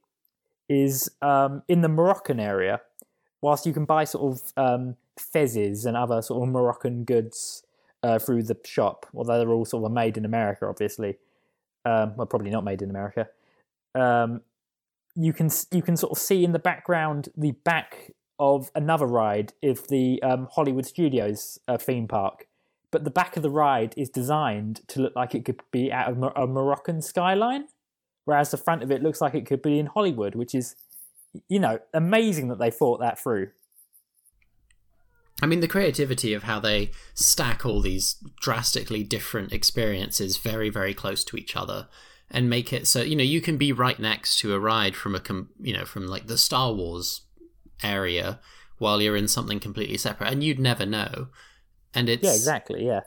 is 0.68 1.10
um, 1.22 1.62
in 1.68 1.80
the 1.80 1.88
Moroccan 1.88 2.38
area, 2.38 2.80
whilst 3.40 3.66
you 3.66 3.72
can 3.72 3.84
buy 3.84 4.04
sort 4.04 4.34
of 4.34 4.52
um, 4.56 4.96
fezzes 5.18 5.86
and 5.86 5.96
other 5.96 6.22
sort 6.22 6.42
of 6.42 6.52
Moroccan 6.52 7.04
goods 7.04 7.62
uh, 8.02 8.18
through 8.18 8.42
the 8.42 8.56
shop, 8.64 9.06
although 9.14 9.38
they're 9.38 9.50
all 9.50 9.64
sort 9.64 9.84
of 9.84 9.92
made 9.92 10.16
in 10.16 10.24
America, 10.24 10.66
obviously. 10.66 11.16
Um, 11.84 12.16
well, 12.16 12.26
probably 12.26 12.50
not 12.50 12.64
made 12.64 12.82
in 12.82 12.90
America. 12.90 13.28
Um, 13.94 14.42
you 15.18 15.32
can 15.32 15.50
you 15.72 15.82
can 15.82 15.96
sort 15.96 16.12
of 16.12 16.18
see 16.18 16.44
in 16.44 16.52
the 16.52 16.60
background 16.60 17.28
the 17.36 17.50
back 17.64 18.12
of 18.38 18.70
another 18.76 19.06
ride 19.06 19.52
of 19.64 19.88
the 19.88 20.22
um, 20.22 20.46
Hollywood 20.52 20.86
Studios 20.86 21.58
uh, 21.66 21.76
theme 21.76 22.06
park, 22.06 22.46
but 22.92 23.02
the 23.02 23.10
back 23.10 23.36
of 23.36 23.42
the 23.42 23.50
ride 23.50 23.94
is 23.96 24.08
designed 24.08 24.86
to 24.86 25.00
look 25.00 25.16
like 25.16 25.34
it 25.34 25.44
could 25.44 25.60
be 25.72 25.92
out 25.92 26.08
of 26.08 26.22
a 26.36 26.46
Moroccan 26.46 27.02
skyline, 27.02 27.64
whereas 28.26 28.52
the 28.52 28.56
front 28.56 28.84
of 28.84 28.92
it 28.92 29.02
looks 29.02 29.20
like 29.20 29.34
it 29.34 29.44
could 29.44 29.60
be 29.60 29.80
in 29.80 29.86
Hollywood, 29.86 30.36
which 30.36 30.54
is, 30.54 30.76
you 31.48 31.58
know, 31.58 31.80
amazing 31.92 32.46
that 32.48 32.60
they 32.60 32.70
thought 32.70 33.00
that 33.00 33.18
through. 33.18 33.48
I 35.42 35.46
mean, 35.46 35.60
the 35.60 35.68
creativity 35.68 36.32
of 36.32 36.44
how 36.44 36.60
they 36.60 36.92
stack 37.14 37.66
all 37.66 37.80
these 37.80 38.22
drastically 38.40 39.02
different 39.02 39.52
experiences 39.52 40.36
very, 40.36 40.70
very 40.70 40.94
close 40.94 41.24
to 41.24 41.36
each 41.36 41.56
other 41.56 41.88
and 42.30 42.50
make 42.50 42.72
it 42.72 42.86
so, 42.86 43.02
you 43.02 43.16
know, 43.16 43.24
you 43.24 43.40
can 43.40 43.56
be 43.56 43.72
right 43.72 43.98
next 43.98 44.38
to 44.40 44.54
a 44.54 44.60
ride 44.60 44.94
from 44.94 45.14
a, 45.14 45.20
com- 45.20 45.48
you 45.60 45.72
know, 45.72 45.84
from 45.84 46.06
like 46.06 46.26
the 46.26 46.38
Star 46.38 46.72
Wars 46.72 47.22
area 47.82 48.40
while 48.78 49.00
you're 49.00 49.16
in 49.16 49.28
something 49.28 49.58
completely 49.60 49.96
separate, 49.96 50.32
and 50.32 50.44
you'd 50.44 50.60
never 50.60 50.86
know. 50.86 51.28
And 51.94 52.08
it's 52.08 52.22
Yeah, 52.22 52.34
exactly. 52.34 52.86
Yeah. 52.86 53.00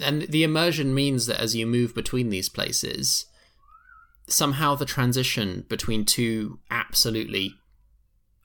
and 0.00 0.22
the 0.22 0.44
immersion 0.44 0.94
means 0.94 1.26
that 1.26 1.40
as 1.40 1.56
you 1.56 1.66
move 1.66 1.94
between 1.94 2.28
these 2.28 2.48
places, 2.48 3.26
somehow 4.28 4.74
the 4.74 4.84
transition 4.84 5.64
between 5.68 6.04
two 6.04 6.60
absolutely 6.70 7.54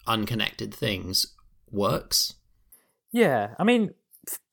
unconnected 0.07 0.73
things 0.73 1.35
works. 1.69 2.35
Yeah, 3.11 3.53
I 3.59 3.63
mean, 3.63 3.93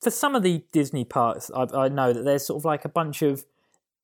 for 0.02 0.10
some 0.10 0.34
of 0.34 0.42
the 0.42 0.64
Disney 0.72 1.04
parks, 1.04 1.50
I, 1.54 1.66
I 1.74 1.88
know 1.88 2.12
that 2.12 2.24
there's 2.24 2.46
sort 2.46 2.60
of 2.60 2.64
like 2.64 2.84
a 2.84 2.88
bunch 2.88 3.22
of 3.22 3.44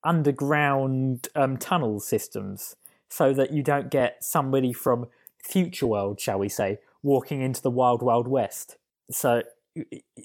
underground 0.07 1.29
um, 1.35 1.57
tunnel 1.57 2.01
systems, 2.01 2.77
so 3.09 3.33
that 3.33 3.53
you 3.53 3.63
don't 3.63 3.91
get 3.91 4.25
somebody 4.25 4.73
from 4.73 5.07
future 5.43 5.87
world, 5.87 6.21
shall 6.21 6.39
we 6.39 6.49
say, 6.49 6.79
walking 7.03 7.41
into 7.43 7.61
the 7.61 7.71
wild, 7.71 8.03
wild 8.03 8.29
west. 8.29 8.77
So, 9.11 9.43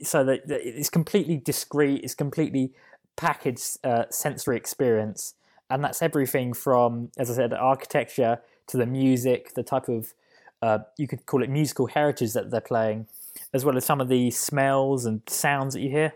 so 0.02 0.24
that, 0.24 0.48
that 0.48 0.62
it's 0.64 0.90
completely 0.90 1.38
discreet. 1.38 2.04
It's 2.04 2.16
completely 2.16 2.72
packaged 3.16 3.78
uh, 3.84 4.06
sensory 4.10 4.58
experience, 4.58 5.36
and 5.70 5.84
that's 5.84 6.02
everything 6.02 6.54
from, 6.54 7.12
as 7.18 7.30
I 7.30 7.36
said, 7.36 7.54
architecture 7.54 8.42
to 8.68 8.78
the 8.78 8.86
music, 8.86 9.54
the 9.54 9.64
type 9.64 9.90
of 9.90 10.14
uh, 10.62 10.80
you 10.98 11.08
could 11.08 11.26
call 11.26 11.44
it 11.44 11.50
musical 11.50 11.88
heritage 11.88 12.34
that 12.34 12.52
they're 12.52 12.62
playing, 12.62 13.08
as 13.54 13.66
well 13.66 13.76
as 13.78 13.86
some 13.86 14.00
of 14.00 14.08
the 14.08 14.32
smells 14.32 15.06
and 15.06 15.22
sounds 15.28 15.74
that 15.74 15.82
you 15.82 15.90
hear. 15.90 16.14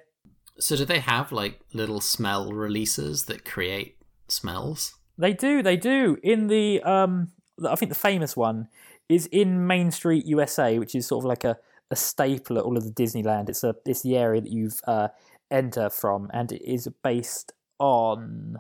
So 0.60 0.76
do 0.76 0.86
they 0.86 1.00
have 1.00 1.32
like 1.32 1.60
little 1.74 2.00
smell 2.02 2.52
releases 2.52 3.26
that 3.26 3.46
create 3.46 3.98
smells? 4.28 4.96
They 5.18 5.34
do, 5.34 5.62
they 5.62 5.78
do. 5.78 6.18
In 6.24 6.48
the, 6.48 6.82
um, 6.84 7.32
I 7.68 7.76
think 7.76 7.90
the 7.90 7.96
famous 7.96 8.36
one 8.36 8.68
is 9.08 9.28
in 9.28 9.68
Main 9.68 9.92
Street, 9.92 10.26
USA, 10.26 10.80
which 10.80 10.96
is 10.96 11.08
sort 11.08 11.24
of 11.24 11.30
like 11.30 11.44
a, 11.44 11.58
a 11.92 11.96
staple 11.96 12.58
at 12.58 12.64
all 12.64 12.78
of 12.78 12.84
the 12.84 12.92
Disneyland. 12.92 13.50
It's 13.50 13.64
a 13.64 13.76
it's 13.86 14.02
the 14.02 14.18
area 14.18 14.42
that 14.42 14.52
you've 14.52 14.80
uh, 14.88 15.10
enter 15.52 15.90
from, 15.90 16.30
and 16.34 16.52
it 16.52 16.62
is 16.64 16.88
based 17.04 17.54
on 17.80 18.60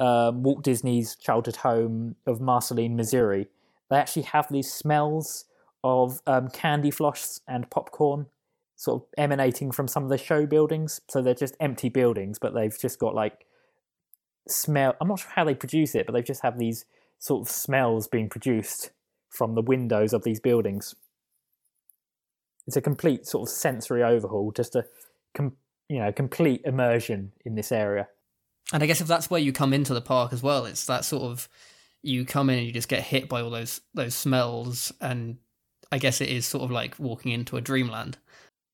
um, 0.00 0.42
Walt 0.42 0.62
Disney's 0.62 1.16
childhood 1.16 1.56
home 1.56 2.16
of 2.26 2.40
Marceline, 2.40 2.96
Missouri. 2.96 3.46
They 3.88 3.96
actually 3.96 4.22
have 4.22 4.48
these 4.50 4.72
smells 4.72 5.44
of 5.84 6.20
um, 6.26 6.48
candy 6.48 6.90
floss 6.90 7.40
and 7.46 7.70
popcorn 7.70 8.26
sort 8.76 9.02
of 9.02 9.08
emanating 9.16 9.72
from 9.72 9.88
some 9.88 10.04
of 10.04 10.10
the 10.10 10.18
show 10.18 10.46
buildings. 10.46 11.00
So 11.08 11.22
they're 11.22 11.34
just 11.34 11.56
empty 11.58 11.88
buildings, 11.88 12.38
but 12.38 12.54
they've 12.54 12.78
just 12.78 12.98
got 12.98 13.14
like 13.14 13.46
smell. 14.46 14.94
I'm 15.00 15.08
not 15.08 15.20
sure 15.20 15.32
how 15.34 15.44
they 15.44 15.54
produce 15.54 15.94
it, 15.94 16.06
but 16.06 16.12
they 16.12 16.22
just 16.22 16.42
have 16.42 16.58
these 16.58 16.84
sort 17.18 17.46
of 17.46 17.52
smells 17.52 18.06
being 18.06 18.28
produced 18.28 18.90
from 19.30 19.54
the 19.54 19.62
windows 19.62 20.12
of 20.12 20.22
these 20.22 20.40
buildings. 20.40 20.94
It's 22.66 22.76
a 22.76 22.82
complete 22.82 23.26
sort 23.26 23.48
of 23.48 23.54
sensory 23.54 24.02
overhaul, 24.02 24.52
just 24.52 24.76
a 24.76 24.84
com- 25.34 25.56
you 25.88 25.98
know 25.98 26.12
complete 26.12 26.62
immersion 26.64 27.32
in 27.44 27.54
this 27.54 27.72
area. 27.72 28.08
And 28.72 28.82
I 28.82 28.86
guess 28.86 29.00
if 29.00 29.06
that's 29.06 29.30
where 29.30 29.40
you 29.40 29.52
come 29.52 29.72
into 29.72 29.94
the 29.94 30.00
park 30.00 30.32
as 30.32 30.42
well, 30.42 30.66
it's 30.66 30.86
that 30.86 31.04
sort 31.04 31.22
of 31.22 31.48
you 32.02 32.24
come 32.24 32.50
in 32.50 32.58
and 32.58 32.66
you 32.66 32.72
just 32.72 32.88
get 32.88 33.02
hit 33.02 33.28
by 33.28 33.40
all 33.40 33.50
those 33.50 33.80
those 33.94 34.14
smells, 34.14 34.92
and 35.00 35.38
I 35.90 35.98
guess 35.98 36.20
it 36.20 36.28
is 36.28 36.44
sort 36.44 36.64
of 36.64 36.70
like 36.70 36.98
walking 36.98 37.32
into 37.32 37.56
a 37.56 37.60
dreamland. 37.60 38.18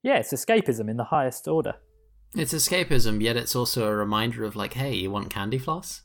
Yeah, 0.03 0.17
it's 0.19 0.33
escapism 0.33 0.91
in 0.91 0.97
the 0.97 1.05
highest 1.05 1.47
order. 1.47 1.75
It's 2.35 2.55
escapism, 2.55 3.23
yet 3.23 3.37
it's 3.37 3.55
also 3.55 3.87
a 3.87 3.95
reminder 3.95 4.45
of 4.45 4.57
like, 4.57 4.75
hey, 4.75 4.95
you 4.95 5.11
want 5.11 5.31
candy 5.31 5.59
floss? 5.59 6.03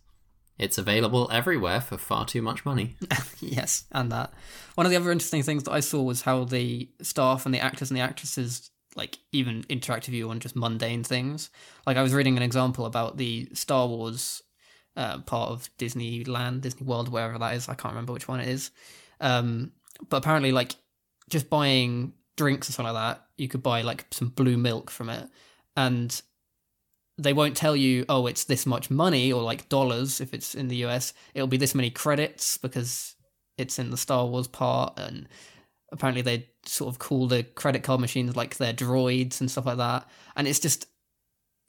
It's 0.57 0.77
available 0.77 1.29
everywhere 1.31 1.81
for 1.81 1.97
far 1.97 2.25
too 2.25 2.41
much 2.41 2.65
money. 2.65 2.95
yes, 3.39 3.85
and 3.91 4.11
that. 4.11 4.33
One 4.75 4.85
of 4.85 4.91
the 4.91 4.97
other 4.97 5.11
interesting 5.11 5.43
things 5.43 5.63
that 5.63 5.71
I 5.71 5.79
saw 5.79 6.01
was 6.01 6.23
how 6.23 6.43
the 6.45 6.89
staff 7.01 7.45
and 7.45 7.53
the 7.53 7.59
actors 7.59 7.89
and 7.89 7.97
the 7.97 8.03
actresses 8.03 8.71
like 8.95 9.19
even 9.31 9.63
interact 9.69 10.07
with 10.07 10.15
you 10.15 10.29
on 10.29 10.39
just 10.39 10.55
mundane 10.55 11.03
things. 11.03 11.51
Like 11.85 11.97
I 11.97 12.01
was 12.01 12.13
reading 12.13 12.35
an 12.35 12.43
example 12.43 12.85
about 12.85 13.17
the 13.17 13.47
Star 13.53 13.87
Wars 13.87 14.41
uh, 14.95 15.19
part 15.19 15.51
of 15.51 15.69
Disneyland, 15.77 16.61
Disney 16.61 16.85
World, 16.85 17.09
wherever 17.09 17.37
that 17.37 17.53
is. 17.53 17.69
I 17.69 17.75
can't 17.75 17.93
remember 17.93 18.13
which 18.13 18.27
one 18.27 18.39
it 18.39 18.47
is. 18.47 18.71
Um, 19.21 19.71
but 20.09 20.17
apparently, 20.17 20.51
like 20.51 20.75
just 21.29 21.49
buying 21.49 22.13
drinks 22.37 22.69
or 22.69 22.71
something 22.71 22.93
like 22.93 23.17
that, 23.17 23.25
you 23.37 23.49
could 23.49 23.61
buy 23.61 23.81
like 23.81 24.05
some 24.11 24.29
blue 24.29 24.57
milk 24.57 24.89
from 24.89 25.09
it, 25.09 25.29
and 25.75 26.21
they 27.17 27.33
won't 27.33 27.57
tell 27.57 27.75
you, 27.75 28.05
oh, 28.07 28.27
it's 28.27 28.43
this 28.45 28.65
much 28.65 28.89
money 28.89 29.33
or 29.33 29.41
like 29.41 29.69
dollars 29.69 30.21
if 30.21 30.33
it's 30.33 30.55
in 30.55 30.67
the 30.69 30.85
US. 30.85 31.13
It'll 31.33 31.47
be 31.47 31.57
this 31.57 31.75
many 31.75 31.89
credits 31.89 32.57
because 32.57 33.15
it's 33.57 33.79
in 33.79 33.89
the 33.89 33.97
Star 33.97 34.25
Wars 34.25 34.47
part, 34.47 34.97
and 34.97 35.27
apparently 35.91 36.21
they 36.21 36.49
sort 36.65 36.93
of 36.93 36.99
call 36.99 37.27
the 37.27 37.43
credit 37.43 37.83
card 37.83 37.99
machines 37.99 38.35
like 38.35 38.57
their 38.57 38.73
droids 38.73 39.41
and 39.41 39.49
stuff 39.49 39.65
like 39.65 39.77
that. 39.77 40.07
And 40.35 40.47
it's 40.47 40.59
just 40.59 40.87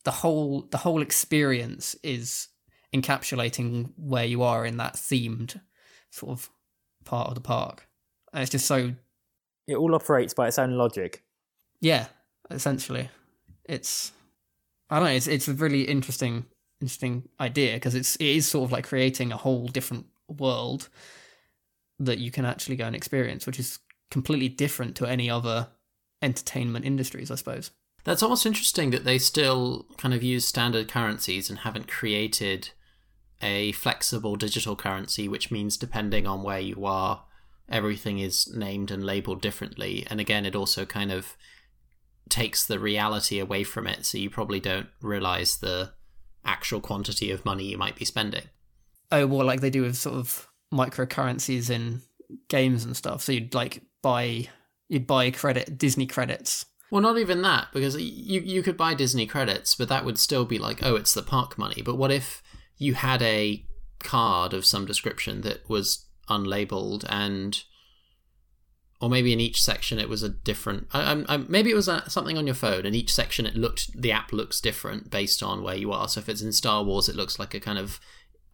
the 0.04 0.10
whole 0.10 0.62
the 0.70 0.78
whole 0.78 1.02
experience 1.02 1.96
is 2.02 2.48
encapsulating 2.94 3.90
where 3.96 4.24
you 4.24 4.42
are 4.42 4.64
in 4.64 4.76
that 4.78 4.94
themed 4.94 5.60
sort 6.10 6.32
of 6.32 6.50
part 7.04 7.28
of 7.28 7.34
the 7.34 7.40
park. 7.40 7.86
And 8.32 8.42
it's 8.42 8.50
just 8.50 8.66
so 8.66 8.94
It 9.68 9.76
all 9.76 9.94
operates 9.94 10.34
by 10.34 10.48
its 10.48 10.58
own 10.58 10.72
logic. 10.76 11.22
yeah, 11.80 12.06
essentially. 12.50 13.10
It's 13.64 14.12
I 14.90 14.96
don't 14.96 15.08
know, 15.08 15.14
it's 15.14 15.26
it's 15.28 15.46
a 15.46 15.54
really 15.54 15.82
interesting 15.82 16.46
interesting 16.80 17.28
idea 17.38 17.74
because 17.74 17.94
it's 17.94 18.16
it 18.16 18.26
is 18.26 18.48
sort 18.48 18.64
of 18.64 18.72
like 18.72 18.86
creating 18.86 19.30
a 19.30 19.36
whole 19.36 19.66
different 19.68 20.06
world 20.28 20.88
that 21.98 22.18
you 22.18 22.30
can 22.30 22.44
actually 22.44 22.76
go 22.76 22.86
and 22.86 22.96
experience, 22.96 23.46
which 23.46 23.60
is 23.60 23.78
completely 24.10 24.48
different 24.48 24.96
to 24.96 25.06
any 25.06 25.28
other 25.28 25.68
entertainment 26.22 26.84
industries, 26.84 27.30
I 27.30 27.34
suppose. 27.34 27.70
That's 28.04 28.22
almost 28.22 28.46
interesting 28.46 28.90
that 28.90 29.04
they 29.04 29.18
still 29.18 29.86
kind 29.98 30.14
of 30.14 30.22
use 30.22 30.46
standard 30.46 30.88
currencies 30.88 31.50
and 31.50 31.60
haven't 31.60 31.88
created 31.88 32.70
a 33.42 33.72
flexible 33.72 34.36
digital 34.36 34.76
currency, 34.76 35.28
which 35.28 35.50
means 35.50 35.76
depending 35.76 36.26
on 36.26 36.42
where 36.42 36.60
you 36.60 36.86
are, 36.86 37.24
everything 37.68 38.18
is 38.18 38.48
named 38.54 38.90
and 38.90 39.04
labeled 39.04 39.40
differently. 39.40 40.06
And 40.08 40.20
again, 40.20 40.46
it 40.46 40.56
also 40.56 40.84
kind 40.84 41.12
of 41.12 41.36
takes 42.28 42.66
the 42.66 42.78
reality 42.78 43.38
away 43.38 43.64
from 43.64 43.86
it, 43.86 44.04
so 44.04 44.18
you 44.18 44.30
probably 44.30 44.60
don't 44.60 44.88
realize 45.00 45.58
the 45.58 45.92
actual 46.44 46.80
quantity 46.80 47.30
of 47.30 47.44
money 47.44 47.64
you 47.64 47.78
might 47.78 47.96
be 47.96 48.04
spending. 48.04 48.44
Oh, 49.10 49.26
well, 49.26 49.46
like 49.46 49.60
they 49.60 49.70
do 49.70 49.82
with 49.82 49.96
sort 49.96 50.16
of 50.16 50.48
microcurrencies 50.72 51.70
in 51.70 52.02
games 52.48 52.84
and 52.84 52.96
stuff. 52.96 53.22
So 53.22 53.32
you'd 53.32 53.54
like 53.54 53.82
buy 54.02 54.48
you'd 54.88 55.06
buy 55.06 55.30
credit 55.30 55.78
Disney 55.78 56.06
credits. 56.06 56.66
Well, 56.90 57.02
not 57.02 57.18
even 57.18 57.42
that, 57.42 57.68
because 57.72 57.96
you 57.96 58.40
you 58.40 58.62
could 58.62 58.76
buy 58.76 58.94
Disney 58.94 59.26
credits, 59.26 59.74
but 59.74 59.88
that 59.88 60.04
would 60.04 60.18
still 60.18 60.44
be 60.44 60.58
like, 60.58 60.82
oh, 60.82 60.96
it's 60.96 61.14
the 61.14 61.22
park 61.22 61.58
money. 61.58 61.82
But 61.82 61.96
what 61.96 62.10
if 62.10 62.42
you 62.76 62.94
had 62.94 63.22
a 63.22 63.64
card 64.00 64.54
of 64.54 64.64
some 64.64 64.86
description 64.86 65.40
that 65.42 65.68
was 65.68 66.06
unlabeled 66.28 67.04
and 67.08 67.62
or 69.00 69.08
maybe 69.08 69.32
in 69.32 69.40
each 69.40 69.62
section 69.62 69.98
it 69.98 70.08
was 70.08 70.22
a 70.22 70.28
different 70.28 70.88
I, 70.92 71.24
I, 71.28 71.36
maybe 71.36 71.70
it 71.70 71.76
was 71.76 71.88
a, 71.88 72.08
something 72.10 72.36
on 72.36 72.46
your 72.46 72.54
phone. 72.54 72.84
And 72.84 72.96
each 72.96 73.14
section 73.14 73.46
it 73.46 73.54
looked 73.54 74.00
the 74.00 74.12
app 74.12 74.32
looks 74.32 74.60
different 74.60 75.10
based 75.10 75.42
on 75.42 75.62
where 75.62 75.76
you 75.76 75.92
are. 75.92 76.08
So 76.08 76.20
if 76.20 76.28
it's 76.28 76.42
in 76.42 76.52
star 76.52 76.82
wars 76.82 77.08
it 77.08 77.16
looks 77.16 77.38
like 77.38 77.54
a 77.54 77.60
kind 77.60 77.78
of 77.78 78.00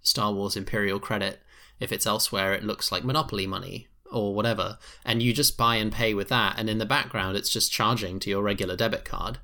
star 0.02 0.32
wars 0.32 0.56
imperial 0.56 1.00
credit. 1.00 1.40
If 1.80 1.92
it's 1.92 2.06
elsewhere 2.06 2.52
it 2.52 2.64
looks 2.64 2.92
like 2.92 3.04
monopoly 3.04 3.46
money 3.46 3.88
or 4.10 4.34
whatever. 4.34 4.78
And 5.04 5.22
you 5.22 5.32
just 5.32 5.56
buy 5.56 5.76
and 5.76 5.90
pay 5.90 6.14
with 6.14 6.28
that. 6.28 6.58
And 6.58 6.68
in 6.68 6.78
the 6.78 6.86
background 6.86 7.36
it's 7.36 7.50
just 7.50 7.72
charging 7.72 8.20
to 8.20 8.30
your 8.30 8.42
regular 8.42 8.76
debit 8.76 9.04
card. 9.04 9.38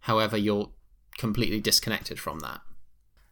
However 0.00 0.36
you're 0.36 0.70
completely 1.18 1.60
disconnected 1.60 2.18
from 2.18 2.40
that 2.40 2.60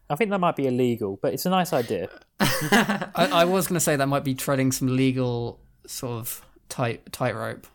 I 0.09 0.15
think 0.15 0.29
that 0.29 0.39
might 0.39 0.55
be 0.55 0.67
illegal, 0.67 1.19
but 1.21 1.33
it's 1.33 1.45
a 1.45 1.49
nice 1.49 1.73
idea. 1.73 2.09
I, 2.39 3.29
I 3.31 3.45
was 3.45 3.67
going 3.67 3.75
to 3.75 3.79
say 3.79 3.95
that 3.95 4.07
might 4.07 4.23
be 4.23 4.35
treading 4.35 4.71
some 4.71 4.95
legal 4.95 5.59
sort 5.87 6.19
of 6.19 6.45
tight 6.69 7.11
tightrope. 7.11 7.67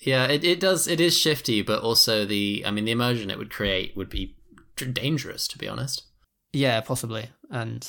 Yeah, 0.00 0.26
it, 0.26 0.44
it 0.44 0.60
does. 0.60 0.88
It 0.88 1.00
is 1.00 1.16
shifty, 1.16 1.62
but 1.62 1.82
also 1.82 2.24
the. 2.24 2.64
I 2.66 2.70
mean, 2.70 2.84
the 2.84 2.92
immersion 2.92 3.30
it 3.30 3.38
would 3.38 3.50
create 3.50 3.96
would 3.96 4.10
be 4.10 4.36
dangerous, 4.76 5.48
to 5.48 5.58
be 5.58 5.68
honest. 5.68 6.02
Yeah, 6.52 6.80
possibly. 6.80 7.30
And 7.50 7.86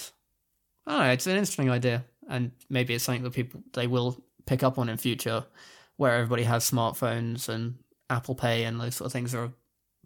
I 0.85 0.91
don't 0.91 1.01
know. 1.01 1.11
It's 1.11 1.27
an 1.27 1.33
interesting 1.33 1.69
idea, 1.69 2.05
and 2.29 2.51
maybe 2.69 2.93
it's 2.93 3.03
something 3.03 3.23
that 3.23 3.33
people 3.33 3.61
they 3.73 3.87
will 3.87 4.23
pick 4.45 4.63
up 4.63 4.77
on 4.77 4.89
in 4.89 4.97
future, 4.97 5.45
where 5.97 6.13
everybody 6.13 6.43
has 6.43 6.69
smartphones 6.69 7.49
and 7.49 7.75
Apple 8.09 8.35
Pay 8.35 8.63
and 8.63 8.79
those 8.79 8.95
sort 8.95 9.07
of 9.07 9.11
things 9.13 9.35
are 9.35 9.51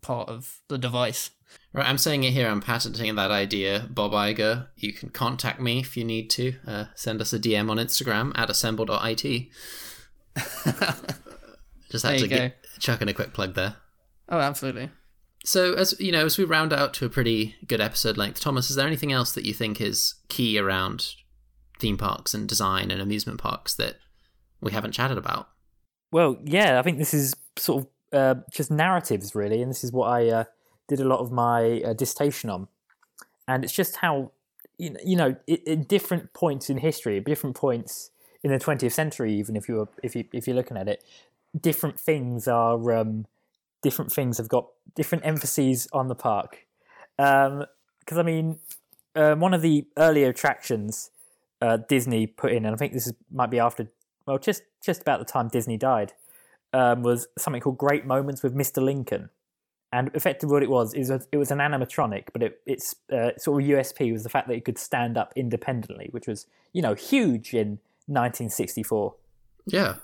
part 0.01 0.29
of 0.29 0.59
the 0.67 0.77
device. 0.77 1.31
Right, 1.73 1.87
I'm 1.87 1.97
saying 1.97 2.23
it 2.23 2.31
here. 2.31 2.47
I'm 2.49 2.61
patenting 2.61 3.15
that 3.15 3.31
idea, 3.31 3.87
Bob 3.89 4.11
Iger. 4.11 4.67
You 4.75 4.93
can 4.93 5.09
contact 5.09 5.59
me 5.59 5.79
if 5.79 5.95
you 5.95 6.03
need 6.03 6.29
to. 6.31 6.55
Uh, 6.67 6.85
send 6.95 7.21
us 7.21 7.33
a 7.33 7.39
DM 7.39 7.69
on 7.69 7.77
Instagram 7.77 8.31
at 8.35 8.49
assemble.it. 8.49 9.49
Just 11.91 12.05
had 12.05 12.19
to 12.19 12.27
get, 12.27 12.55
chuck 12.79 13.01
in 13.01 13.09
a 13.09 13.13
quick 13.13 13.33
plug 13.33 13.53
there. 13.55 13.75
Oh, 14.29 14.39
absolutely. 14.39 14.89
So, 15.43 15.73
as 15.73 15.99
you 15.99 16.11
know, 16.11 16.25
as 16.25 16.37
we 16.37 16.43
round 16.43 16.71
out 16.71 16.93
to 16.95 17.05
a 17.05 17.09
pretty 17.09 17.55
good 17.67 17.81
episode 17.81 18.17
length, 18.17 18.39
Thomas, 18.39 18.69
is 18.69 18.75
there 18.75 18.87
anything 18.87 19.11
else 19.11 19.33
that 19.33 19.45
you 19.45 19.53
think 19.53 19.81
is 19.81 20.15
key 20.29 20.57
around 20.57 21.15
theme 21.79 21.97
parks 21.97 22.33
and 22.33 22.47
design 22.47 22.91
and 22.91 23.01
amusement 23.01 23.39
parks 23.39 23.75
that 23.75 23.97
we 24.61 24.71
haven't 24.71 24.91
chatted 24.91 25.17
about? 25.17 25.49
Well, 26.11 26.37
yeah, 26.43 26.79
I 26.79 26.83
think 26.83 26.97
this 26.97 27.13
is 27.13 27.35
sort 27.57 27.83
of 27.83 27.89
uh, 28.13 28.35
just 28.51 28.71
narratives, 28.71 29.35
really. 29.35 29.61
And 29.61 29.69
this 29.69 29.83
is 29.83 29.91
what 29.91 30.07
I 30.07 30.29
uh, 30.29 30.43
did 30.87 30.99
a 30.99 31.05
lot 31.05 31.19
of 31.19 31.31
my 31.31 31.81
uh, 31.81 31.93
dissertation 31.93 32.49
on. 32.49 32.67
And 33.47 33.63
it's 33.63 33.73
just 33.73 33.97
how, 33.97 34.31
you 34.77 35.15
know, 35.15 35.35
in 35.47 35.83
different 35.83 36.33
points 36.33 36.69
in 36.69 36.77
history, 36.77 37.19
different 37.19 37.55
points 37.55 38.11
in 38.43 38.51
the 38.51 38.57
20th 38.57 38.91
century, 38.91 39.33
even 39.33 39.55
if 39.55 39.67
you're 39.67 39.89
if 40.01 40.15
you 40.15 40.25
if 40.31 40.47
you're 40.47 40.55
looking 40.55 40.77
at 40.77 40.87
it, 40.87 41.03
different 41.59 41.99
things 41.99 42.47
are 42.47 42.93
um, 42.93 43.25
different 43.81 44.11
things 44.11 44.37
have 44.37 44.47
got 44.47 44.67
different 44.95 45.25
emphases 45.25 45.87
on 45.91 46.07
the 46.07 46.15
park. 46.15 46.65
Because 47.17 47.57
um, 48.11 48.17
I 48.17 48.23
mean, 48.23 48.59
um, 49.15 49.39
one 49.39 49.53
of 49.53 49.61
the 49.61 49.85
earlier 49.97 50.29
attractions 50.29 51.11
uh, 51.61 51.77
Disney 51.77 52.25
put 52.25 52.51
in, 52.51 52.65
and 52.65 52.73
I 52.73 52.77
think 52.77 52.93
this 52.93 53.07
is, 53.07 53.13
might 53.31 53.51
be 53.51 53.59
after, 53.59 53.91
well, 54.25 54.39
just 54.39 54.63
just 54.83 55.01
about 55.01 55.19
the 55.19 55.25
time 55.25 55.47
Disney 55.47 55.77
died, 55.77 56.13
um, 56.73 57.03
was 57.03 57.27
something 57.37 57.61
called 57.61 57.77
Great 57.77 58.05
Moments 58.05 58.43
with 58.43 58.55
Mr. 58.55 58.83
Lincoln. 58.83 59.29
And 59.93 60.09
effectively, 60.13 60.53
what 60.53 60.63
it 60.63 60.69
was 60.69 60.93
is 60.93 61.09
it 61.09 61.37
was 61.37 61.51
an 61.51 61.57
animatronic, 61.57 62.27
but 62.31 62.41
it, 62.41 62.61
its 62.65 62.95
uh, 63.11 63.31
sort 63.37 63.61
of 63.61 63.69
USP 63.69 64.13
was 64.13 64.23
the 64.23 64.29
fact 64.29 64.47
that 64.47 64.53
it 64.55 64.63
could 64.63 64.77
stand 64.77 65.17
up 65.17 65.33
independently, 65.35 66.07
which 66.11 66.27
was 66.27 66.45
you 66.71 66.81
know 66.81 66.93
huge 66.93 67.53
in 67.53 67.79
1964. 68.07 69.13
Yeah, 69.65 69.95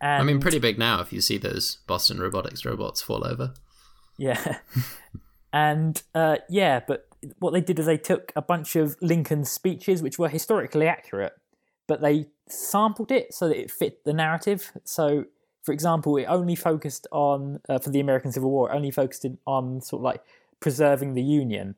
and, 0.00 0.22
I 0.22 0.24
mean, 0.24 0.40
pretty 0.40 0.58
big 0.58 0.78
now 0.78 1.02
if 1.02 1.12
you 1.12 1.20
see 1.20 1.36
those 1.36 1.78
Boston 1.86 2.20
Robotics 2.20 2.64
robots 2.64 3.02
fall 3.02 3.22
over. 3.26 3.52
Yeah, 4.16 4.58
and 5.52 6.02
uh, 6.14 6.36
yeah, 6.48 6.80
but 6.80 7.06
what 7.38 7.52
they 7.52 7.60
did 7.60 7.78
is 7.78 7.84
they 7.84 7.98
took 7.98 8.32
a 8.34 8.42
bunch 8.42 8.76
of 8.76 8.96
Lincoln's 9.00 9.50
speeches, 9.50 10.02
which 10.02 10.18
were 10.18 10.28
historically 10.28 10.86
accurate, 10.86 11.34
but 11.86 12.00
they 12.00 12.28
sampled 12.48 13.10
it 13.10 13.32
so 13.34 13.48
that 13.48 13.58
it 13.58 13.70
fit 13.70 14.04
the 14.04 14.12
narrative. 14.12 14.72
So, 14.84 15.26
for 15.64 15.72
example, 15.72 16.16
it 16.18 16.26
only 16.26 16.54
focused 16.54 17.06
on 17.10 17.58
uh, 17.68 17.78
for 17.78 17.88
the 17.88 17.98
American 17.98 18.30
Civil 18.30 18.50
War, 18.50 18.70
only 18.70 18.90
focused 18.90 19.24
on 19.46 19.80
sort 19.80 20.00
of 20.00 20.04
like 20.04 20.22
preserving 20.60 21.14
the 21.14 21.22
Union, 21.22 21.74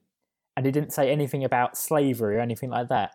and 0.57 0.67
it 0.67 0.73
didn't 0.73 0.93
say 0.93 1.11
anything 1.11 1.45
about 1.45 1.79
slavery 1.79 2.37
or 2.37 2.41
anything 2.41 2.71
like 2.71 2.89
that. 2.89 3.13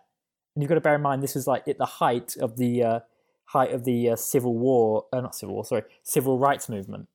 And 0.56 0.64
you've 0.64 0.70
got 0.70 0.76
to 0.76 0.82
bear 0.82 0.96
in 0.96 1.02
mind 1.02 1.22
this 1.22 1.36
was 1.36 1.46
like 1.46 1.68
at 1.68 1.78
the 1.78 1.86
height 1.86 2.38
of 2.38 2.56
the 2.56 2.84
uh, 2.84 3.00
height 3.46 3.74
of 3.74 3.84
the 3.84 4.12
uh, 4.12 4.16
Civil 4.16 4.56
War, 4.56 5.06
uh, 5.12 5.20
not 5.20 5.36
Civil 5.36 5.56
War, 5.56 5.66
sorry, 5.66 5.84
Civil 6.04 6.40
Rights 6.40 6.70
movement. 6.70 7.10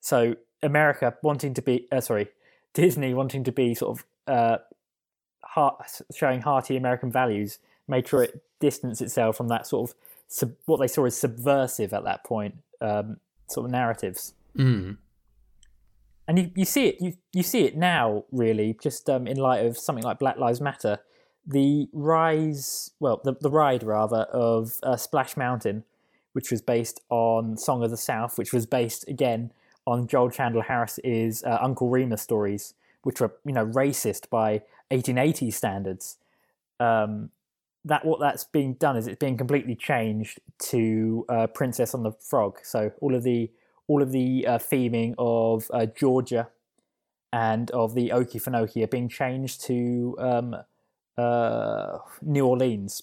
So 0.00 0.36
America 0.62 1.16
wanting 1.22 1.54
to 1.54 1.62
be, 1.62 1.88
uh, 1.90 2.02
sorry, 2.02 2.28
Disney 2.74 3.14
wanting 3.14 3.42
to 3.44 3.52
be 3.52 3.74
sort 3.74 3.98
of 3.98 4.06
uh, 4.26 4.58
heart, 5.44 5.82
showing 6.14 6.42
hearty 6.42 6.76
American 6.76 7.10
values, 7.10 7.58
made 7.88 8.06
sure 8.06 8.22
it 8.22 8.42
distanced 8.60 9.00
itself 9.00 9.36
from 9.36 9.48
that 9.48 9.66
sort 9.66 9.90
of 9.90 9.96
sub, 10.32 10.52
what 10.66 10.80
they 10.80 10.88
saw 10.88 11.04
as 11.04 11.16
subversive 11.16 11.92
at 11.92 12.04
that 12.04 12.24
point 12.24 12.56
um, 12.80 13.18
sort 13.48 13.66
of 13.66 13.72
narratives. 13.72 14.34
Mm. 14.56 14.96
And 16.28 16.38
you, 16.38 16.50
you 16.54 16.64
see 16.64 16.86
it 16.88 16.96
you 17.00 17.14
you 17.32 17.42
see 17.42 17.64
it 17.64 17.76
now 17.76 18.24
really 18.30 18.76
just 18.80 19.08
um, 19.10 19.26
in 19.26 19.36
light 19.36 19.64
of 19.64 19.76
something 19.76 20.04
like 20.04 20.18
Black 20.18 20.38
Lives 20.38 20.60
Matter 20.60 21.00
the 21.46 21.88
rise, 21.92 22.92
well, 23.00 23.20
the, 23.24 23.34
the 23.40 23.50
ride 23.50 23.82
rather, 23.82 24.22
of 24.32 24.78
uh, 24.82 24.96
Splash 24.96 25.36
Mountain, 25.36 25.84
which 26.32 26.50
was 26.50 26.62
based 26.62 27.00
on 27.10 27.56
Song 27.56 27.82
of 27.82 27.90
the 27.90 27.96
South, 27.96 28.38
which 28.38 28.52
was 28.52 28.66
based 28.66 29.08
again 29.08 29.52
on 29.86 30.06
Joel 30.06 30.30
Chandler 30.30 30.62
Harris's 30.62 31.42
uh, 31.44 31.58
Uncle 31.60 31.88
Remus 31.88 32.22
stories, 32.22 32.74
which 33.02 33.20
were 33.20 33.34
you 33.44 33.52
know 33.52 33.66
racist 33.66 34.30
by 34.30 34.62
1880 34.90 35.50
standards. 35.50 36.18
Um, 36.78 37.30
that 37.84 38.04
what 38.04 38.20
that's 38.20 38.44
being 38.44 38.74
done 38.74 38.96
is 38.96 39.06
it's 39.06 39.18
being 39.18 39.36
completely 39.36 39.74
changed 39.74 40.40
to 40.58 41.24
uh, 41.28 41.46
Princess 41.48 41.94
on 41.94 42.02
the 42.02 42.12
Frog. 42.12 42.58
So 42.62 42.92
all 43.00 43.14
of 43.14 43.22
the 43.22 43.50
all 43.88 44.02
of 44.02 44.12
the 44.12 44.46
uh, 44.46 44.58
theming 44.58 45.14
of 45.18 45.70
uh, 45.72 45.86
Georgia 45.86 46.48
and 47.32 47.70
of 47.72 47.94
the 47.94 48.10
Okefenokee 48.10 48.84
are 48.84 48.88
being 48.88 49.08
changed 49.08 49.64
to 49.64 50.14
um, 50.18 50.56
uh, 51.18 51.98
New 52.22 52.46
Orleans, 52.46 53.02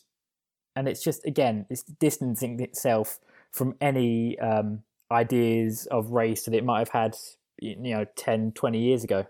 and 0.76 0.88
it's 0.88 1.04
just 1.04 1.26
again 1.26 1.66
it's 1.70 1.84
distancing 1.84 2.60
itself 2.62 3.20
from 3.52 3.76
any 3.82 4.40
um, 4.40 4.84
ideas 5.12 5.88
of 5.88 6.12
race 6.12 6.46
that 6.46 6.54
it 6.54 6.64
might 6.64 6.80
have 6.80 6.90
had 6.90 7.18
you 7.60 7.76
know 7.76 8.06
10 8.16 8.54
20 8.54 8.80
years 8.80 9.04
ago 9.04 9.26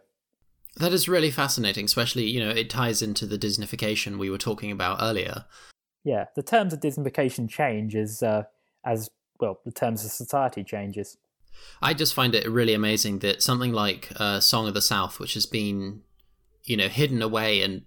that 0.77 0.93
is 0.93 1.09
really 1.09 1.31
fascinating 1.31 1.85
especially 1.85 2.23
you 2.23 2.39
know 2.39 2.49
it 2.49 2.69
ties 2.69 3.01
into 3.01 3.25
the 3.25 3.37
disneyfication 3.37 4.17
we 4.17 4.29
were 4.29 4.37
talking 4.37 4.71
about 4.71 4.99
earlier 5.01 5.45
yeah 6.03 6.25
the 6.35 6.43
terms 6.43 6.73
of 6.73 6.79
disneyfication 6.79 7.49
change 7.49 7.95
as 7.95 8.23
uh, 8.23 8.43
as 8.85 9.09
well 9.39 9.59
the 9.65 9.71
terms 9.71 10.05
of 10.05 10.11
society 10.11 10.63
changes 10.63 11.17
i 11.81 11.93
just 11.93 12.13
find 12.13 12.35
it 12.35 12.49
really 12.49 12.73
amazing 12.73 13.19
that 13.19 13.41
something 13.41 13.73
like 13.73 14.11
uh, 14.17 14.39
song 14.39 14.67
of 14.67 14.73
the 14.73 14.81
south 14.81 15.19
which 15.19 15.33
has 15.33 15.45
been 15.45 16.01
you 16.63 16.77
know 16.77 16.87
hidden 16.87 17.21
away 17.21 17.61
and 17.61 17.83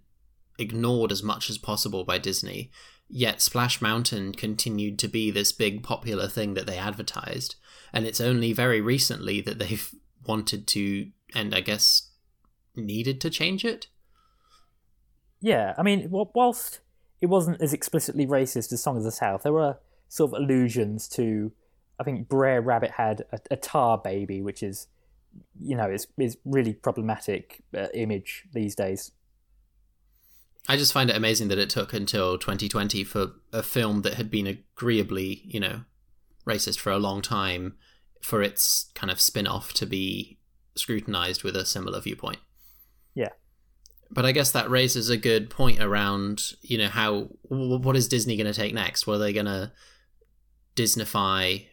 ignored 0.58 1.12
as 1.12 1.22
much 1.22 1.50
as 1.50 1.58
possible 1.58 2.04
by 2.04 2.18
Disney. 2.18 2.70
Yet 3.08 3.42
Splash 3.42 3.82
Mountain 3.82 4.32
continued 4.32 4.98
to 5.00 5.08
be 5.08 5.30
this 5.30 5.52
big 5.52 5.82
popular 5.82 6.28
thing 6.28 6.54
that 6.54 6.66
they 6.66 6.78
advertised. 6.78 7.56
And 7.92 8.06
it's 8.06 8.20
only 8.20 8.52
very 8.52 8.80
recently 8.80 9.40
that 9.42 9.58
they've 9.58 9.90
wanted 10.26 10.66
to, 10.68 11.10
and 11.34 11.54
I 11.54 11.60
guess 11.60 12.10
needed 12.76 13.20
to 13.20 13.30
change 13.30 13.64
it. 13.64 13.88
Yeah, 15.40 15.74
I 15.76 15.82
mean, 15.82 16.08
whilst 16.10 16.80
it 17.20 17.26
wasn't 17.26 17.60
as 17.60 17.72
explicitly 17.72 18.26
racist 18.26 18.72
as 18.72 18.82
Song 18.82 18.96
of 18.96 19.02
the 19.02 19.10
South, 19.10 19.42
there 19.42 19.52
were 19.52 19.78
sort 20.08 20.32
of 20.32 20.42
allusions 20.42 21.08
to. 21.10 21.52
I 22.00 22.04
think 22.04 22.28
Brer 22.28 22.60
Rabbit 22.60 22.92
had 22.92 23.24
a, 23.32 23.38
a 23.52 23.56
tar 23.56 23.98
baby, 23.98 24.42
which 24.42 24.62
is, 24.62 24.88
you 25.60 25.76
know, 25.76 25.90
is 25.90 26.06
is 26.18 26.36
really 26.44 26.72
problematic 26.72 27.62
uh, 27.76 27.88
image 27.94 28.44
these 28.52 28.74
days. 28.74 29.12
I 30.68 30.76
just 30.76 30.92
find 30.92 31.10
it 31.10 31.16
amazing 31.16 31.48
that 31.48 31.58
it 31.58 31.70
took 31.70 31.92
until 31.92 32.38
2020 32.38 33.02
for 33.02 33.32
a 33.52 33.64
film 33.64 34.02
that 34.02 34.14
had 34.14 34.30
been 34.30 34.46
agreeably, 34.46 35.42
you 35.44 35.58
know, 35.58 35.82
racist 36.46 36.78
for 36.78 36.92
a 36.92 36.98
long 36.98 37.20
time 37.20 37.74
for 38.20 38.42
its 38.42 38.90
kind 38.94 39.10
of 39.10 39.20
spin 39.20 39.48
off 39.48 39.72
to 39.74 39.86
be 39.86 40.38
scrutinized 40.76 41.42
with 41.42 41.56
a 41.56 41.66
similar 41.66 42.00
viewpoint. 42.00 42.38
Yeah. 43.14 43.30
But 44.10 44.26
I 44.26 44.32
guess 44.32 44.50
that 44.52 44.70
raises 44.70 45.08
a 45.08 45.16
good 45.16 45.48
point 45.48 45.80
around, 45.80 46.52
you 46.60 46.78
know, 46.78 46.88
how 46.88 47.28
what 47.48 47.96
is 47.96 48.08
Disney 48.08 48.36
going 48.36 48.46
to 48.46 48.52
take 48.52 48.74
next? 48.74 49.06
What 49.06 49.14
are 49.14 49.18
they 49.18 49.32
going 49.32 49.46
to 49.46 49.72
Disneyfy 50.76 51.66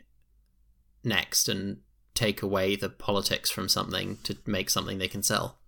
next 1.03 1.49
and 1.49 1.79
take 2.13 2.41
away 2.41 2.75
the 2.75 2.89
politics 2.89 3.49
from 3.49 3.67
something 3.69 4.17
to 4.23 4.37
make 4.45 4.69
something 4.69 4.97
they 4.97 5.07
can 5.07 5.23
sell? 5.23 5.59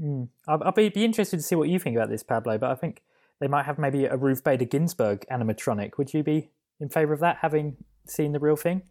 Mm. 0.00 0.28
I'll, 0.46 0.62
I'll 0.64 0.72
be, 0.72 0.88
be 0.88 1.04
interested 1.04 1.36
to 1.36 1.42
see 1.42 1.54
what 1.54 1.68
you 1.68 1.78
think 1.78 1.96
about 1.96 2.08
this, 2.08 2.22
Pablo. 2.22 2.56
But 2.56 2.70
I 2.70 2.74
think 2.74 3.02
they 3.40 3.48
might 3.48 3.64
have 3.64 3.78
maybe 3.78 4.06
a 4.06 4.16
Ruth 4.16 4.44
Bader 4.44 4.64
Ginsburg 4.64 5.26
animatronic. 5.30 5.98
Would 5.98 6.14
you 6.14 6.22
be 6.22 6.50
in 6.80 6.88
favour 6.88 7.12
of 7.12 7.20
that, 7.20 7.38
having 7.42 7.76
seen 8.06 8.32
the 8.32 8.38
real 8.38 8.56
thing? 8.56 8.82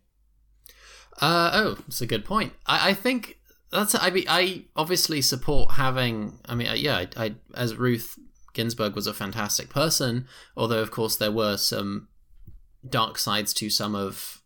Uh, 1.20 1.50
oh, 1.54 1.74
that's 1.76 2.02
a 2.02 2.06
good 2.06 2.26
point. 2.26 2.54
I, 2.66 2.90
I 2.90 2.94
think 2.94 3.37
that's. 3.72 3.96
I 3.96 4.10
mean, 4.10 4.26
I 4.28 4.66
obviously 4.76 5.22
support 5.22 5.74
having. 5.74 6.40
I 6.46 6.56
mean, 6.56 6.70
yeah, 6.76 6.98
I, 6.98 7.26
I 7.26 7.36
as 7.54 7.76
Ruth 7.76 8.18
Ginsburg 8.54 8.96
was 8.96 9.08
a 9.08 9.14
fantastic 9.14 9.70
person, 9.70 10.28
although 10.56 10.82
of 10.82 10.92
course 10.92 11.16
there 11.16 11.32
were 11.32 11.58
some 11.58 12.08
dark 12.88 13.18
sides 13.18 13.54
to 13.54 13.70
some 13.70 13.96
of 13.96 14.42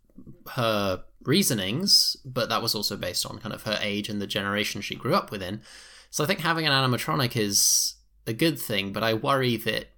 her 0.52 1.04
reasonings, 1.24 2.18
but 2.26 2.50
that 2.50 2.62
was 2.62 2.76
also 2.76 2.98
based 2.98 3.26
on 3.26 3.38
kind 3.38 3.54
of 3.54 3.64
her 3.64 3.78
age 3.82 4.10
and 4.10 4.22
the 4.22 4.28
generation 4.28 4.82
she 4.82 4.96
grew 4.96 5.16
up 5.16 5.32
within. 5.32 5.62
So 6.10 6.24
I 6.24 6.28
think 6.28 6.42
having 6.42 6.68
an 6.68 6.74
animatronic 6.74 7.38
is 7.38 7.96
a 8.28 8.34
good 8.34 8.60
thing, 8.60 8.92
but 8.92 9.04
I 9.04 9.14
worry 9.14 9.56
that 9.58 9.92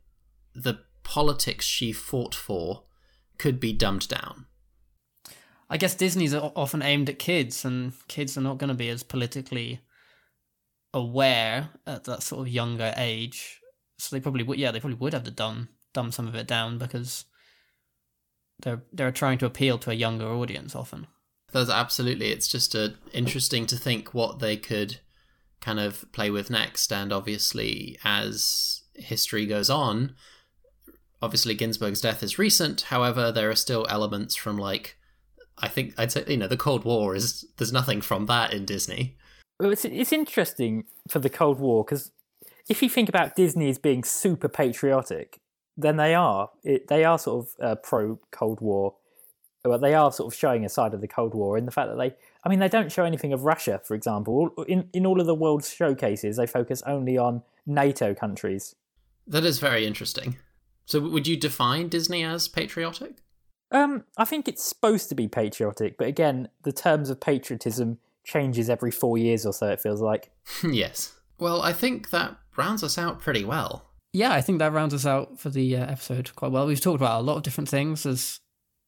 the 0.53 0.79
politics 1.03 1.65
she 1.65 1.91
fought 1.91 2.35
for 2.35 2.83
could 3.37 3.59
be 3.59 3.73
dumbed 3.73 4.07
down. 4.07 4.45
I 5.73 5.77
guess 5.77 5.95
Disney's 5.95 6.35
often 6.35 6.83
aimed 6.83 7.09
at 7.09 7.17
kids, 7.17 7.65
and 7.65 7.93
kids 8.07 8.37
are 8.37 8.41
not 8.41 8.59
going 8.59 8.67
to 8.67 8.75
be 8.75 8.89
as 8.89 9.01
politically 9.01 9.81
aware 10.93 11.69
at 11.87 12.03
that 12.03 12.21
sort 12.21 12.47
of 12.47 12.53
younger 12.53 12.93
age. 12.95 13.59
So 13.97 14.15
they 14.15 14.19
probably 14.19 14.43
would, 14.43 14.59
yeah, 14.59 14.69
they 14.69 14.79
probably 14.79 14.99
would 14.99 15.13
have 15.13 15.23
to 15.23 15.31
dumb 15.31 15.69
dumb 15.91 16.11
some 16.11 16.27
of 16.27 16.35
it 16.35 16.45
down 16.45 16.77
because 16.77 17.25
they're 18.61 18.83
they're 18.93 19.11
trying 19.11 19.39
to 19.39 19.47
appeal 19.47 19.79
to 19.79 19.89
a 19.89 19.95
younger 19.95 20.27
audience 20.27 20.75
often. 20.75 21.07
That's 21.51 21.71
absolutely. 21.71 22.27
It's 22.27 22.47
just 22.47 22.75
a, 22.75 22.93
interesting 23.11 23.65
to 23.65 23.75
think 23.75 24.13
what 24.13 24.37
they 24.37 24.57
could 24.57 24.99
kind 25.59 25.79
of 25.79 26.05
play 26.11 26.29
with 26.29 26.51
next. 26.51 26.93
And 26.93 27.11
obviously, 27.11 27.97
as 28.03 28.83
history 28.93 29.47
goes 29.47 29.71
on, 29.71 30.13
obviously 31.19 31.55
Ginsburg's 31.55 32.01
death 32.01 32.21
is 32.21 32.37
recent. 32.37 32.81
However, 32.81 33.31
there 33.31 33.49
are 33.49 33.55
still 33.55 33.87
elements 33.89 34.35
from 34.35 34.57
like 34.57 34.97
I 35.57 35.67
think 35.67 35.93
I'd 35.97 36.11
say 36.11 36.23
you 36.27 36.37
know 36.37 36.47
the 36.47 36.57
Cold 36.57 36.83
War 36.83 37.15
is 37.15 37.45
there's 37.57 37.73
nothing 37.73 38.01
from 38.01 38.25
that 38.27 38.53
in 38.53 38.65
Disney. 38.65 39.17
Well, 39.59 39.71
it's 39.71 39.85
it's 39.85 40.11
interesting 40.11 40.85
for 41.07 41.19
the 41.19 41.29
Cold 41.29 41.59
War 41.59 41.83
because 41.83 42.11
if 42.69 42.81
you 42.81 42.89
think 42.89 43.09
about 43.09 43.35
Disney 43.35 43.69
as 43.69 43.77
being 43.77 44.03
super 44.03 44.49
patriotic, 44.49 45.39
then 45.77 45.97
they 45.97 46.15
are 46.15 46.49
it, 46.63 46.87
they 46.87 47.03
are 47.03 47.19
sort 47.19 47.45
of 47.45 47.63
uh, 47.63 47.75
pro 47.75 48.19
Cold 48.31 48.61
War. 48.61 48.95
well, 49.65 49.79
they 49.79 49.93
are 49.93 50.11
sort 50.11 50.33
of 50.33 50.37
showing 50.37 50.65
a 50.65 50.69
side 50.69 50.93
of 50.93 51.01
the 51.01 51.07
Cold 51.07 51.33
War 51.33 51.57
in 51.57 51.65
the 51.65 51.71
fact 51.71 51.89
that 51.89 51.97
they, 51.97 52.15
I 52.43 52.49
mean, 52.49 52.59
they 52.59 52.69
don't 52.69 52.91
show 52.91 53.05
anything 53.05 53.33
of 53.33 53.43
Russia, 53.43 53.81
for 53.83 53.95
example. 53.95 54.49
In 54.67 54.89
in 54.93 55.05
all 55.05 55.19
of 55.19 55.27
the 55.27 55.35
world's 55.35 55.73
showcases, 55.73 56.37
they 56.37 56.47
focus 56.47 56.81
only 56.85 57.17
on 57.17 57.43
NATO 57.65 58.13
countries. 58.13 58.75
That 59.27 59.45
is 59.45 59.59
very 59.59 59.85
interesting. 59.85 60.37
So, 60.85 60.99
would 60.99 61.27
you 61.27 61.37
define 61.37 61.87
Disney 61.87 62.23
as 62.23 62.47
patriotic? 62.47 63.13
Um, 63.71 64.03
I 64.17 64.25
think 64.25 64.47
it's 64.47 64.63
supposed 64.63 65.09
to 65.09 65.15
be 65.15 65.27
patriotic, 65.27 65.97
but 65.97 66.07
again, 66.07 66.49
the 66.63 66.71
terms 66.71 67.09
of 67.09 67.19
patriotism 67.19 67.97
changes 68.23 68.69
every 68.69 68.91
four 68.91 69.17
years 69.17 69.45
or 69.45 69.53
so. 69.53 69.67
It 69.69 69.81
feels 69.81 70.01
like. 70.01 70.31
yes. 70.63 71.13
Well, 71.39 71.61
I 71.61 71.73
think 71.73 72.09
that 72.11 72.37
rounds 72.55 72.83
us 72.83 72.97
out 72.97 73.19
pretty 73.19 73.43
well. 73.43 73.89
Yeah, 74.11 74.31
I 74.31 74.41
think 74.41 74.59
that 74.59 74.71
rounds 74.71 74.93
us 74.93 75.05
out 75.05 75.39
for 75.39 75.49
the 75.49 75.75
uh, 75.75 75.85
episode 75.85 76.35
quite 76.35 76.51
well. 76.51 76.67
We've 76.67 76.79
talked 76.79 77.01
about 77.01 77.19
a 77.19 77.23
lot 77.23 77.37
of 77.37 77.43
different 77.43 77.69
things. 77.69 78.05
As 78.05 78.39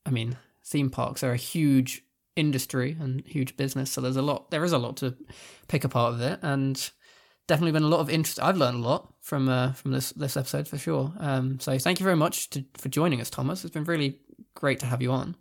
I 0.05 0.11
mean, 0.11 0.37
theme 0.63 0.89
parks 0.89 1.23
are 1.23 1.31
a 1.31 1.37
huge 1.37 2.03
industry 2.35 2.95
and 2.99 3.25
huge 3.25 3.57
business, 3.57 3.91
so 3.91 4.01
there's 4.01 4.17
a 4.17 4.21
lot. 4.21 4.51
There 4.51 4.63
is 4.63 4.71
a 4.71 4.77
lot 4.77 4.97
to 4.97 5.15
pick 5.67 5.83
apart 5.83 6.13
of 6.13 6.21
it, 6.21 6.39
and 6.43 6.91
definitely 7.47 7.71
been 7.71 7.83
a 7.83 7.87
lot 7.87 8.01
of 8.01 8.09
interest. 8.09 8.39
I've 8.39 8.57
learned 8.57 8.83
a 8.83 8.87
lot 8.87 9.13
from 9.21 9.49
uh, 9.49 9.73
from 9.73 9.91
this 9.91 10.11
this 10.11 10.37
episode 10.37 10.67
for 10.67 10.77
sure. 10.77 11.11
Um, 11.19 11.59
so 11.59 11.77
thank 11.79 11.99
you 11.99 12.03
very 12.03 12.15
much 12.15 12.51
to, 12.51 12.63
for 12.75 12.89
joining 12.89 13.19
us, 13.19 13.31
Thomas. 13.31 13.65
It's 13.65 13.73
been 13.73 13.83
really 13.83 14.19
great 14.53 14.79
to 14.79 14.85
have 14.85 15.01
you 15.01 15.11
on. 15.11 15.35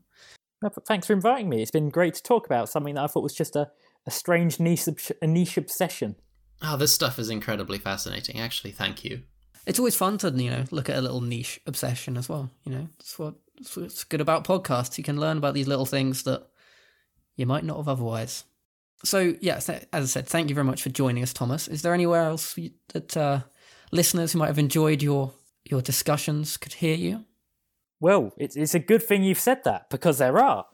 thanks 0.87 1.07
for 1.07 1.13
inviting 1.13 1.49
me. 1.49 1.63
It's 1.63 1.71
been 1.71 1.91
great 1.91 2.15
to 2.15 2.23
talk 2.23 2.47
about 2.47 2.69
something 2.69 2.95
that 2.95 3.05
I 3.05 3.07
thought 3.07 3.23
was 3.23 3.35
just 3.35 3.57
a, 3.57 3.71
a 4.07 4.11
strange 4.11 4.61
niche 4.61 4.89
a 5.21 5.27
niche 5.27 5.57
obsession. 5.57 6.17
Oh, 6.63 6.77
this 6.77 6.93
stuff 6.93 7.19
is 7.19 7.31
incredibly 7.31 7.79
fascinating. 7.79 8.39
Actually, 8.39 8.71
thank 8.73 9.05
you. 9.05 9.23
It's 9.67 9.79
always 9.79 9.97
fun 9.97 10.19
to 10.19 10.31
you 10.31 10.51
know 10.51 10.65
look 10.71 10.89
at 10.89 10.97
a 10.97 11.01
little 11.01 11.21
niche 11.21 11.61
obsession 11.67 12.17
as 12.17 12.29
well. 12.29 12.51
You 12.65 12.73
know, 12.73 12.89
it's 13.01 13.19
what 13.19 13.35
it's 13.57 13.77
what's 13.77 14.05
good 14.05 14.21
about 14.21 14.45
podcasts. 14.45 14.99
You 14.99 15.05
can 15.05 15.21
learn 15.21 15.39
about 15.39 15.55
these 15.55 15.69
little 15.69 15.87
things 15.87 16.23
that 16.25 16.47
you 17.37 17.47
might 17.47 17.65
not 17.65 17.77
have 17.77 17.89
otherwise. 17.89 18.45
So, 19.05 19.35
yeah, 19.41 19.57
as 19.57 19.71
I 19.93 20.05
said, 20.05 20.27
thank 20.27 20.49
you 20.49 20.55
very 20.55 20.65
much 20.65 20.83
for 20.83 20.89
joining 20.89 21.23
us, 21.23 21.33
Thomas. 21.33 21.69
Is 21.69 21.83
there 21.83 21.93
anywhere 21.93 22.23
else 22.23 22.59
that 22.89 23.17
uh, 23.17 23.41
listeners 23.93 24.33
who 24.33 24.39
might 24.39 24.47
have 24.47 24.59
enjoyed 24.59 25.03
your 25.03 25.33
your 25.65 25.83
discussions 25.83 26.57
could 26.57 26.75
hear 26.75 26.97
you? 26.97 27.25
Well, 28.01 28.33
it's 28.37 28.57
it's 28.57 28.75
a 28.75 28.79
good 28.79 29.03
thing 29.03 29.23
you've 29.23 29.41
said 29.41 29.65
that 29.65 29.89
because 29.91 30.19
there 30.19 30.39
are. 30.39 30.67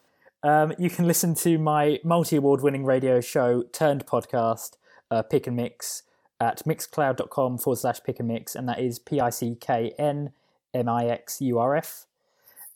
Um, 0.43 0.73
you 0.79 0.89
can 0.89 1.07
listen 1.07 1.35
to 1.37 1.59
my 1.59 2.01
multi 2.03 2.37
award 2.37 2.63
winning 2.63 2.85
radio 2.85 3.21
show 3.21 3.63
turned 3.73 4.07
podcast, 4.07 4.77
uh, 5.11 5.23
Pick 5.23 5.47
and 5.47 5.57
Mix, 5.57 6.03
at 6.41 6.65
mixcloud.com 6.65 7.59
forward 7.59 7.77
slash 7.77 8.03
pick 8.03 8.19
and 8.19 8.29
mix, 8.29 8.55
and 8.55 8.69
that 8.69 8.81
is 8.81 8.99
P 8.99 9.21
I 9.21 9.31
C 9.31 9.57
K 9.61 9.93
N 9.99 10.33
M 10.73 10.89
I 10.89 11.07
X 11.07 11.41
U 11.43 11.59
R 11.59 11.77
F. 11.77 12.07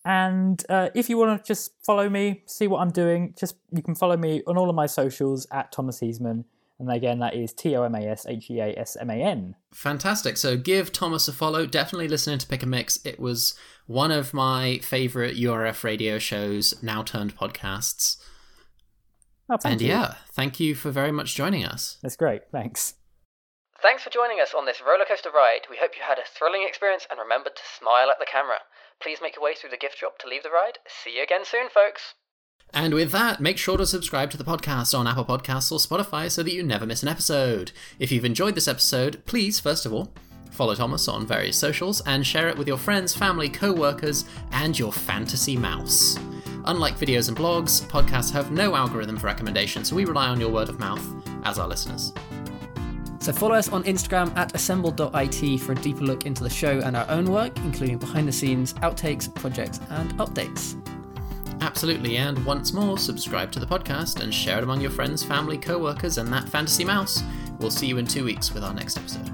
And 0.04 0.62
uh, 0.68 0.90
if 0.94 1.08
you 1.08 1.16
want 1.16 1.42
to 1.42 1.46
just 1.46 1.72
follow 1.82 2.10
me, 2.10 2.42
see 2.44 2.66
what 2.66 2.80
I'm 2.80 2.90
doing, 2.90 3.34
just 3.38 3.56
you 3.72 3.82
can 3.82 3.94
follow 3.94 4.18
me 4.18 4.42
on 4.46 4.58
all 4.58 4.68
of 4.68 4.76
my 4.76 4.86
socials 4.86 5.46
at 5.50 5.72
Thomas 5.72 6.00
Heasman. 6.00 6.44
And 6.78 6.90
again, 6.90 7.20
that 7.20 7.34
is 7.34 7.52
T 7.52 7.76
O 7.76 7.84
M 7.84 7.94
A 7.94 8.00
S 8.00 8.26
H 8.26 8.50
E 8.50 8.60
A 8.60 8.74
S 8.76 8.96
M 9.00 9.10
A 9.10 9.14
N. 9.14 9.54
Fantastic. 9.72 10.36
So 10.36 10.56
give 10.56 10.92
Thomas 10.92 11.28
a 11.28 11.32
follow. 11.32 11.66
Definitely 11.66 12.08
listen 12.08 12.38
to 12.38 12.46
Pick 12.46 12.62
a 12.62 12.66
Mix. 12.66 12.98
It 13.04 13.20
was 13.20 13.54
one 13.86 14.10
of 14.10 14.34
my 14.34 14.78
favorite 14.78 15.36
URF 15.36 15.84
radio 15.84 16.18
shows, 16.18 16.82
now 16.82 17.02
turned 17.02 17.36
podcasts. 17.36 18.16
Oh, 19.48 19.58
and 19.64 19.80
you. 19.80 19.88
yeah, 19.88 20.14
thank 20.32 20.58
you 20.58 20.74
for 20.74 20.90
very 20.90 21.12
much 21.12 21.34
joining 21.34 21.64
us. 21.64 21.98
That's 22.02 22.16
great. 22.16 22.42
Thanks. 22.50 22.94
Thanks 23.82 24.02
for 24.02 24.08
joining 24.08 24.40
us 24.40 24.54
on 24.56 24.64
this 24.64 24.80
rollercoaster 24.80 25.32
ride. 25.32 25.68
We 25.68 25.76
hope 25.76 25.92
you 25.94 26.02
had 26.02 26.18
a 26.18 26.24
thrilling 26.24 26.64
experience 26.66 27.06
and 27.10 27.20
remembered 27.20 27.54
to 27.56 27.62
smile 27.78 28.08
at 28.08 28.18
the 28.18 28.24
camera. 28.24 28.64
Please 29.02 29.18
make 29.20 29.36
your 29.36 29.44
way 29.44 29.54
through 29.54 29.70
the 29.70 29.76
gift 29.76 29.98
shop 29.98 30.16
to 30.20 30.28
leave 30.28 30.42
the 30.42 30.48
ride. 30.48 30.78
See 30.88 31.16
you 31.16 31.22
again 31.22 31.44
soon, 31.44 31.68
folks. 31.68 32.14
And 32.74 32.92
with 32.92 33.12
that, 33.12 33.40
make 33.40 33.56
sure 33.56 33.76
to 33.76 33.86
subscribe 33.86 34.30
to 34.32 34.36
the 34.36 34.44
podcast 34.44 34.98
on 34.98 35.06
Apple 35.06 35.24
Podcasts 35.24 35.70
or 35.70 35.78
Spotify 35.78 36.28
so 36.28 36.42
that 36.42 36.52
you 36.52 36.64
never 36.64 36.84
miss 36.84 37.04
an 37.04 37.08
episode. 37.08 37.70
If 38.00 38.10
you've 38.10 38.24
enjoyed 38.24 38.56
this 38.56 38.66
episode, 38.66 39.24
please, 39.26 39.60
first 39.60 39.86
of 39.86 39.92
all, 39.92 40.12
follow 40.50 40.74
Thomas 40.74 41.06
on 41.06 41.24
various 41.24 41.56
socials 41.56 42.00
and 42.04 42.26
share 42.26 42.48
it 42.48 42.58
with 42.58 42.66
your 42.66 42.76
friends, 42.76 43.14
family, 43.14 43.48
co 43.48 43.72
workers, 43.72 44.24
and 44.50 44.76
your 44.76 44.92
fantasy 44.92 45.56
mouse. 45.56 46.18
Unlike 46.64 46.98
videos 46.98 47.28
and 47.28 47.36
blogs, 47.36 47.82
podcasts 47.86 48.32
have 48.32 48.50
no 48.50 48.74
algorithm 48.74 49.18
for 49.18 49.26
recommendation, 49.26 49.84
so 49.84 49.94
we 49.94 50.04
rely 50.04 50.26
on 50.26 50.40
your 50.40 50.50
word 50.50 50.68
of 50.68 50.80
mouth 50.80 51.06
as 51.44 51.60
our 51.60 51.68
listeners. 51.68 52.12
So 53.20 53.32
follow 53.32 53.54
us 53.54 53.68
on 53.68 53.84
Instagram 53.84 54.36
at 54.36 54.54
assemble.it 54.54 55.60
for 55.60 55.72
a 55.72 55.76
deeper 55.76 56.02
look 56.02 56.26
into 56.26 56.42
the 56.42 56.50
show 56.50 56.80
and 56.80 56.96
our 56.96 57.08
own 57.08 57.26
work, 57.26 57.56
including 57.58 57.98
behind 57.98 58.26
the 58.26 58.32
scenes, 58.32 58.74
outtakes, 58.74 59.32
projects, 59.32 59.78
and 59.90 60.12
updates. 60.14 60.76
Absolutely, 61.64 62.18
and 62.18 62.44
once 62.44 62.74
more, 62.74 62.98
subscribe 62.98 63.50
to 63.52 63.58
the 63.58 63.64
podcast 63.64 64.20
and 64.20 64.34
share 64.34 64.58
it 64.58 64.64
among 64.64 64.82
your 64.82 64.90
friends, 64.90 65.24
family, 65.24 65.56
co 65.56 65.78
workers, 65.78 66.18
and 66.18 66.30
that 66.30 66.46
fantasy 66.46 66.84
mouse. 66.84 67.22
We'll 67.58 67.70
see 67.70 67.86
you 67.86 67.96
in 67.96 68.06
two 68.06 68.22
weeks 68.22 68.52
with 68.52 68.62
our 68.62 68.74
next 68.74 68.98
episode. 68.98 69.32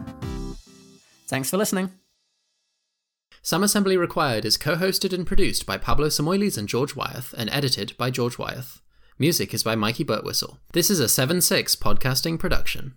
Thanks 1.26 1.50
for 1.50 1.56
listening. 1.56 1.90
Some 3.42 3.64
Assembly 3.64 3.96
Required 3.96 4.44
is 4.44 4.56
co 4.56 4.76
hosted 4.76 5.12
and 5.12 5.26
produced 5.26 5.66
by 5.66 5.76
Pablo 5.76 6.06
Samoilis 6.06 6.56
and 6.56 6.68
George 6.68 6.94
Wyeth, 6.94 7.34
and 7.36 7.50
edited 7.50 7.96
by 7.96 8.10
George 8.10 8.38
Wyeth. 8.38 8.80
Music 9.18 9.52
is 9.52 9.64
by 9.64 9.74
Mikey 9.74 10.04
Burtwhistle. 10.04 10.58
This 10.72 10.88
is 10.88 11.00
a 11.00 11.08
7 11.08 11.40
6 11.40 11.74
podcasting 11.76 12.38
production. 12.38 12.94